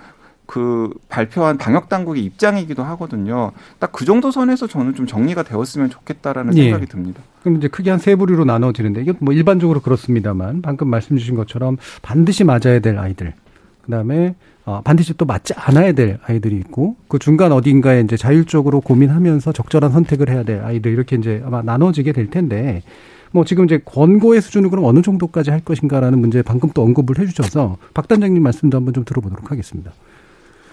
그 0.50 0.90
발표한 1.08 1.58
방역 1.58 1.88
당국의 1.88 2.24
입장이기도 2.24 2.82
하거든요. 2.82 3.52
딱 3.78 3.92
그 3.92 4.04
정도 4.04 4.32
선에서 4.32 4.66
저는 4.66 4.96
좀 4.96 5.06
정리가 5.06 5.44
되었으면 5.44 5.90
좋겠다라는 5.90 6.56
예. 6.56 6.62
생각이 6.64 6.86
듭니다. 6.86 7.22
그럼 7.44 7.58
이제 7.58 7.68
크게 7.68 7.90
한 7.90 8.00
세 8.00 8.16
부류로 8.16 8.44
나눠지는데 8.44 9.02
이게 9.02 9.12
뭐 9.20 9.32
일반적으로 9.32 9.80
그렇습니다만 9.80 10.60
방금 10.60 10.88
말씀 10.88 11.16
주신 11.16 11.36
것처럼 11.36 11.76
반드시 12.02 12.42
맞아야 12.42 12.80
될 12.80 12.98
아이들, 12.98 13.32
그다음에 13.84 14.34
어, 14.64 14.80
반드시 14.82 15.14
또 15.16 15.24
맞지 15.24 15.54
않아야 15.54 15.92
될 15.92 16.18
아이들이 16.24 16.56
있고 16.56 16.96
그 17.06 17.20
중간 17.20 17.52
어딘가에 17.52 18.00
이제 18.00 18.16
자율적으로 18.16 18.80
고민하면서 18.80 19.52
적절한 19.52 19.92
선택을 19.92 20.30
해야 20.30 20.42
될 20.42 20.64
아이들 20.64 20.90
이렇게 20.92 21.14
이제 21.14 21.42
아마 21.46 21.62
나눠지게 21.62 22.12
될 22.12 22.28
텐데 22.28 22.82
뭐 23.30 23.44
지금 23.44 23.66
이제 23.66 23.80
권고의 23.84 24.40
수준을 24.40 24.70
그럼 24.70 24.84
어느 24.84 25.00
정도까지 25.02 25.50
할 25.50 25.60
것인가라는 25.60 26.18
문제 26.18 26.42
방금 26.42 26.70
또 26.74 26.82
언급을 26.82 27.20
해주셔서 27.20 27.76
박 27.94 28.08
단장님 28.08 28.42
말씀도 28.42 28.76
한번 28.76 28.94
좀 28.94 29.04
들어보도록 29.04 29.52
하겠습니다. 29.52 29.92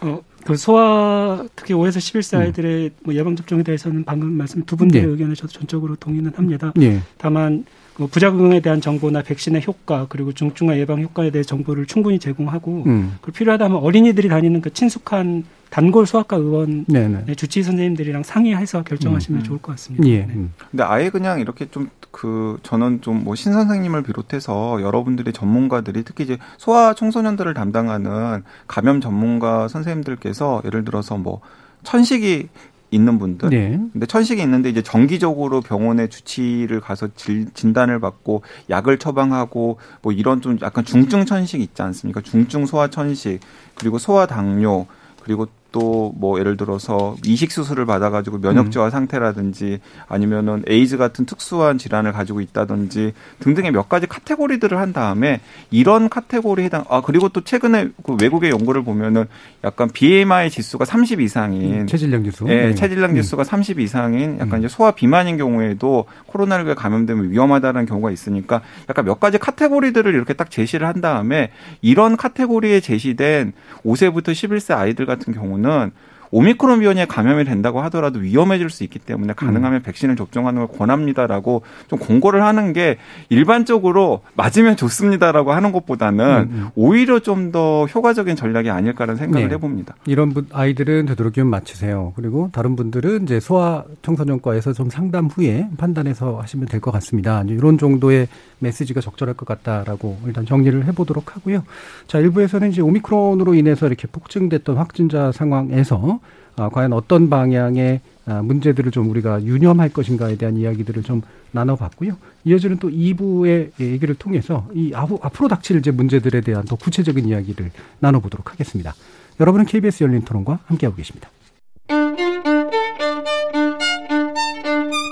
어, 0.01 0.21
그 0.45 0.55
소아 0.55 1.45
특히 1.55 1.73
5에서 1.73 1.97
11세 1.97 2.37
음. 2.37 2.41
아이들의 2.41 2.91
뭐 3.03 3.13
예방 3.13 3.35
접종에 3.35 3.63
대해서는 3.63 4.05
방금 4.05 4.31
말씀 4.31 4.63
두 4.65 4.75
분들의 4.77 5.05
네. 5.05 5.11
의견을 5.11 5.35
저도 5.35 5.53
전적으로 5.53 5.95
동의는 5.95 6.33
합니다. 6.35 6.71
네. 6.75 7.01
다만 7.17 7.65
그 7.95 8.07
부작용에 8.07 8.59
대한 8.59 8.79
정보나 8.79 9.23
백신의 9.23 9.63
효과 9.65 10.05
그리고 10.07 10.31
중증화 10.31 10.77
예방 10.77 11.01
효과에 11.01 11.31
대해 11.31 11.43
정보를 11.43 11.87
충분히 11.87 12.19
제공하고 12.19 12.83
음. 12.85 13.17
그 13.21 13.31
필요하다면 13.31 13.77
어린이들이 13.81 14.29
다니는 14.29 14.61
그 14.61 14.71
친숙한 14.71 15.43
단골 15.69 16.05
소아과 16.05 16.37
의원 16.37 16.85
네네. 16.87 17.35
주치의 17.35 17.63
선생님들이랑 17.63 18.23
상의해서 18.23 18.83
결정하시면 18.83 19.41
음. 19.41 19.43
좋을 19.43 19.59
것 19.59 19.73
같습니다. 19.73 20.07
예. 20.07 20.19
네. 20.19 20.33
음. 20.33 20.53
근데 20.71 20.83
아예 20.83 21.09
그냥 21.09 21.39
이렇게 21.39 21.65
좀 21.69 21.89
그 22.11 22.57
저는 22.63 23.01
좀 23.01 23.23
뭐 23.23 23.35
신 23.35 23.53
선생님을 23.53 24.01
비롯해서 24.01 24.81
여러분들이 24.81 25.31
전문가들이 25.33 26.03
특히 26.03 26.23
이제 26.23 26.37
소아 26.57 26.95
청소년들을 26.95 27.53
담당하는 27.53 28.43
감염 28.65 29.01
전문가 29.01 29.67
선생님들께서 29.67 30.63
예를 30.65 30.83
들어서 30.83 31.17
뭐 31.17 31.41
천식이 31.83 32.47
있는 32.89 33.19
분들. 33.19 33.49
네. 33.49 33.79
근데 33.93 34.05
천식이 34.07 34.41
있는데 34.41 34.69
이제 34.69 34.81
정기적으로 34.81 35.61
병원에 35.61 36.07
주치를 36.07 36.79
가서 36.79 37.09
질, 37.15 37.53
진단을 37.53 37.99
받고 37.99 38.41
약을 38.69 38.97
처방하고 38.97 39.77
뭐 40.01 40.11
이런 40.11 40.41
좀 40.41 40.57
약간 40.61 40.85
중증 40.85 41.25
천식 41.25 41.61
있지 41.61 41.81
않습니까? 41.81 42.21
중증 42.21 42.65
소아 42.65 42.87
천식 42.87 43.41
그리고 43.75 43.99
소아 43.99 44.25
당뇨 44.25 44.87
그리고 45.27 45.47
또 45.77 46.07
뭐 46.17 46.39
예를 46.39 46.57
들어서 46.57 47.15
이식 47.25 47.51
수술을 47.51 47.85
받아가지고 47.85 48.39
면역 48.39 48.71
저하 48.71 48.87
음. 48.87 48.91
상태라든지 48.91 49.79
아니면은 50.07 50.63
에이즈 50.67 50.97
같은 50.97 51.25
특수한 51.25 51.77
질환을 51.77 52.11
가지고 52.11 52.41
있다든지 52.41 53.13
등등의 53.39 53.71
몇 53.71 53.87
가지 53.87 54.07
카테고리들을 54.07 54.77
한 54.77 54.93
다음에 54.93 55.39
이런 55.69 56.09
카테고리 56.09 56.63
해당 56.63 56.83
아 56.89 57.01
그리고 57.01 57.29
또 57.29 57.41
최근에 57.41 57.89
그 58.03 58.17
외국의 58.19 58.49
연구를 58.49 58.83
보면은 58.83 59.25
약간 59.63 59.89
BMI 59.91 60.49
지수가 60.49 60.85
30 60.85 61.21
이상인 61.21 61.81
음, 61.81 61.87
체질량 61.87 62.23
지수 62.23 62.45
예, 62.47 62.67
네. 62.67 62.75
체질량 62.75 63.11
음. 63.11 63.15
지수가 63.15 63.43
음. 63.43 63.45
30 63.45 63.79
이상인 63.79 64.39
약간 64.39 64.59
이제 64.59 64.67
소아 64.67 64.91
비만인 64.91 65.37
경우에도 65.37 66.05
코로나19에 66.31 66.75
감염되면 66.75 67.31
위험하다는 67.31 67.85
경우가 67.85 68.11
있으니까 68.11 68.61
약간 68.89 69.05
몇 69.05 69.19
가지 69.19 69.37
카테고리들을 69.37 70.13
이렇게 70.13 70.33
딱 70.33 70.49
제시를 70.49 70.87
한 70.87 71.01
다음에 71.01 71.51
이런 71.81 72.17
카테고리에 72.17 72.79
제시된 72.79 73.53
5세부터 73.85 74.31
11세 74.31 74.75
아이들 74.75 75.05
같은 75.05 75.33
경우는 75.33 75.66
경우는 75.67 75.91
오미크론 76.31 76.81
변이에 76.81 77.05
감염이 77.05 77.45
된다고 77.45 77.81
하더라도 77.83 78.19
위험해질 78.19 78.69
수 78.69 78.83
있기 78.83 78.99
때문에 78.99 79.33
가능하면 79.33 79.79
음. 79.79 79.83
백신을 79.83 80.15
접종하는 80.15 80.65
걸 80.65 80.77
권합니다라고 80.77 81.61
좀 81.87 81.99
공고를 81.99 82.43
하는 82.43 82.73
게 82.73 82.97
일반적으로 83.29 84.21
맞으면 84.35 84.75
좋습니다라고 84.75 85.53
하는 85.53 85.71
것보다는 85.71 86.25
음. 86.25 86.49
음. 86.51 86.67
오히려 86.75 87.19
좀 87.19 87.47
더 87.47 87.85
효과적인 87.85 88.35
전략이 88.35 88.69
아닐까라는 88.69 89.15
생각을 89.15 89.47
네. 89.47 89.53
해봅니다. 89.53 89.95
이런 90.05 90.33
분 90.33 90.47
아이들은 90.51 91.05
되도록이면 91.05 91.49
맞추세요. 91.49 92.11
그리고 92.17 92.49
다른 92.51 92.75
분들은 92.75 93.23
이제 93.23 93.39
소아 93.39 93.85
청소년과에서 94.01 94.73
좀 94.73 94.89
상담 94.89 95.27
후에 95.27 95.69
판단해서 95.77 96.39
하시면 96.41 96.67
될 96.67 96.81
것 96.81 96.91
같습니다. 96.91 97.43
이런 97.47 97.77
정도의 97.77 98.27
메시지가 98.59 98.99
적절할 99.01 99.35
것 99.35 99.45
같다라고 99.47 100.17
일단 100.25 100.45
정리를 100.45 100.85
해보도록 100.87 101.35
하고요. 101.35 101.63
자, 102.07 102.19
일부에서는 102.19 102.69
이제 102.71 102.81
오미크론으로 102.81 103.53
인해서 103.53 103.87
이렇게 103.87 104.07
폭증됐던 104.07 104.75
확진자 104.77 105.31
상황에서 105.31 106.16
아, 106.57 106.69
과연 106.69 106.91
어떤 106.91 107.29
방향의 107.29 108.01
아, 108.25 108.41
문제들을 108.41 108.91
좀 108.91 109.09
우리가 109.09 109.43
유념할 109.43 109.89
것인가에 109.89 110.35
대한 110.35 110.57
이야기들을 110.57 111.03
좀 111.03 111.21
나눠봤고요. 111.51 112.17
이어지는 112.43 112.77
또 112.77 112.89
2부의 112.89 113.71
얘기를 113.79 114.15
통해서 114.15 114.67
이 114.73 114.91
앞으로 114.93 115.47
닥칠 115.47 115.77
이제 115.77 115.91
문제들에 115.91 116.41
대한 116.41 116.65
더 116.65 116.75
구체적인 116.75 117.27
이야기를 117.27 117.71
나눠보도록 117.99 118.51
하겠습니다. 118.51 118.93
여러분은 119.39 119.65
KBS 119.65 120.03
열린 120.03 120.23
토론과 120.23 120.59
함께하고 120.65 120.97
계십니다. 120.97 121.29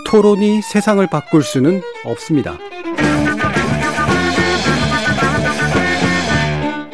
토론이 0.07 0.61
세상을 0.61 1.05
바꿀 1.07 1.43
수는 1.43 1.81
없습니다. 2.05 2.57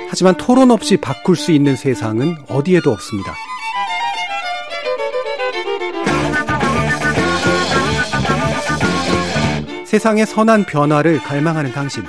하지만 0.10 0.36
토론 0.38 0.72
없이 0.72 0.97
바꿀 0.97 1.36
수 1.36 1.52
있는 1.52 1.76
세상은 1.76 2.36
어디에도 2.49 2.91
없습니다. 2.91 3.34
세상의 9.92 10.26
선한 10.26 10.64
변화를 10.68 11.18
갈망하는 11.18 11.74
당신. 11.74 12.06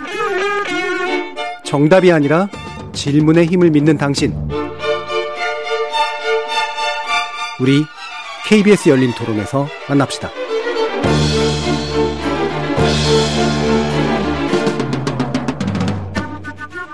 정답이 1.65 2.13
아니라 2.13 2.49
질문의 2.93 3.47
힘을 3.47 3.71
믿는 3.71 3.97
당신. 3.97 4.33
우리 7.61 7.83
KBS 8.47 8.89
열린 8.89 9.11
토론에서 9.17 9.67
만납시다. 9.89 10.31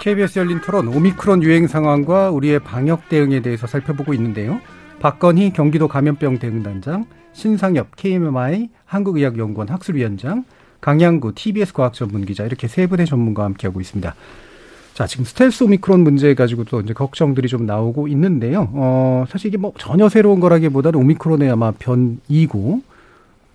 KBS 0.00 0.38
열린 0.38 0.62
토론 0.62 0.88
오미크론 0.88 1.42
유행 1.42 1.66
상황과 1.66 2.30
우리의 2.30 2.60
방역 2.60 3.10
대응에 3.10 3.42
대해서 3.42 3.66
살펴보고 3.66 4.14
있는데요. 4.14 4.58
박건희 5.00 5.52
경기도 5.52 5.86
감염병 5.86 6.38
대응단장, 6.38 7.04
신상엽 7.34 7.94
KMI 7.96 8.70
한국의학연구원 8.86 9.68
학술위원장, 9.68 10.44
강양구 10.80 11.34
TBS 11.34 11.72
과학전문기자 11.72 12.44
이렇게 12.44 12.68
세 12.68 12.86
분의 12.86 13.06
전문가와 13.06 13.46
함께하고 13.46 13.80
있습니다. 13.80 14.14
자, 14.94 15.06
지금 15.06 15.24
스텔스 15.24 15.64
오미크론 15.64 16.00
문제 16.00 16.34
가지고 16.34 16.64
또 16.64 16.80
이제 16.80 16.92
걱정들이 16.92 17.46
좀 17.48 17.66
나오고 17.66 18.08
있는데요. 18.08 18.68
어, 18.72 19.24
사실 19.28 19.48
이게 19.48 19.56
뭐 19.56 19.72
전혀 19.78 20.08
새로운 20.08 20.40
거라기보다는 20.40 20.98
오미크론의 20.98 21.50
아마 21.50 21.70
변이고 21.72 22.82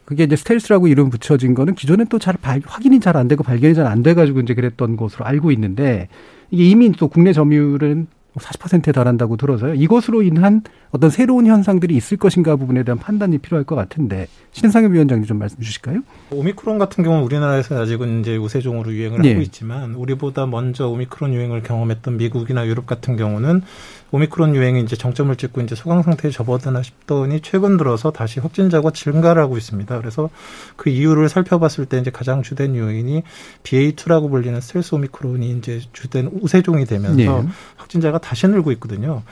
그게 0.06 0.24
이제 0.24 0.36
스텔스라고 0.36 0.88
이름 0.88 1.10
붙여진 1.10 1.54
거는 1.54 1.76
기존엔 1.76 2.08
또 2.08 2.20
잘 2.20 2.36
확인이 2.42 3.00
잘 3.00 3.16
안 3.18 3.28
되고 3.28 3.44
발견이 3.44 3.74
잘 3.74 3.88
안 3.88 4.04
돼가지고 4.04 4.42
이제 4.42 4.54
그랬던 4.54 4.96
것으로 4.98 5.26
알고 5.26 5.52
있는데 5.52 6.08
이게 6.52 6.66
이미 6.70 6.92
또 6.94 7.08
국내 7.08 7.34
점유율은 7.34 8.08
40%에 8.38 8.92
달한다고 8.92 9.38
들어서요. 9.38 9.76
이것으로 9.76 10.24
인한 10.24 10.62
어떤 10.94 11.10
새로운 11.10 11.48
현상들이 11.48 11.96
있을 11.96 12.18
것인가 12.18 12.56
부분에 12.56 12.84
대한 12.84 13.00
판단이 13.00 13.40
필요할 13.40 13.64
것 13.66 13.76
같은데 13.76 14.28
신상엽 14.52 14.92
위원장님 14.92 15.26
좀 15.26 15.40
말씀 15.40 15.60
주실까요? 15.60 16.02
오미크론 16.30 16.78
같은 16.78 17.04
경우는 17.04 17.26
우리나라에서 17.26 17.82
아직은 17.82 18.20
이제 18.20 18.38
우세종으로 18.38 18.94
유행을 18.94 19.22
네. 19.24 19.32
하고 19.32 19.42
있지만 19.42 19.96
우리보다 19.96 20.46
먼저 20.46 20.88
오미크론 20.88 21.34
유행을 21.34 21.64
경험했던 21.64 22.18
미국이나 22.18 22.68
유럽 22.68 22.86
같은 22.86 23.18
경우는 23.18 23.64
오미크론 24.12 24.56
유행이 24.56 24.82
이제 24.82 24.96
정점을 24.96 25.36
찍고 25.36 25.62
이제 25.62 25.74
소강 25.74 26.04
상태에 26.04 26.30
접어드나 26.30 26.84
싶더니 26.84 27.42
최근 27.42 27.78
들어서 27.78 28.12
다시 28.12 28.40
확진자가 28.40 28.92
증가를 28.92 29.42
하고 29.42 29.58
있습니다. 29.58 29.98
그래서 29.98 30.30
그 30.76 30.92
이유를 30.92 31.28
살펴봤을 31.28 31.88
때 31.88 31.98
이제 31.98 32.12
가장 32.12 32.44
주된 32.44 32.76
요인이 32.76 33.24
BA2라고 33.64 34.30
불리는 34.30 34.62
스텔스 34.62 34.94
오미크론이 34.94 35.58
이제 35.58 35.82
주된 35.92 36.30
우세종이 36.40 36.86
되면서 36.86 37.16
네. 37.16 37.48
확진자가 37.78 38.20
다시 38.20 38.48
늘고 38.48 38.72
있거든요. 38.74 39.24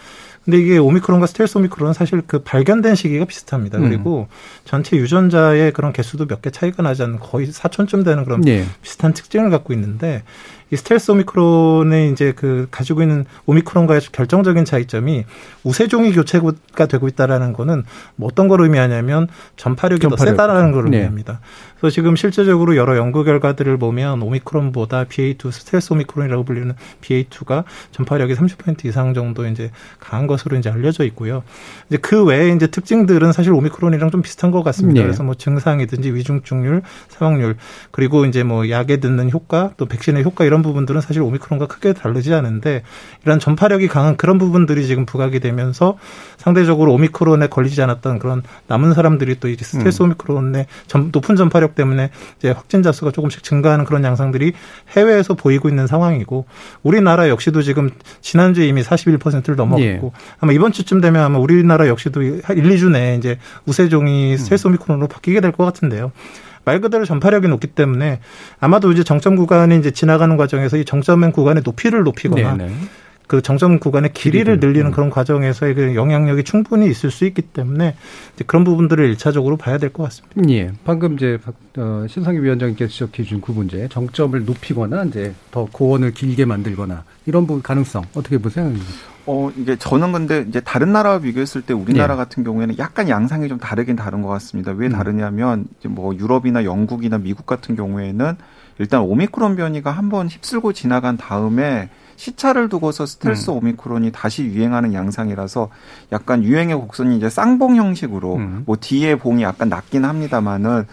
근데 0.43 0.57
이게 0.57 0.77
오미크론과 0.79 1.27
스텔스 1.27 1.50
오미크론은 1.57 1.93
사실 1.93 2.21
그 2.25 2.39
발견된 2.39 2.95
시기가 2.95 3.25
비슷합니다. 3.25 3.77
음. 3.77 3.83
그리고 3.83 4.27
전체 4.65 4.97
유전자의 4.97 5.71
그런 5.73 5.93
개수도 5.93 6.25
몇 6.27 6.41
개 6.41 6.49
차이가 6.49 6.81
나지 6.83 7.03
않는 7.03 7.19
거의 7.19 7.47
사천쯤 7.47 8.03
되는 8.03 8.23
그런 8.25 8.41
네. 8.41 8.65
비슷한 8.81 9.13
특징을 9.13 9.49
갖고 9.51 9.73
있는데 9.73 10.23
이 10.71 10.75
스텔스 10.77 11.11
오미크론의 11.11 12.11
이제 12.11 12.31
그 12.35 12.67
가지고 12.71 13.01
있는 13.01 13.25
오미크론과의 13.45 14.01
결정적인 14.11 14.63
차이점이 14.65 15.25
우세종이 15.63 16.13
교체가 16.13 16.85
되고 16.87 17.07
있다라는 17.09 17.51
거는 17.53 17.83
뭐 18.15 18.29
어떤 18.31 18.47
걸 18.47 18.61
의미하냐면 18.61 19.27
전파력이 19.57 20.01
전파력. 20.01 20.17
더 20.17 20.31
세다라는 20.31 20.71
걸 20.71 20.85
네. 20.85 20.97
의미합니다. 20.97 21.33
네. 21.33 21.39
그래서 21.81 21.95
지금 21.95 22.15
실제적으로 22.15 22.77
여러 22.77 22.95
연구 22.95 23.23
결과들을 23.23 23.75
보면 23.77 24.21
오미크론보다 24.21 25.05
BA2 25.05 25.51
스텔스 25.51 25.93
오미크론이라고 25.93 26.43
불리는 26.43 26.75
BA2가 27.01 27.63
전파력이 27.91 28.35
30% 28.35 28.85
이상 28.85 29.15
정도 29.15 29.47
이제 29.47 29.71
강한 29.99 30.27
것으로 30.27 30.57
이제 30.57 30.69
알려져 30.69 31.03
있고요. 31.05 31.41
이제 31.89 31.97
그 31.97 32.23
외에 32.23 32.51
이제 32.51 32.67
특징들은 32.67 33.31
사실 33.31 33.51
오미크론이랑 33.53 34.11
좀 34.11 34.21
비슷한 34.21 34.51
것 34.51 34.61
같습니다. 34.61 34.99
네. 34.99 35.07
그래서 35.07 35.23
뭐 35.23 35.33
증상이든지 35.33 36.13
위중증률, 36.13 36.83
사망률 37.09 37.57
그리고 37.89 38.25
이제 38.25 38.43
뭐 38.43 38.69
약에 38.69 38.97
듣는 38.97 39.31
효과 39.31 39.71
또 39.77 39.87
백신의 39.87 40.23
효과 40.23 40.45
이런 40.45 40.61
부분들은 40.61 41.01
사실 41.01 41.23
오미크론과 41.23 41.65
크게 41.65 41.93
다르지 41.93 42.31
않은데 42.35 42.83
이런 43.25 43.39
전파력이 43.39 43.87
강한 43.87 44.17
그런 44.17 44.37
부분들이 44.37 44.85
지금 44.85 45.07
부각이 45.07 45.39
되면서 45.39 45.97
상대적으로 46.37 46.93
오미크론에 46.93 47.47
걸리지 47.47 47.81
않았던 47.81 48.19
그런 48.19 48.43
남은 48.67 48.93
사람들이 48.93 49.39
또 49.39 49.47
이제 49.47 49.65
스텔스 49.65 50.03
음. 50.03 50.09
오미크론의 50.09 50.67
높은 51.11 51.35
전파력 51.35 51.70
전파력 51.71 51.75
때문에 51.75 52.09
이제 52.37 52.51
확진자 52.51 52.91
수가 52.91 53.11
조금씩 53.11 53.43
증가하는 53.43 53.85
그런 53.85 54.03
양상들이 54.03 54.53
해외에서 54.95 55.33
보이고 55.33 55.69
있는 55.69 55.87
상황이고 55.87 56.45
우리나라 56.83 57.29
역시도 57.29 57.61
지금 57.61 57.89
지난주에 58.21 58.67
이미 58.67 58.81
41%를 58.83 59.55
넘어갔고 59.55 59.83
예. 59.85 60.01
아마 60.39 60.51
이번 60.53 60.71
주쯤 60.71 61.01
되면 61.01 61.23
아마 61.23 61.39
우리나라 61.39 61.87
역시도 61.87 62.21
1, 62.21 62.41
2주 62.41 62.91
내에 62.91 63.15
이제 63.15 63.37
우세종이 63.65 64.37
스텔스 64.37 64.67
음. 64.67 64.71
오미크론으로 64.71 65.07
바뀌게 65.07 65.39
될 65.39 65.51
것 65.51 65.65
같은데요. 65.65 66.11
말 66.63 66.79
그대로 66.79 67.03
전파력이 67.05 67.47
높기 67.47 67.67
때문에 67.67 68.19
아마도 68.59 68.91
이제 68.91 69.03
정점 69.03 69.35
구간이 69.35 69.77
이제 69.77 69.91
지나가는 69.91 70.37
과정에서 70.37 70.77
이 70.77 70.85
정점 70.85 71.31
구간의 71.31 71.63
높이를 71.65 72.03
높이거나 72.03 72.55
네네. 72.55 72.73
그 73.31 73.41
정점 73.41 73.79
구간의 73.79 74.11
길이를 74.11 74.59
늘리는 74.59 74.87
음. 74.87 74.91
그런 74.91 75.09
과정에서의 75.09 75.73
그 75.73 75.95
영향력이 75.95 76.43
충분히 76.43 76.89
있을 76.89 77.11
수 77.11 77.23
있기 77.23 77.41
때문에 77.41 77.95
그런 78.45 78.65
부분들을 78.65 79.07
일차적으로 79.07 79.55
봐야 79.55 79.77
될 79.77 79.89
것 79.89 80.03
같습니다. 80.03 80.49
예. 80.49 80.73
방금 80.83 81.13
이제 81.13 81.39
어, 81.77 82.05
신상희 82.09 82.39
위원장님께서 82.39 82.91
지적해 82.91 83.23
주신 83.23 83.39
그 83.39 83.53
문제, 83.53 83.87
정점을 83.87 84.43
높이거나 84.43 85.05
이제 85.05 85.33
더 85.49 85.65
고원을 85.71 86.11
길게 86.11 86.43
만들거나 86.43 87.05
이런 87.25 87.47
부분 87.47 87.61
가능성 87.61 88.03
어떻게 88.15 88.37
보세요? 88.37 88.69
어, 89.25 89.49
이게 89.55 89.77
저는 89.77 90.11
근데 90.11 90.43
이제 90.49 90.59
다른 90.59 90.91
나라와 90.91 91.19
비교했을 91.19 91.61
때 91.61 91.73
우리나라 91.73 92.15
네. 92.15 92.17
같은 92.17 92.43
경우에는 92.43 92.79
약간 92.79 93.07
양상이 93.07 93.47
좀 93.47 93.59
다르긴 93.59 93.95
다른 93.95 94.23
것 94.23 94.27
같습니다. 94.27 94.73
왜 94.73 94.87
음. 94.87 94.91
다르냐면 94.91 95.67
이제 95.79 95.87
뭐 95.87 96.13
유럽이나 96.13 96.65
영국이나 96.65 97.17
미국 97.17 97.45
같은 97.45 97.77
경우에는 97.77 98.35
일단 98.79 98.99
오미크론 99.03 99.55
변이가 99.55 99.89
한번 99.89 100.27
휩쓸고 100.27 100.73
지나간 100.73 101.15
다음에 101.15 101.89
시차를 102.21 102.69
두고서 102.69 103.07
스텔스 103.07 103.49
음. 103.49 103.57
오미크론이 103.57 104.11
다시 104.11 104.43
유행하는 104.43 104.93
양상이라서 104.93 105.69
약간 106.11 106.43
유행의 106.43 106.75
곡선이 106.75 107.17
이제 107.17 107.31
쌍봉 107.31 107.77
형식으로 107.77 108.35
음. 108.35 108.63
뭐 108.67 108.77
뒤에 108.79 109.15
봉이 109.15 109.41
약간 109.41 109.69
낮긴 109.69 110.05
합니다만은 110.05 110.85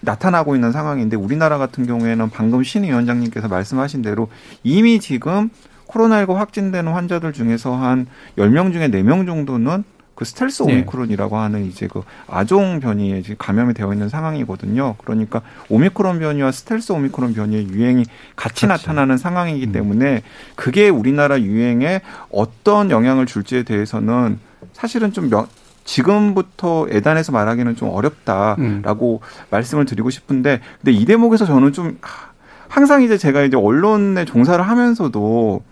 나타나고 0.00 0.56
있는 0.56 0.72
상황인데 0.72 1.16
우리나라 1.16 1.58
같은 1.58 1.86
경우에는 1.86 2.28
방금 2.30 2.64
신 2.64 2.82
위원장님께서 2.82 3.46
말씀하신 3.46 4.02
대로 4.02 4.26
이미 4.64 4.98
지금 4.98 5.48
코로나19 5.86 6.34
확진되는 6.34 6.92
환자들 6.92 7.32
중에서 7.32 7.76
한 7.76 8.08
10명 8.36 8.72
중에 8.72 8.88
4명 8.88 9.26
정도는 9.26 9.84
그 10.14 10.24
스텔스 10.24 10.62
네. 10.64 10.74
오미크론이라고 10.74 11.36
하는 11.36 11.66
이제 11.66 11.88
그 11.88 12.02
아종 12.28 12.80
변이에 12.80 13.22
지금 13.22 13.36
감염이 13.38 13.74
되어 13.74 13.92
있는 13.92 14.08
상황이거든요. 14.08 14.94
그러니까 14.98 15.42
오미크론 15.68 16.20
변이와 16.20 16.52
스텔스 16.52 16.92
오미크론 16.92 17.34
변이의 17.34 17.68
유행이 17.68 18.04
같이 18.36 18.66
그렇지. 18.66 18.86
나타나는 18.86 19.18
상황이기 19.18 19.66
음. 19.66 19.72
때문에 19.72 20.22
그게 20.54 20.88
우리나라 20.88 21.40
유행에 21.40 22.00
어떤 22.30 22.90
영향을 22.90 23.26
줄지에 23.26 23.64
대해서는 23.64 24.38
사실은 24.72 25.12
좀 25.12 25.30
몇, 25.30 25.48
지금부터 25.84 26.86
애단해서 26.90 27.32
말하기는 27.32 27.76
좀 27.76 27.90
어렵다라고 27.90 29.20
음. 29.22 29.46
말씀을 29.50 29.84
드리고 29.84 30.10
싶은데 30.10 30.60
근데 30.80 30.92
이 30.92 31.04
대목에서 31.04 31.44
저는 31.44 31.72
좀 31.72 31.98
항상 32.68 33.02
이제 33.02 33.18
제가 33.18 33.42
이제 33.42 33.56
언론에 33.56 34.24
종사를 34.24 34.66
하면서도 34.66 35.62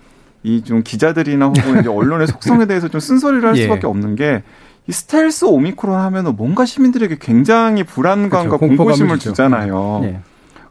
이 0.45 0.63
좀 0.65 0.83
기자들이나 0.83 1.47
혹은 1.47 1.81
이제 1.81 1.89
언론의 1.89 2.27
속성에 2.27 2.67
대해서 2.67 2.89
좀 2.89 3.01
쓴소리를 3.01 3.49
할 3.49 3.55
예. 3.59 3.63
수밖에 3.63 3.87
없는 3.87 4.17
게 4.17 4.43
이 4.89 4.93
스텔스 4.93 5.45
오미크론 5.45 5.95
하면은 5.97 6.35
뭔가 6.35 6.65
시민들에게 6.65 7.19
굉장히 7.21 7.85
불안감과 7.85 8.57
그렇죠. 8.59 8.59
공포심을 8.59 9.21
주잖아요. 9.21 10.01
네. 10.03 10.21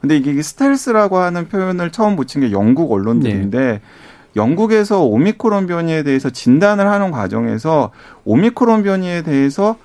근데 0.02 0.18
이게 0.18 0.42
스텔스라고 0.42 1.18
하는 1.18 1.48
표현을 1.48 1.92
처음 1.94 2.18
붙인 2.18 2.42
게 2.42 2.52
영국 2.52 2.92
언론들인데 2.92 3.58
네. 3.58 3.82
영국에서 4.36 5.02
오미크론 5.06 5.66
변이에 5.66 6.04
대해서 6.04 6.30
진단을 6.30 6.88
하는 6.88 7.12
과정에서 7.12 7.92
오미크론 8.26 8.84
변이에 8.84 9.22
대해서 9.22 9.78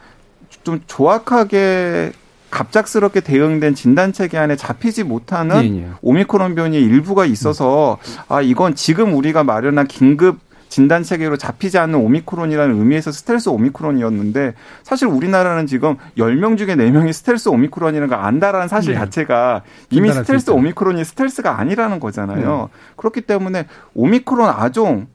좀 0.65 0.81
조악하게 0.89 2.11
갑작스럽게 2.51 3.21
대응된 3.21 3.75
진단 3.75 4.13
체계 4.13 4.39
안에 4.39 4.57
잡히지 4.57 5.05
못하는 5.05 5.65
예, 5.65 5.83
예. 5.83 5.89
오미크론 6.03 6.55
변이의 6.55 6.83
일부가 6.83 7.27
있어서 7.27 7.99
아 8.29 8.41
이건 8.41 8.75
지금 8.75 9.15
우리가 9.15 9.45
마련한 9.45 9.87
긴급 9.89 10.39
진단 10.69 11.03
체계로 11.03 11.37
잡히지 11.37 11.79
않는 11.79 11.99
오미크론이라는 11.99 12.79
의미에서 12.79 13.13
스텔스 13.13 13.49
오미크론이었는데 13.49 14.55
사실 14.83 15.09
우리나라는 15.09 15.67
지금 15.67 15.97
10명 16.19 16.59
중에 16.59 16.75
4명이 16.75 17.13
스텔스 17.13 17.49
오미크론이라는 17.49 18.09
걸 18.09 18.19
안다라는 18.19 18.69
사실 18.69 18.93
네. 18.93 18.99
자체가 18.99 19.63
이미 19.91 20.13
스텔스 20.13 20.51
오미크론이 20.51 21.05
스텔스가 21.05 21.59
아니라는 21.59 22.01
거잖아요. 22.01 22.69
네. 22.71 22.79
그렇기 22.97 23.23
때문에 23.23 23.67
오미크론 23.95 24.49
아종 24.49 25.07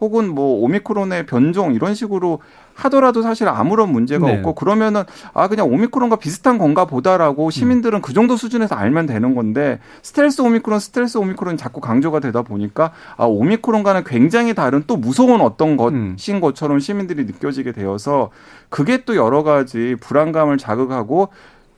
혹은 0.00 0.28
뭐 0.34 0.62
오미크론의 0.62 1.26
변종 1.26 1.74
이런 1.74 1.94
식으로 1.94 2.40
하더라도 2.74 3.22
사실 3.22 3.48
아무런 3.48 3.90
문제가 3.90 4.26
네. 4.26 4.36
없고 4.36 4.54
그러면은 4.54 5.02
아 5.34 5.48
그냥 5.48 5.66
오미크론과 5.72 6.16
비슷한 6.16 6.58
건가 6.58 6.84
보다라고 6.84 7.50
시민들은 7.50 7.98
음. 7.98 8.02
그 8.02 8.12
정도 8.12 8.36
수준에서 8.36 8.76
알면 8.76 9.06
되는 9.06 9.34
건데 9.34 9.80
스텔스 10.02 10.42
오미크론 10.42 10.78
스텔스 10.78 11.18
오미크론이 11.18 11.56
자꾸 11.58 11.80
강조가 11.80 12.20
되다 12.20 12.42
보니까 12.42 12.92
아 13.16 13.24
오미크론과는 13.24 14.04
굉장히 14.04 14.54
다른 14.54 14.84
또 14.86 14.96
무서운 14.96 15.40
어떤 15.40 15.70
음. 15.70 15.76
것인 15.76 16.36
음. 16.36 16.40
것처럼 16.40 16.78
시민들이 16.78 17.24
느껴지게 17.24 17.72
되어서 17.72 18.30
그게 18.68 19.04
또 19.04 19.16
여러 19.16 19.42
가지 19.42 19.96
불안감을 20.00 20.58
자극하고 20.58 21.28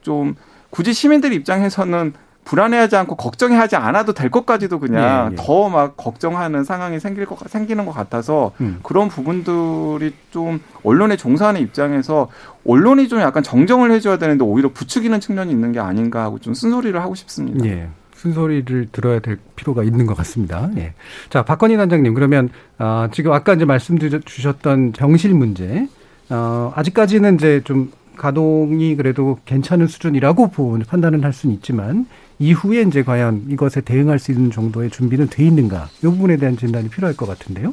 좀 0.02 0.34
굳이 0.68 0.92
시민들 0.92 1.32
입장에서는 1.32 2.12
불안해하지 2.44 2.96
않고 2.96 3.16
걱정하지 3.16 3.76
않아도 3.76 4.12
될 4.12 4.30
것까지도 4.30 4.80
그냥 4.80 5.30
예, 5.30 5.32
예. 5.32 5.36
더막 5.36 5.96
걱정하는 5.96 6.64
상황이 6.64 6.98
생길 6.98 7.26
것 7.26 7.38
생기는 7.48 7.86
것 7.86 7.92
같아서 7.92 8.52
음. 8.60 8.80
그런 8.82 9.08
부분들이 9.08 10.12
좀 10.30 10.60
언론에 10.82 11.16
종사하는 11.16 11.60
입장에서 11.60 12.28
언론이 12.66 13.08
좀 13.08 13.20
약간 13.20 13.42
정정을 13.42 13.92
해줘야 13.92 14.18
되는데 14.18 14.44
오히려 14.44 14.70
부추기는 14.72 15.18
측면이 15.20 15.50
있는 15.50 15.72
게 15.72 15.80
아닌가 15.80 16.22
하고 16.22 16.38
좀 16.38 16.54
쓴소리를 16.54 17.00
하고 17.00 17.14
싶습니다. 17.14 17.64
예. 17.66 17.88
순소리를 18.14 18.88
들어야 18.92 19.18
될 19.20 19.38
필요가 19.56 19.82
있는 19.82 20.06
것 20.06 20.14
같습니다. 20.18 20.68
예. 20.76 20.92
자, 21.30 21.42
박건희 21.42 21.78
단장님, 21.78 22.12
그러면, 22.12 22.50
어, 22.78 23.08
지금 23.12 23.32
아까 23.32 23.54
이제 23.54 23.64
말씀 23.64 23.98
주셨던 23.98 24.92
병실 24.92 25.32
문제, 25.32 25.88
어, 26.28 26.70
아직까지는 26.76 27.36
이제 27.36 27.62
좀 27.64 27.90
가동이 28.18 28.94
그래도 28.96 29.38
괜찮은 29.46 29.86
수준이라고 29.86 30.50
판단은 30.86 31.24
할 31.24 31.32
수는 31.32 31.54
있지만 31.54 32.06
이후에 32.40 32.82
이제 32.82 33.02
과연 33.02 33.44
이것에 33.50 33.82
대응할 33.82 34.18
수 34.18 34.32
있는 34.32 34.50
정도의 34.50 34.90
준비는 34.90 35.28
돼 35.28 35.44
있는가 35.44 35.90
이 35.98 36.06
부분에 36.06 36.38
대한 36.38 36.56
진단이 36.56 36.88
필요할 36.88 37.14
것 37.14 37.26
같은데요. 37.26 37.72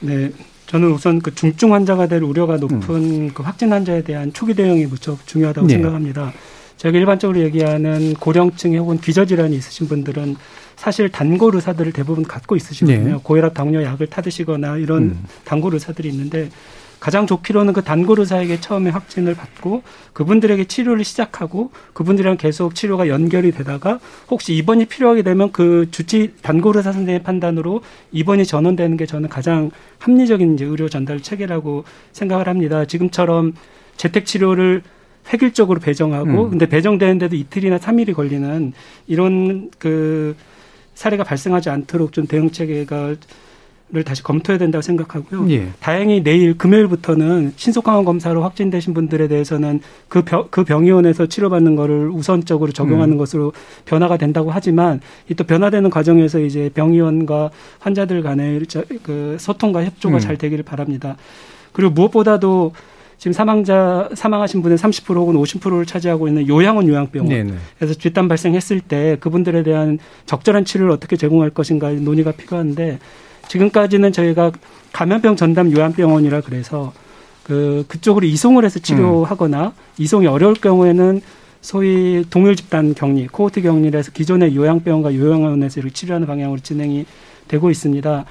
네. 0.00 0.30
저는 0.66 0.92
우선 0.92 1.20
그 1.20 1.34
중증 1.34 1.74
환자가 1.74 2.06
될 2.06 2.22
우려가 2.22 2.56
높은 2.56 2.94
음. 2.94 3.30
그 3.34 3.42
확진 3.42 3.72
환자에 3.72 4.02
대한 4.02 4.32
초기 4.32 4.54
대응이 4.54 4.86
무척 4.86 5.26
중요하다고 5.26 5.66
네. 5.66 5.74
생각합니다. 5.74 6.32
저희가 6.76 6.98
일반적으로 6.98 7.40
얘기하는 7.40 8.14
고령층 8.14 8.76
혹은 8.76 8.98
기저질환이 8.98 9.56
있으신 9.56 9.88
분들은 9.88 10.36
사실 10.76 11.08
단골 11.08 11.56
의사들을 11.56 11.92
대부분 11.92 12.22
갖고 12.22 12.54
있으시거든요. 12.54 13.16
네. 13.16 13.20
고혈압, 13.20 13.54
당뇨 13.54 13.82
약을 13.82 14.06
타드시거나 14.06 14.76
이런 14.76 15.02
음. 15.02 15.24
단골 15.44 15.74
의사들이 15.74 16.08
있는데 16.10 16.50
가장 17.00 17.26
좋기로는 17.26 17.72
그 17.72 17.82
단골 17.82 18.20
의사에게 18.20 18.60
처음에 18.60 18.90
확진을 18.90 19.34
받고 19.34 19.82
그분들에게 20.12 20.64
치료를 20.64 21.04
시작하고 21.04 21.70
그분들이랑 21.92 22.36
계속 22.36 22.74
치료가 22.74 23.08
연결이 23.08 23.52
되다가 23.52 24.00
혹시 24.30 24.54
입원이 24.54 24.86
필요하게 24.86 25.22
되면 25.22 25.52
그 25.52 25.86
주치 25.90 26.34
단골 26.42 26.76
의사 26.76 26.92
선생님의 26.92 27.22
판단으로 27.22 27.82
입원이 28.12 28.44
전원되는 28.44 28.96
게 28.96 29.06
저는 29.06 29.28
가장 29.28 29.70
합리적인 29.98 30.54
이제 30.54 30.64
의료 30.64 30.88
전달 30.88 31.20
체계라고 31.20 31.84
생각을 32.12 32.48
합니다. 32.48 32.84
지금처럼 32.84 33.54
재택 33.96 34.26
치료를 34.26 34.82
획일적으로 35.32 35.78
배정하고 35.80 36.44
음. 36.44 36.50
근데 36.50 36.66
배정되는데도 36.66 37.36
이틀이나 37.36 37.78
삼일이 37.78 38.12
걸리는 38.12 38.72
이런 39.06 39.70
그 39.78 40.34
사례가 40.94 41.22
발생하지 41.22 41.70
않도록 41.70 42.12
좀 42.12 42.26
대응 42.26 42.50
체계가 42.50 43.14
를 43.90 44.04
다시 44.04 44.22
검토해야 44.22 44.58
된다고 44.58 44.82
생각하고요. 44.82 45.50
예. 45.50 45.68
다행히 45.80 46.22
내일 46.22 46.58
금요일부터는 46.58 47.54
신속항원 47.56 48.04
검사로 48.04 48.42
확진되신 48.42 48.92
분들에 48.92 49.28
대해서는 49.28 49.80
그, 50.08 50.20
병, 50.20 50.46
그 50.50 50.62
병의원에서 50.62 51.24
치료받는 51.24 51.74
거를 51.74 52.10
우선적으로 52.10 52.70
적용하는 52.70 53.14
음. 53.14 53.18
것으로 53.18 53.54
변화가 53.86 54.18
된다고 54.18 54.50
하지만 54.50 55.00
이 55.30 55.38
또 55.38 55.44
변화되는 55.44 55.88
과정에서 55.88 56.40
이제 56.40 56.68
병의원과 56.74 57.50
환자들 57.78 58.22
간의 58.22 58.60
그 59.04 59.36
소통과 59.38 59.84
협조가 59.84 60.16
음. 60.16 60.20
잘 60.20 60.36
되기를 60.36 60.64
바랍니다. 60.64 61.16
그리고 61.72 61.92
무엇보다도 61.92 62.72
지금 63.18 63.32
사망자 63.32 64.08
사망하신 64.14 64.62
분의 64.62 64.78
30% 64.78 65.14
혹은 65.14 65.34
50%를 65.36 65.86
차지하고 65.86 66.28
있는 66.28 66.46
요양원 66.48 66.88
요양병원. 66.88 67.28
네네. 67.28 67.52
그래서 67.78 67.94
뒷담 67.94 68.28
발생했을 68.28 68.80
때 68.80 69.16
그분들에 69.20 69.62
대한 69.62 69.98
적절한 70.26 70.64
치료를 70.64 70.92
어떻게 70.92 71.16
제공할 71.16 71.50
것인가 71.50 71.90
논의가 71.90 72.32
필요한데 72.32 72.98
지금까지는 73.48 74.12
저희가 74.12 74.52
감염병 74.92 75.36
전담 75.36 75.72
요양병원이라 75.72 76.42
그래서 76.42 76.92
그 77.42 77.84
그쪽으로 77.88 78.26
이송을 78.26 78.64
해서 78.64 78.78
치료하거나 78.78 79.66
음. 79.66 79.72
이송이 79.98 80.26
어려울 80.26 80.54
경우에는 80.54 81.20
소위 81.60 82.24
동일 82.30 82.56
집단 82.56 82.94
격리, 82.94 83.26
코호트 83.26 83.62
격리를 83.62 83.98
해서 83.98 84.12
기존의 84.12 84.54
요양병원과 84.54 85.14
요양원에서 85.14 85.80
이렇게 85.80 85.92
치료하는 85.92 86.26
방향으로 86.26 86.60
진행이 86.60 87.04
되고 87.48 87.70
있습니다. 87.70 88.24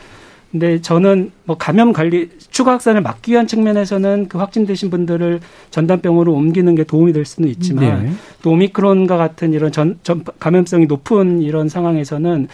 근데 0.52 0.82
저는 0.82 1.32
뭐 1.44 1.58
감염 1.58 1.92
관리 1.92 2.30
추가 2.52 2.72
확산을 2.72 3.02
막기 3.02 3.34
위한 3.34 3.48
측면에서는 3.48 4.28
그 4.30 4.38
확진되신 4.38 4.90
분들을 4.90 5.42
전담병으로 5.72 6.34
옮기는 6.34 6.74
게 6.76 6.84
도움이 6.86 7.12
될 7.12 7.26
수는 7.26 7.50
있지만 7.50 8.06
네. 8.06 8.12
또 8.42 8.52
오미크론과 8.52 9.18
같은 9.18 9.52
이런 9.52 9.74
전, 9.74 10.00
전 10.04 10.24
감염성이 10.40 10.86
높은 10.86 11.42
이런 11.42 11.68
상황에서는 11.68 12.48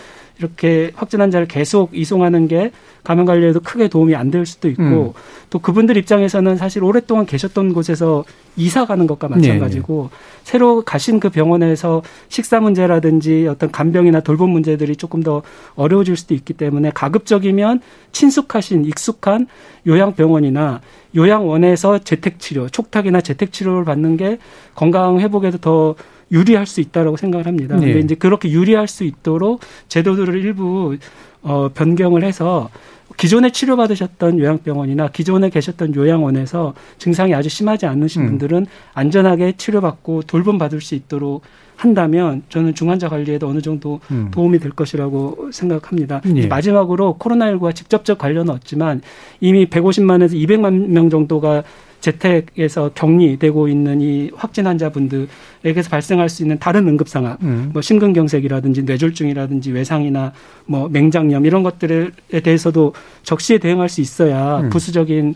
이렇게 0.43 0.91
확진 0.95 1.21
환자를 1.21 1.47
계속 1.47 1.95
이송하는 1.95 2.47
게 2.47 2.71
감염 3.03 3.25
관리에도 3.25 3.61
크게 3.61 3.87
도움이 3.87 4.15
안 4.15 4.33
될 4.33 4.47
수도 4.47 4.67
있고 4.67 4.81
음. 4.81 5.13
또 5.51 5.59
그분들 5.59 5.95
입장에서는 5.97 6.57
사실 6.57 6.83
오랫동안 6.83 7.27
계셨던 7.27 7.73
곳에서 7.73 8.23
이사 8.55 8.85
가는 8.87 9.05
것과 9.05 9.27
마찬가지고 9.27 10.09
네. 10.11 10.17
새로 10.43 10.81
가신 10.81 11.19
그 11.19 11.29
병원에서 11.29 12.01
식사 12.29 12.59
문제라든지 12.59 13.45
어떤 13.47 13.71
간병이나 13.71 14.21
돌봄 14.21 14.49
문제들이 14.49 14.95
조금 14.95 15.21
더 15.21 15.43
어려워질 15.75 16.17
수도 16.17 16.33
있기 16.33 16.53
때문에 16.53 16.91
가급적이면 16.95 17.81
친숙하신 18.11 18.85
익숙한 18.85 19.45
요양병원이나 19.85 20.81
요양원에서 21.15 21.99
재택치료, 21.99 22.69
촉탁이나 22.69 23.21
재택치료를 23.21 23.85
받는 23.85 24.17
게 24.17 24.39
건강 24.73 25.19
회복에도 25.19 25.59
더 25.59 25.95
유리할 26.33 26.65
수 26.65 26.81
있다라고 26.81 27.15
생각을 27.15 27.45
합니다. 27.45 27.77
네. 27.77 27.85
근데 27.85 27.99
이제 27.99 28.15
그렇게 28.15 28.51
유리할 28.51 28.87
수 28.87 29.03
있도록 29.03 29.61
제도들을 29.87 30.35
일부 30.43 30.97
어 31.43 31.69
변경을 31.73 32.23
해서 32.23 32.69
기존에 33.17 33.51
치료받으셨던 33.51 34.39
요양병원이나 34.39 35.09
기존에 35.09 35.49
계셨던 35.49 35.95
요양원에서 35.95 36.73
증상이 36.97 37.35
아주 37.35 37.49
심하지 37.49 37.85
않으신 37.85 38.23
음. 38.23 38.27
분들은 38.27 38.65
안전하게 38.93 39.53
치료받고 39.57 40.23
돌봄 40.23 40.57
받을 40.57 40.81
수 40.81 40.95
있도록 40.95 41.43
한다면 41.75 42.43
저는 42.49 42.75
중환자 42.75 43.09
관리에도 43.09 43.47
어느 43.47 43.61
정도 43.61 43.99
음. 44.11 44.29
도움이 44.31 44.59
될 44.59 44.71
것이라고 44.71 45.49
생각합니다. 45.51 46.21
예. 46.35 46.47
마지막으로 46.47 47.17
코로나19와 47.19 47.75
직접적 47.75 48.17
관련은 48.17 48.53
없지만 48.53 49.01
이미 49.41 49.65
150만에서 49.65 50.33
200만 50.33 50.87
명 50.87 51.09
정도가 51.09 51.63
재택에서 52.03 52.91
격리되고 52.93 53.69
있는 53.69 54.01
이 54.01 54.29
확진 54.35 54.67
환자분들에게서 54.67 55.89
발생할 55.89 56.27
수 56.27 56.43
있는 56.43 56.59
다른 56.59 56.85
응급 56.89 57.07
상황, 57.07 57.37
음. 57.43 57.69
뭐 57.71 57.81
심근경색이라든지 57.81 58.83
뇌졸중이라든지 58.83 59.71
외상이나 59.71 60.33
뭐 60.65 60.89
맹장염 60.89 61.45
이런 61.45 61.63
것들에 61.63 62.09
대해서도 62.43 62.93
적시에 63.23 63.57
대응할 63.57 63.87
수 63.87 64.01
있어야 64.01 64.59
음. 64.59 64.69
부수적인 64.69 65.35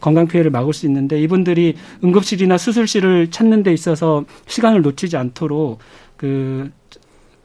건강 0.00 0.26
피해를 0.26 0.50
막을 0.50 0.72
수 0.72 0.86
있는데 0.86 1.20
이분들이 1.20 1.74
응급실이나 2.02 2.56
수술실을 2.56 3.30
찾는 3.30 3.62
데 3.62 3.74
있어서 3.74 4.24
시간을 4.46 4.80
놓치지 4.80 5.18
않도록 5.18 5.78
그 6.16 6.70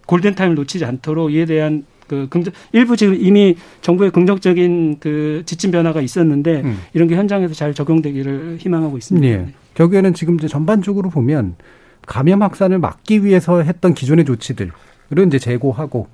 골든타임을 0.05 0.55
놓치지 0.55 0.86
않도록 0.86 1.34
이에 1.34 1.45
대한 1.45 1.86
그 2.14 2.28
긍정 2.30 2.53
일부 2.72 2.95
지금 2.95 3.16
이미 3.20 3.55
정부의 3.82 4.11
긍정적인 4.11 4.97
그 4.99 5.41
지침 5.45 5.72
변화가 5.72 6.01
있었는데 6.01 6.61
음. 6.61 6.78
이런 6.93 7.07
게 7.07 7.16
현장에서 7.16 7.55
잘 7.55 7.74
적용되기를 7.74 8.57
희망하고 8.59 8.97
있습니다. 8.97 9.28
네. 9.28 9.53
결국에는 9.74 10.14
지금 10.14 10.36
이제 10.36 10.47
전반적으로 10.47 11.09
보면 11.09 11.55
감염 12.05 12.43
확산을 12.43 12.78
막기 12.78 13.26
위해서 13.26 13.61
했던 13.61 13.93
기존의 13.95 14.26
조치들을 14.26 14.72
이제 15.28 15.39
재고하고 15.39 16.07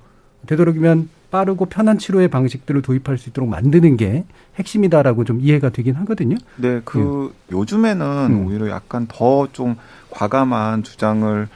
되도록이면 0.46 1.10
빠르고 1.30 1.66
편한 1.66 1.98
치료의 1.98 2.28
방식들을 2.28 2.80
도입할 2.82 3.18
수 3.18 3.28
있도록 3.28 3.50
만드는 3.50 3.96
게 3.96 4.24
핵심이다라고 4.56 5.24
좀 5.24 5.40
이해가 5.40 5.68
되긴 5.68 5.94
하거든요. 5.96 6.36
네, 6.56 6.80
그 6.84 6.98
음. 6.98 7.30
요즘에는 7.52 8.06
음. 8.30 8.46
오히려 8.46 8.70
약간 8.70 9.06
더 9.06 9.46
좀 9.52 9.76
과감한 10.10 10.82
주장을 10.82 11.48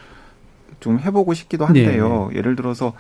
좀 0.81 0.99
해보고 0.99 1.33
싶기도 1.33 1.65
한데요. 1.65 2.29
네. 2.31 2.39
예를 2.39 2.57
들어서 2.57 2.93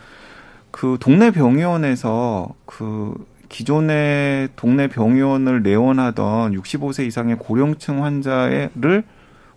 그 0.74 0.96
동네 0.98 1.30
병의원에서 1.30 2.52
그 2.66 3.14
기존의 3.48 4.48
동네 4.56 4.88
병의원을 4.88 5.62
내원하던 5.62 6.60
65세 6.60 7.06
이상의 7.06 7.36
고령층 7.38 8.02
환자를 8.02 9.04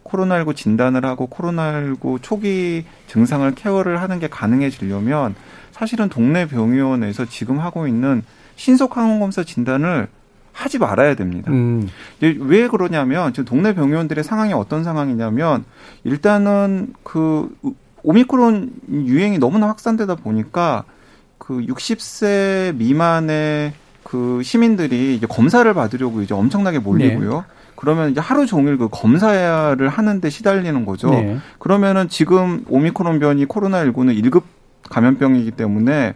코로나19 0.03 0.55
진단을 0.55 1.05
하고 1.05 1.27
코로나19 1.27 2.21
초기 2.21 2.85
증상을 3.07 3.49
케어를 3.55 3.99
하는 3.99 4.19
게 4.19 4.27
가능해지려면 4.27 5.33
사실은 5.71 6.07
동네 6.07 6.47
병의원에서 6.47 7.25
지금 7.25 7.57
하고 7.61 7.87
있는 7.87 8.21
신속 8.55 8.95
항원 8.95 9.19
검사 9.19 9.43
진단을 9.43 10.09
하지 10.53 10.77
말아야 10.77 11.15
됩니다. 11.15 11.51
음. 11.51 11.89
왜 12.21 12.67
그러냐면 12.67 13.33
지금 13.33 13.45
동네 13.45 13.73
병의원들의 13.73 14.23
상황이 14.23 14.53
어떤 14.53 14.83
상황이냐면 14.83 15.65
일단은 16.03 16.93
그 17.01 17.49
오미크론 18.03 18.71
유행이 18.91 19.39
너무나 19.39 19.67
확산되다 19.67 20.13
보니까 20.13 20.83
그 21.37 21.59
60세 21.59 22.75
미만의 22.75 23.73
그 24.03 24.41
시민들이 24.43 25.15
이제 25.15 25.27
검사를 25.27 25.71
받으려고 25.73 26.21
이제 26.21 26.33
엄청나게 26.33 26.79
몰리고요. 26.79 27.31
네. 27.31 27.43
그러면 27.75 28.09
이제 28.09 28.19
하루 28.19 28.45
종일 28.45 28.77
그 28.77 28.87
검사를 28.89 29.87
하는데 29.87 30.29
시달리는 30.29 30.85
거죠. 30.85 31.09
네. 31.09 31.37
그러면은 31.59 32.09
지금 32.09 32.65
오미크론 32.69 33.19
변이 33.19 33.45
코로나19는 33.45 34.21
1급 34.23 34.43
감염병이기 34.89 35.51
때문에 35.51 36.15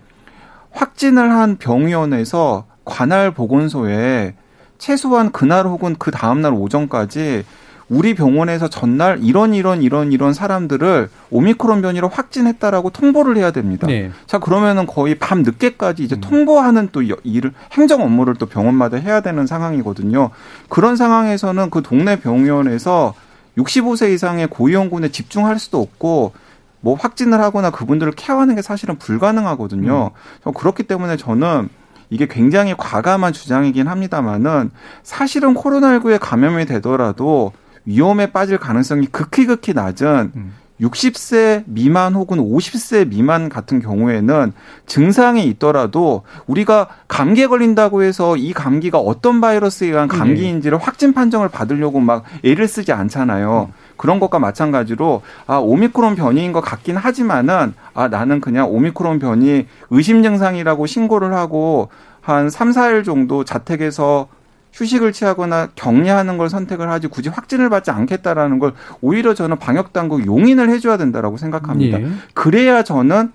확진을 0.71 1.31
한 1.31 1.57
병원에서 1.57 2.65
관할 2.85 3.31
보건소에 3.31 4.35
최소한 4.77 5.31
그날 5.31 5.67
혹은 5.67 5.95
그 5.99 6.09
다음날 6.09 6.53
오전까지 6.53 7.45
우리 7.91 8.15
병원에서 8.15 8.69
전날 8.69 9.19
이런 9.21 9.53
이런 9.53 9.83
이런 9.83 10.13
이런 10.13 10.33
사람들을 10.33 11.09
오미크론 11.29 11.81
변이로 11.81 12.07
확진했다라고 12.07 12.91
통보를 12.91 13.35
해야 13.35 13.51
됩니다. 13.51 13.85
네. 13.85 14.11
자 14.25 14.39
그러면은 14.39 14.87
거의 14.87 15.15
밤 15.15 15.43
늦게까지 15.43 16.01
이제 16.01 16.15
음. 16.15 16.21
통보하는 16.21 16.87
또 16.93 17.01
일을 17.01 17.51
행정 17.73 18.01
업무를 18.01 18.35
또 18.35 18.45
병원마다 18.45 18.95
해야 18.95 19.19
되는 19.19 19.45
상황이거든요. 19.45 20.29
그런 20.69 20.95
상황에서는 20.95 21.69
그 21.69 21.81
동네 21.83 22.17
병원에서 22.17 23.13
65세 23.57 24.13
이상의 24.13 24.47
고위험군에 24.47 25.09
집중할 25.09 25.59
수도 25.59 25.81
없고 25.81 26.31
뭐 26.79 26.95
확진을 26.95 27.41
하거나 27.41 27.71
그분들을 27.71 28.13
케어하는 28.13 28.55
게 28.55 28.61
사실은 28.61 28.95
불가능하거든요. 28.99 30.11
음. 30.45 30.53
그렇기 30.53 30.83
때문에 30.83 31.17
저는 31.17 31.67
이게 32.09 32.25
굉장히 32.25 32.73
과감한 32.77 33.33
주장이긴 33.33 33.89
합니다만은 33.89 34.71
사실은 35.03 35.55
코로나19에 35.55 36.19
감염이 36.21 36.65
되더라도 36.65 37.51
위험에 37.85 38.31
빠질 38.31 38.57
가능성이 38.57 39.07
극히 39.07 39.45
극히 39.45 39.73
낮은 39.73 40.31
음. 40.35 40.53
60세 40.81 41.63
미만 41.67 42.15
혹은 42.15 42.39
50세 42.39 43.07
미만 43.07 43.49
같은 43.49 43.79
경우에는 43.79 44.51
증상이 44.87 45.45
있더라도 45.45 46.23
우리가 46.47 46.87
감기에 47.07 47.47
걸린다고 47.47 48.03
해서 48.03 48.35
이 48.35 48.51
감기가 48.51 48.97
어떤 48.97 49.41
바이러스에 49.41 49.87
의한 49.87 50.09
네. 50.09 50.17
감기인지를 50.17 50.79
네. 50.79 50.83
확진 50.83 51.13
판정을 51.13 51.49
받으려고 51.49 51.99
막 51.99 52.23
애를 52.43 52.67
쓰지 52.67 52.91
않잖아요. 52.91 53.69
음. 53.69 53.73
그런 53.95 54.19
것과 54.19 54.39
마찬가지로 54.39 55.21
아 55.45 55.57
오미크론 55.57 56.15
변이인 56.15 56.51
것 56.51 56.61
같긴 56.61 56.97
하지만은 56.97 57.75
아 57.93 58.07
나는 58.07 58.41
그냥 58.41 58.67
오미크론 58.71 59.19
변이 59.19 59.67
의심 59.91 60.23
증상이라고 60.23 60.87
신고를 60.87 61.33
하고 61.35 61.89
한 62.21 62.49
3, 62.49 62.71
4일 62.71 63.05
정도 63.05 63.43
자택에서 63.43 64.27
휴식을 64.73 65.11
취하거나 65.11 65.69
격리하는 65.75 66.37
걸 66.37 66.49
선택을 66.49 66.89
하지 66.89 67.07
굳이 67.07 67.29
확진을 67.29 67.69
받지 67.69 67.91
않겠다라는 67.91 68.59
걸 68.59 68.73
오히려 69.01 69.33
저는 69.33 69.59
방역 69.59 69.93
당국 69.93 70.25
용인을 70.25 70.69
해줘야 70.69 70.97
된다라고 70.97 71.37
생각합니다. 71.37 72.01
예. 72.01 72.07
그래야 72.33 72.83
저는 72.83 73.31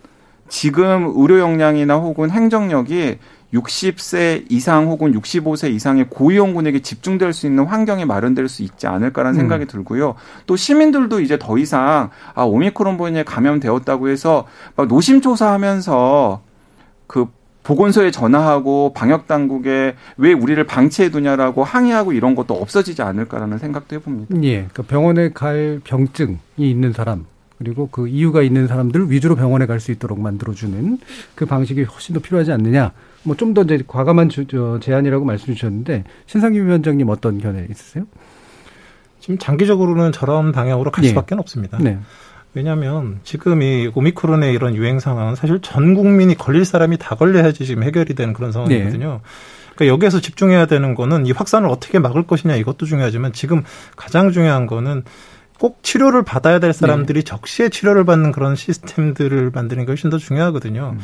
지금 0.49 1.13
의료 1.17 1.39
역량이나 1.41 1.97
혹은 1.97 2.31
행정력이 2.31 3.19
60세 3.55 4.45
이상 4.51 4.87
혹은 4.87 5.13
65세 5.13 5.73
이상의 5.73 6.09
고위험군에게 6.11 6.81
집중될 6.83 7.33
수 7.33 7.47
있는 7.47 7.65
환경이 7.65 8.05
마련될 8.05 8.49
수 8.49 8.63
있지 8.63 8.87
않을까라는 8.87 9.39
음. 9.39 9.41
생각이 9.41 9.67
들고요. 9.67 10.15
또 10.47 10.57
시민들도 10.57 11.21
이제 11.21 11.39
더 11.39 11.57
이상 11.59 12.11
아 12.35 12.43
오미크론 12.43 12.97
변이에 12.97 13.23
감염되었다고 13.23 14.09
해서 14.09 14.47
막 14.75 14.89
노심초사하면서 14.89 16.43
그 17.07 17.29
보건소에 17.67 18.13
전화하고 18.13 18.93
방역 18.95 19.27
당국에 19.27 19.97
왜 20.17 20.33
우리를 20.33 20.63
방치해 20.65 21.11
두냐라고 21.11 21.65
항의하고 21.65 22.13
이런 22.13 22.37
것도 22.37 22.55
없어지지 22.55 23.03
않을까라는 23.03 23.59
생각도 23.59 23.97
해봅니다. 23.97 24.41
예, 24.45 24.69
그 24.73 24.83
병원에 24.83 25.31
갈 25.33 25.81
병증이 25.83 26.37
있는 26.59 26.93
사람 26.93 27.27
그리고 27.59 27.89
그 27.91 28.07
이유가 28.07 28.43
있는 28.43 28.69
사람들 28.69 29.11
위주로 29.11 29.35
병원에 29.35 29.67
갈 29.67 29.81
수 29.81 29.91
있도록 29.91 30.21
만들어주는 30.21 30.99
그 31.35 31.45
방식이 31.47 31.83
훨씬 31.83 32.15
더 32.15 32.21
필요하지 32.21 32.53
않느냐. 32.53 32.93
뭐 33.25 33.35
좀 33.37 33.53
더 33.53 33.63
이제 33.63 33.83
과감한 33.85 34.29
주, 34.29 34.47
저, 34.47 34.79
제안이라고 34.81 35.25
말씀 35.25 35.53
주셨는데 35.53 36.05
신상규 36.27 36.61
위원장님 36.61 37.09
어떤 37.09 37.39
견해 37.41 37.67
있으세요? 37.69 38.05
지금 39.19 39.39
장기적으로는 39.39 40.13
저런 40.13 40.53
방향으로 40.53 40.93
갈 40.93 41.05
예. 41.05 41.09
수밖에 41.09 41.35
없습니다. 41.35 41.79
네. 41.79 41.99
왜냐하면 42.57 43.21
지금 43.23 43.61
이 43.61 43.91
오미크론의 43.95 44.55
이런 44.55 44.75
유행 44.75 44.99
상황은 44.99 45.35
사실 45.35 45.61
전 45.61 45.95
국민이 45.95 46.35
걸릴 46.35 46.65
사람이 46.65 46.97
다 46.97 47.15
걸려야지 47.15 47.67
지금 47.67 47.83
해결이 47.83 48.15
되는 48.15 48.33
그런 48.33 48.51
상황이거든요. 48.51 49.21
네. 49.23 49.31
그러니까 49.75 49.93
여기에서 49.93 50.23
집중해야 50.23 50.65
되는 50.65 50.95
거는 50.95 51.27
이 51.27 51.33
확산을 51.33 51.69
어떻게 51.69 51.99
막을 51.99 52.27
것이냐 52.27 52.57
이것도 52.57 52.87
중요하지만 52.87 53.35
지금 53.35 53.63
가장 53.95 54.33
중요한 54.33 54.67
거는 54.67 55.05
꼭 55.61 55.83
치료를 55.83 56.23
받아야 56.23 56.59
될 56.59 56.73
사람들이 56.73 57.21
네. 57.21 57.25
적시에 57.25 57.69
치료를 57.69 58.05
받는 58.07 58.33
그런 58.33 58.57
시스템들을 58.57 59.51
만드는 59.55 59.85
게 59.85 59.91
훨씬 59.91 60.09
더 60.09 60.17
중요하거든요. 60.17 60.95
음. 60.95 61.01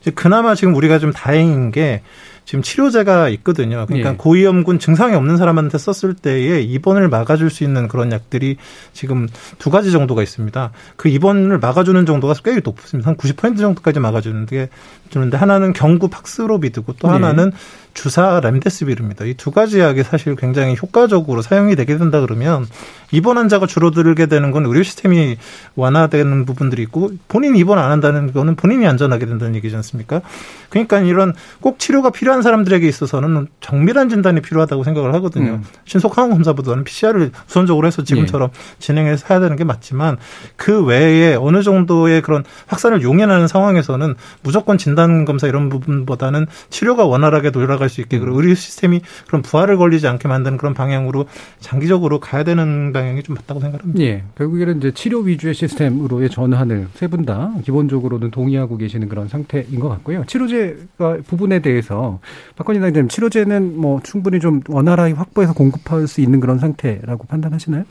이제 0.00 0.10
그나마 0.10 0.56
지금 0.56 0.74
우리가 0.74 0.98
좀 0.98 1.12
다행인 1.12 1.70
게 1.70 2.02
지금 2.48 2.62
치료제가 2.62 3.28
있거든요. 3.28 3.84
그러니까 3.84 4.12
예. 4.12 4.14
고위험군 4.16 4.78
증상이 4.78 5.14
없는 5.14 5.36
사람한테 5.36 5.76
썼을 5.76 6.14
때에 6.14 6.62
입원을 6.62 7.10
막아줄 7.10 7.50
수 7.50 7.62
있는 7.62 7.88
그런 7.88 8.10
약들이 8.10 8.56
지금 8.94 9.28
두 9.58 9.68
가지 9.68 9.92
정도가 9.92 10.22
있습니다. 10.22 10.70
그 10.96 11.10
입원을 11.10 11.58
막아주는 11.58 12.06
정도가 12.06 12.32
꽤 12.42 12.58
높습니다. 12.64 13.10
한 13.10 13.18
90% 13.18 13.58
정도까지 13.58 14.00
막아주는데 14.00 14.70
주는데 15.10 15.36
하나는 15.36 15.74
경구 15.74 16.08
팍스로비드고 16.08 16.94
또 16.98 17.08
예. 17.08 17.12
하나는 17.12 17.52
주사 17.92 18.40
렘데스비르입니다. 18.40 19.24
이 19.26 19.34
두 19.34 19.50
가지 19.50 19.80
약이 19.80 20.02
사실 20.04 20.34
굉장히 20.36 20.74
효과적으로 20.80 21.42
사용이 21.42 21.76
되게 21.76 21.98
된다 21.98 22.20
그러면 22.20 22.66
입원 23.10 23.38
환자가 23.38 23.66
줄어들게 23.66 24.26
되는 24.26 24.50
건 24.52 24.66
의료 24.66 24.82
시스템이 24.82 25.36
완화되는 25.74 26.44
부분들이 26.44 26.82
있고 26.82 27.10
본인이 27.28 27.58
입원 27.58 27.78
안 27.78 27.90
한다는 27.90 28.32
거는 28.32 28.56
본인이 28.56 28.86
안전하게 28.86 29.26
된다는 29.26 29.54
얘기지 29.56 29.74
않습니까? 29.76 30.20
그러니까 30.68 31.00
이런 31.00 31.34
꼭 31.60 31.78
치료가 31.78 32.10
필요한 32.10 32.37
사람들에게 32.42 32.86
있어서는 32.88 33.48
정밀한 33.60 34.08
진단이 34.08 34.40
필요하다고 34.40 34.84
생각을 34.84 35.14
하거든요. 35.14 35.52
음. 35.52 35.64
신속 35.84 36.16
항원 36.16 36.32
검사보다는 36.32 36.84
PCR을 36.84 37.30
우선적으로 37.48 37.86
해서 37.86 38.02
지금처럼 38.04 38.50
네. 38.52 38.58
진행해서 38.78 39.26
해야 39.30 39.40
되는 39.40 39.56
게 39.56 39.64
맞지만 39.64 40.16
그 40.56 40.84
외에 40.84 41.34
어느 41.34 41.62
정도의 41.62 42.22
그런 42.22 42.44
확산을 42.66 43.02
용인하는 43.02 43.48
상황에서는 43.48 44.14
무조건 44.42 44.78
진단 44.78 45.24
검사 45.24 45.46
이런 45.46 45.68
부분보다는 45.68 46.46
치료가 46.70 47.04
원활하게 47.04 47.50
돌아갈 47.50 47.88
수 47.88 48.00
있게 48.00 48.18
그리고 48.18 48.40
의료 48.40 48.54
시스템이 48.54 49.00
그런 49.26 49.42
부활을 49.42 49.76
걸리지 49.76 50.06
않게 50.08 50.28
만드는 50.28 50.56
그런 50.58 50.74
방향으로 50.74 51.26
장기적으로 51.60 52.20
가야 52.20 52.44
되는 52.44 52.92
방향이 52.92 53.22
좀 53.22 53.34
맞다고 53.34 53.60
생각합니다. 53.60 54.00
예. 54.02 54.22
결국에는 54.36 54.78
이제 54.78 54.90
치료 54.92 55.18
위주의 55.20 55.54
시스템으로의 55.54 56.30
전환을 56.30 56.88
세 56.94 57.08
분 57.08 57.18
다 57.24 57.52
기본적으로는 57.64 58.30
동의하고 58.30 58.76
계시는 58.76 59.08
그런 59.08 59.28
상태인 59.28 59.80
것 59.80 59.88
같고요. 59.88 60.24
치료제가 60.26 61.18
부분에 61.26 61.58
대해서 61.60 62.20
박건희 62.56 62.80
당장님 62.80 63.08
치료제는 63.08 63.78
뭐 63.78 64.00
충분히 64.02 64.40
좀 64.40 64.60
원활하게 64.68 65.12
확보해서 65.12 65.52
공급할 65.52 66.06
수 66.06 66.20
있는 66.20 66.40
그런 66.40 66.58
상태라고 66.58 67.24
판단하시나요? 67.26 67.84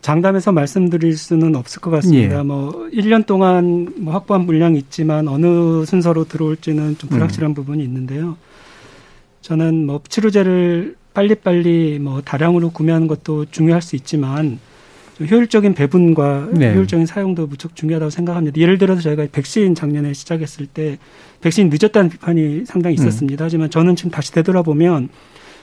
장담해서 0.00 0.52
말씀드릴 0.52 1.16
수는 1.16 1.56
없을 1.56 1.80
것 1.80 1.90
같습니다. 1.90 2.38
예. 2.38 2.42
뭐 2.42 2.88
1년 2.92 3.26
동안 3.26 3.92
뭐 3.98 4.14
확보한 4.14 4.46
물량이 4.46 4.78
있지만 4.78 5.28
어느 5.28 5.84
순서로 5.84 6.24
들어올지는 6.24 6.96
좀 6.96 7.10
불확실한 7.10 7.50
음. 7.50 7.54
부분이 7.54 7.82
있는데요. 7.84 8.36
저는 9.42 9.86
뭐 9.86 10.00
치료제를 10.08 10.96
빨리빨리 11.12 11.98
뭐 11.98 12.22
다량으로 12.22 12.70
구매하는 12.70 13.06
것도 13.08 13.46
중요할 13.46 13.82
수 13.82 13.96
있지만 13.96 14.58
효율적인 15.20 15.74
배분과 15.74 16.48
네. 16.52 16.74
효율적인 16.74 17.06
사용도 17.06 17.46
무척 17.46 17.76
중요하다고 17.76 18.10
생각합니다. 18.10 18.60
예를 18.60 18.78
들어서 18.78 19.02
저희가 19.02 19.26
백신 19.30 19.74
작년에 19.74 20.12
시작했을 20.12 20.66
때 20.66 20.98
백신 21.40 21.70
늦었다는 21.70 22.10
비판이 22.10 22.64
상당히 22.66 22.94
있었습니다. 22.94 23.42
음. 23.42 23.46
하지만 23.46 23.70
저는 23.70 23.96
지금 23.96 24.10
다시 24.10 24.32
되돌아보면 24.32 25.10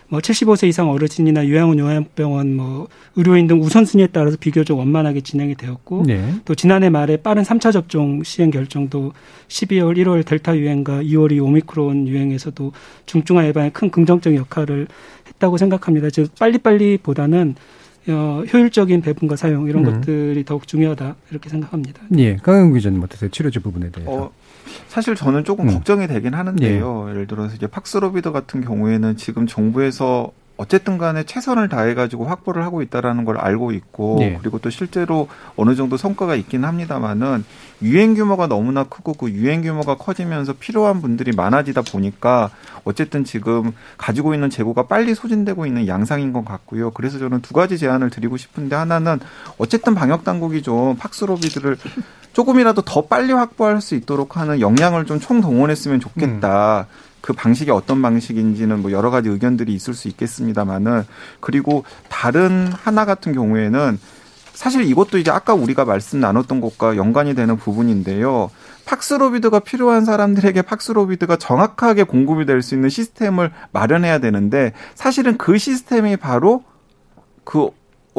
뭐 0.10 0.20
75세 0.20 0.68
이상 0.68 0.90
어르신이나 0.90 1.48
요양원 1.48 1.78
요양병원 1.78 2.56
뭐 2.56 2.88
의료인 3.16 3.46
등 3.46 3.62
우선순위에 3.62 4.08
따라서 4.08 4.38
비교적 4.40 4.78
원만하게 4.78 5.22
진행이 5.22 5.56
되었고 5.56 6.04
네. 6.08 6.34
또 6.46 6.56
지난해 6.56 6.90
말에 6.90 7.18
빠른 7.18 7.44
3차 7.44 7.72
접종 7.72 8.24
시행 8.24 8.50
결정도 8.50 9.14
12월 9.48 9.98
1월 9.98 10.26
델타 10.26 10.58
유행과 10.58 11.04
2월 11.04 11.32
이 11.32 11.40
오미크론 11.40 12.08
유행에서도 12.08 12.72
중증화 13.06 13.46
예방에 13.48 13.70
큰 13.70 13.92
긍정적 13.92 14.36
역할을 14.36 14.88
했다고 15.28 15.58
생각합니다. 15.58 16.10
즉 16.10 16.34
빨리빨리보다는 16.40 17.56
어, 18.10 18.44
효율적인 18.52 19.02
배분과 19.02 19.36
사용 19.36 19.68
이런 19.68 19.86
음. 19.86 19.94
것들이 19.94 20.44
더욱 20.46 20.68
중요하다 20.68 21.16
이렇게 21.32 21.50
생각합니다. 21.50 22.02
예, 22.18 22.36
강영 22.38 22.74
기자님 22.74 23.02
어떠세요? 23.04 23.30
치료제 23.30 23.60
부분에 23.60 23.90
대해서? 23.92 24.12
어, 24.12 24.32
사실 24.88 25.16
저는 25.16 25.44
조금 25.44 25.68
음. 25.70 25.74
걱정이 25.74 26.08
되긴 26.08 26.34
하는데요. 26.34 27.06
예. 27.08 27.12
예를 27.12 27.28
들어서 27.28 27.56
이제 27.56 27.68
팍스로비드 27.68 28.32
같은 28.32 28.62
경우에는 28.62 29.18
지금 29.18 29.48
정부에서 29.48 30.32
어쨌든 30.60 30.98
간에 30.98 31.24
최선을 31.24 31.70
다해가지고 31.70 32.26
확보를 32.26 32.64
하고 32.64 32.82
있다라는 32.82 33.24
걸 33.24 33.38
알고 33.38 33.72
있고 33.72 34.18
네. 34.20 34.38
그리고 34.42 34.60
또 34.60 34.70
실제로 34.70 35.30
어느 35.56 35.74
정도 35.74 35.96
성과가 35.96 36.36
있긴 36.36 36.66
합니다만은 36.66 37.46
유행 37.82 38.14
규모가 38.14 38.48
너무나 38.48 38.84
크고 38.84 39.14
그 39.14 39.30
유행 39.30 39.62
규모가 39.62 39.96
커지면서 39.96 40.56
필요한 40.60 41.02
분들이 41.02 41.32
많아지다 41.32 41.84
보니까 41.84 42.50
어쨌든 42.84 43.24
지금 43.24 43.72
가지고 43.98 44.34
있는 44.34 44.50
재고가 44.50 44.88
빨리 44.88 45.16
소진되고 45.16 45.66
있는 45.66 45.88
양상인 45.88 46.34
것 46.34 46.44
같고요. 46.44 46.92
그래서 46.92 47.20
저는 47.20 47.42
두 47.42 47.54
가지 47.54 47.78
제안을 47.78 48.10
드리고 48.10 48.36
싶은데 48.36 48.76
하나는 48.76 49.22
어쨌든 49.60 49.96
방역 49.96 50.26
당국이 50.26 50.62
좀 50.62 50.98
팍스로비드를 50.98 51.78
조금이라도 52.34 52.82
더 52.82 53.06
빨리 53.06 53.32
확보할 53.32 53.80
수 53.80 53.96
있도록 53.96 54.36
하는 54.36 54.60
역량을 54.60 55.06
좀 55.06 55.22
총동원했으면 55.22 56.02
좋겠다. 56.02 56.88
음. 56.90 57.09
그 57.22 57.34
방식이 57.34 57.72
어떤 57.72 58.02
방식인지는 58.02 58.82
뭐 58.82 58.92
여러 58.92 59.10
가지 59.10 59.30
의견들이 59.30 59.74
있을 59.74 59.94
수 59.94 60.08
있겠습니다만은 60.08 61.04
그리고 61.40 61.84
다른 62.08 62.72
하나 62.72 63.06
같은 63.06 63.34
경우에는 63.34 64.00
사실 64.54 64.84
이것도 64.84 65.18
이제 65.18 65.32
아까 65.32 65.54
우리가 65.54 65.86
말씀 65.86 66.20
나눴던 66.20 66.60
것과 66.60 66.98
연관이 66.98 67.34
되는 67.34 67.56
부분인데요. 67.56 68.52
팍스로비드가 68.86 69.60
필요한 69.60 70.04
사람들에게 70.04 70.62
팍스로비드가 70.64 71.38
정확하게 71.38 72.04
공급이 72.04 72.46
될 72.46 72.62
수 72.62 72.76
있는 72.76 72.90
시스템을 72.90 73.52
마련해야 73.72 74.20
되는데 74.20 74.74
사실은 74.96 75.38
그 75.38 75.58
시스템이 75.58 76.18
바로 76.18 76.64
그 77.46 77.62
어, 77.62 77.72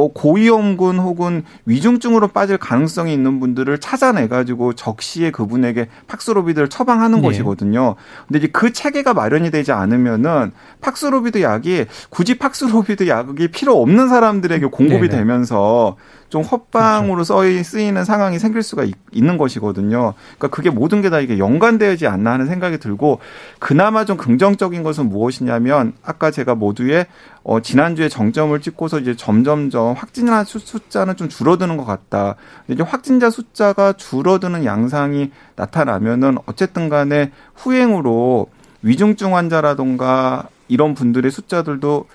고위험군 0.08 0.98
혹은 0.98 1.44
위중증으로 1.66 2.28
빠질 2.28 2.58
가능성이 2.58 3.12
있는 3.12 3.40
분들을 3.40 3.78
찾아내 3.78 4.28
가지고 4.28 4.72
적시에 4.72 5.30
그분에게 5.30 5.88
팍스로비드를 6.06 6.68
처방하는 6.68 7.20
네. 7.20 7.26
것이거든요. 7.28 7.96
근데 8.26 8.38
이제 8.38 8.48
그 8.48 8.72
체계가 8.72 9.14
마련이 9.14 9.50
되지 9.50 9.72
않으면은 9.72 10.52
팍스로비드 10.80 11.42
약이 11.42 11.86
굳이 12.10 12.38
팍스로비드 12.38 13.08
약이 13.08 13.48
필요 13.48 13.80
없는 13.80 14.08
사람들에게 14.08 14.66
공급이 14.66 15.08
네네. 15.08 15.16
되면서 15.18 15.96
좀 16.30 16.42
헛방으로 16.42 17.24
그렇죠. 17.24 17.62
쓰이는 17.62 18.04
상황이 18.04 18.38
생길 18.38 18.62
수가 18.62 18.84
있, 18.84 18.94
는 19.12 19.36
것이거든요. 19.36 20.14
그러니까 20.38 20.48
그게 20.48 20.70
모든 20.70 21.02
게 21.02 21.10
다 21.10 21.18
이게 21.20 21.38
연관되지 21.38 22.06
않나 22.06 22.32
하는 22.32 22.46
생각이 22.46 22.78
들고 22.78 23.18
그나마 23.58 24.04
좀 24.04 24.16
긍정적인 24.16 24.82
것은 24.82 25.08
무엇이냐면 25.08 25.92
아까 26.04 26.30
제가 26.30 26.54
모두의 26.54 27.06
어, 27.42 27.60
지난주에 27.60 28.08
정점을 28.08 28.58
찍고서 28.60 29.00
이제 29.00 29.16
점점점 29.16 29.94
확진자 29.94 30.44
숫자는 30.44 31.16
좀 31.16 31.28
줄어드는 31.28 31.76
것 31.76 31.84
같다. 31.84 32.36
이제 32.68 32.82
확진자 32.82 33.28
숫자가 33.28 33.94
줄어드는 33.94 34.64
양상이 34.64 35.32
나타나면은 35.56 36.38
어쨌든 36.46 36.88
간에 36.88 37.32
후행으로 37.56 38.48
위중증 38.82 39.36
환자라던가 39.36 40.48
이런 40.68 40.94
분들의 40.94 41.30
숫자들도 41.30 42.06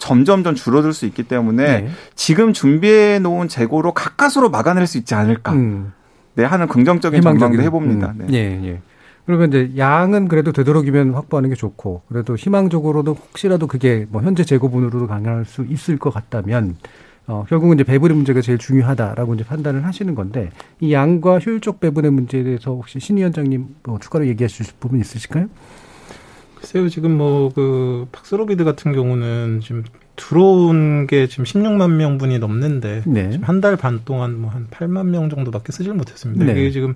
점점점 0.00 0.56
줄어들 0.56 0.92
수 0.92 1.06
있기 1.06 1.22
때문에 1.22 1.82
네. 1.82 1.90
지금 2.16 2.52
준비해 2.52 3.20
놓은 3.20 3.46
재고로 3.46 3.92
가까스로 3.92 4.50
막아낼 4.50 4.88
수 4.88 4.98
있지 4.98 5.14
않을까. 5.14 5.52
음. 5.52 5.92
네, 6.34 6.44
하는 6.44 6.66
긍정적인 6.66 7.20
전망도 7.20 7.62
해봅니다. 7.62 8.14
음. 8.18 8.26
네. 8.26 8.34
예, 8.34 8.68
예. 8.68 8.80
그러면 9.26 9.48
이제 9.50 9.72
양은 9.76 10.28
그래도 10.28 10.50
되도록이면 10.50 11.12
확보하는 11.12 11.50
게 11.50 11.54
좋고 11.54 12.02
그래도 12.08 12.34
희망적으로도 12.34 13.12
혹시라도 13.14 13.66
그게 13.66 14.06
뭐 14.08 14.22
현재 14.22 14.42
재고분으로도 14.42 15.06
가능할 15.06 15.44
수 15.44 15.64
있을 15.68 15.98
것 15.98 16.12
같다면 16.12 16.76
어, 17.26 17.44
결국은 17.48 17.76
이제 17.76 17.84
배분의 17.84 18.16
문제가 18.16 18.40
제일 18.40 18.58
중요하다라고 18.58 19.34
이제 19.34 19.44
판단을 19.44 19.84
하시는 19.84 20.14
건데 20.14 20.50
이 20.80 20.92
양과 20.92 21.40
효율적 21.40 21.78
배분의 21.78 22.10
문제에 22.10 22.42
대해서 22.42 22.72
혹시 22.72 22.98
신 22.98 23.18
위원장님 23.18 23.76
뭐 23.84 23.98
추가로 24.00 24.26
얘기하실 24.26 24.66
부분 24.80 24.98
있으실까요? 24.98 25.46
글쎄요, 26.60 26.88
지금 26.90 27.16
뭐, 27.16 27.50
그, 27.54 28.06
팍스로비드 28.12 28.64
같은 28.64 28.92
경우는 28.92 29.60
지금 29.62 29.82
들어온 30.20 31.06
게 31.06 31.26
지금 31.28 31.44
16만 31.44 31.92
명분이 31.92 32.38
넘는데, 32.38 33.02
네. 33.06 33.38
한 33.42 33.60
달 33.60 33.76
반 33.76 34.00
동안 34.04 34.38
뭐 34.40 34.50
한 34.50 34.66
8만 34.70 35.06
명 35.06 35.30
정도밖에 35.30 35.72
쓰질 35.72 35.94
못했습니다. 35.94 36.44
네. 36.44 36.52
이게 36.52 36.70
지금 36.70 36.94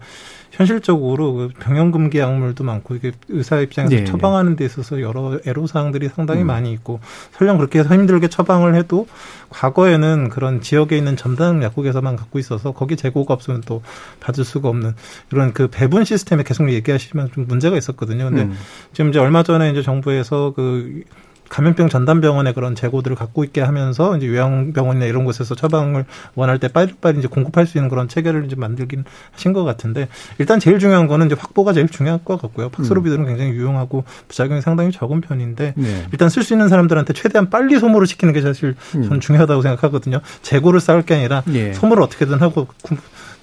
현실적으로 0.51 1.33
그 1.35 1.49
병용금기 1.59 2.19
약물도 2.19 2.63
많고 2.65 2.95
이게 2.95 3.13
의사 3.29 3.59
입장에서 3.61 3.97
네. 3.97 4.05
처방하는 4.05 4.55
데 4.57 4.65
있어서 4.65 5.01
여러 5.01 5.39
애로 5.47 5.67
사항들이 5.67 6.09
상당히 6.15 6.43
음. 6.43 6.47
많이 6.47 6.73
있고 6.73 7.01
설령 7.33 7.57
그렇게 7.59 7.81
해서 7.81 7.93
힘들게 7.93 8.29
처방을 8.29 8.75
해도 8.77 9.07
과거에는 9.51 10.29
그런 10.29 10.61
지역에 10.61 10.97
있는 10.97 11.17
전담 11.17 11.63
약국에서만 11.63 12.15
갖고 12.17 12.39
있어서 12.39 12.73
거기 12.73 12.95
재고가 12.97 13.35
없으면 13.35 13.63
또 13.67 13.83
받을 14.21 14.45
수가 14.45 14.69
없는 14.69 14.95
이런 15.33 15.53
그 15.53 15.69
배분 15.69 16.05
시스템에 16.05 16.43
계속 16.45 16.71
얘기하시면 16.71 17.31
좀 17.35 17.47
문제가 17.49 17.77
있었거든요. 17.77 18.25
근데 18.27 18.43
음. 18.43 18.55
지금 18.93 19.11
이제 19.11 19.19
얼마 19.19 19.43
전에 19.43 19.71
이제 19.71 19.83
정부에서 19.83 20.53
그 20.55 21.03
감염병 21.49 21.89
전담병원의 21.89 22.55
그런 22.55 22.75
재고들을 22.75 23.17
갖고 23.17 23.45
있게 23.45 23.61
하면서 23.61 24.17
이제 24.17 24.27
요양병원이나 24.27 25.07
이런 25.07 25.25
곳에서 25.25 25.55
처방을 25.55 26.05
원할 26.35 26.59
때 26.59 26.69
빨리빨리 26.69 27.19
이제 27.19 27.29
공급할 27.29 27.67
수 27.67 27.79
있는 27.79 27.89
그런 27.89 28.09
체계를 28.09 28.45
이제 28.47 28.57
만들긴 28.57 29.05
하신 29.33 29.53
것 29.53 29.65
같은데 29.65 30.09
일단 30.39 30.59
제일 30.59 30.79
중요한 30.79 31.07
거는 31.07 31.27
이제 31.27 31.37
확보가 31.39 31.73
제일 31.73 31.89
중요할 31.89 32.25
것 32.25 32.41
같고요. 32.41 32.71
팍스로비드는 32.71 33.25
음. 33.25 33.29
굉장히 33.29 33.53
유용하고 33.53 34.05
부작용이 34.29 34.61
상당히 34.63 34.91
적은 34.91 35.21
편인데 35.21 35.75
네. 35.77 36.07
일단 36.13 36.29
쓸 36.29 36.43
수 36.43 36.55
있는 36.55 36.69
사람들한테 36.69 37.13
최대한 37.13 37.51
빨리 37.51 37.79
소모를 37.79 38.07
시키는 38.07 38.33
게 38.35 38.41
사실 38.41 38.75
저는 38.93 39.13
음. 39.13 39.21
중요하다고 39.21 39.63
생각하거든요. 39.63 40.21
재고를 40.43 40.81
쌓을 40.81 41.03
게 41.03 41.15
아니라 41.15 41.43
네. 41.47 41.73
소모를 41.73 42.03
어떻게든 42.03 42.41
하고 42.41 42.67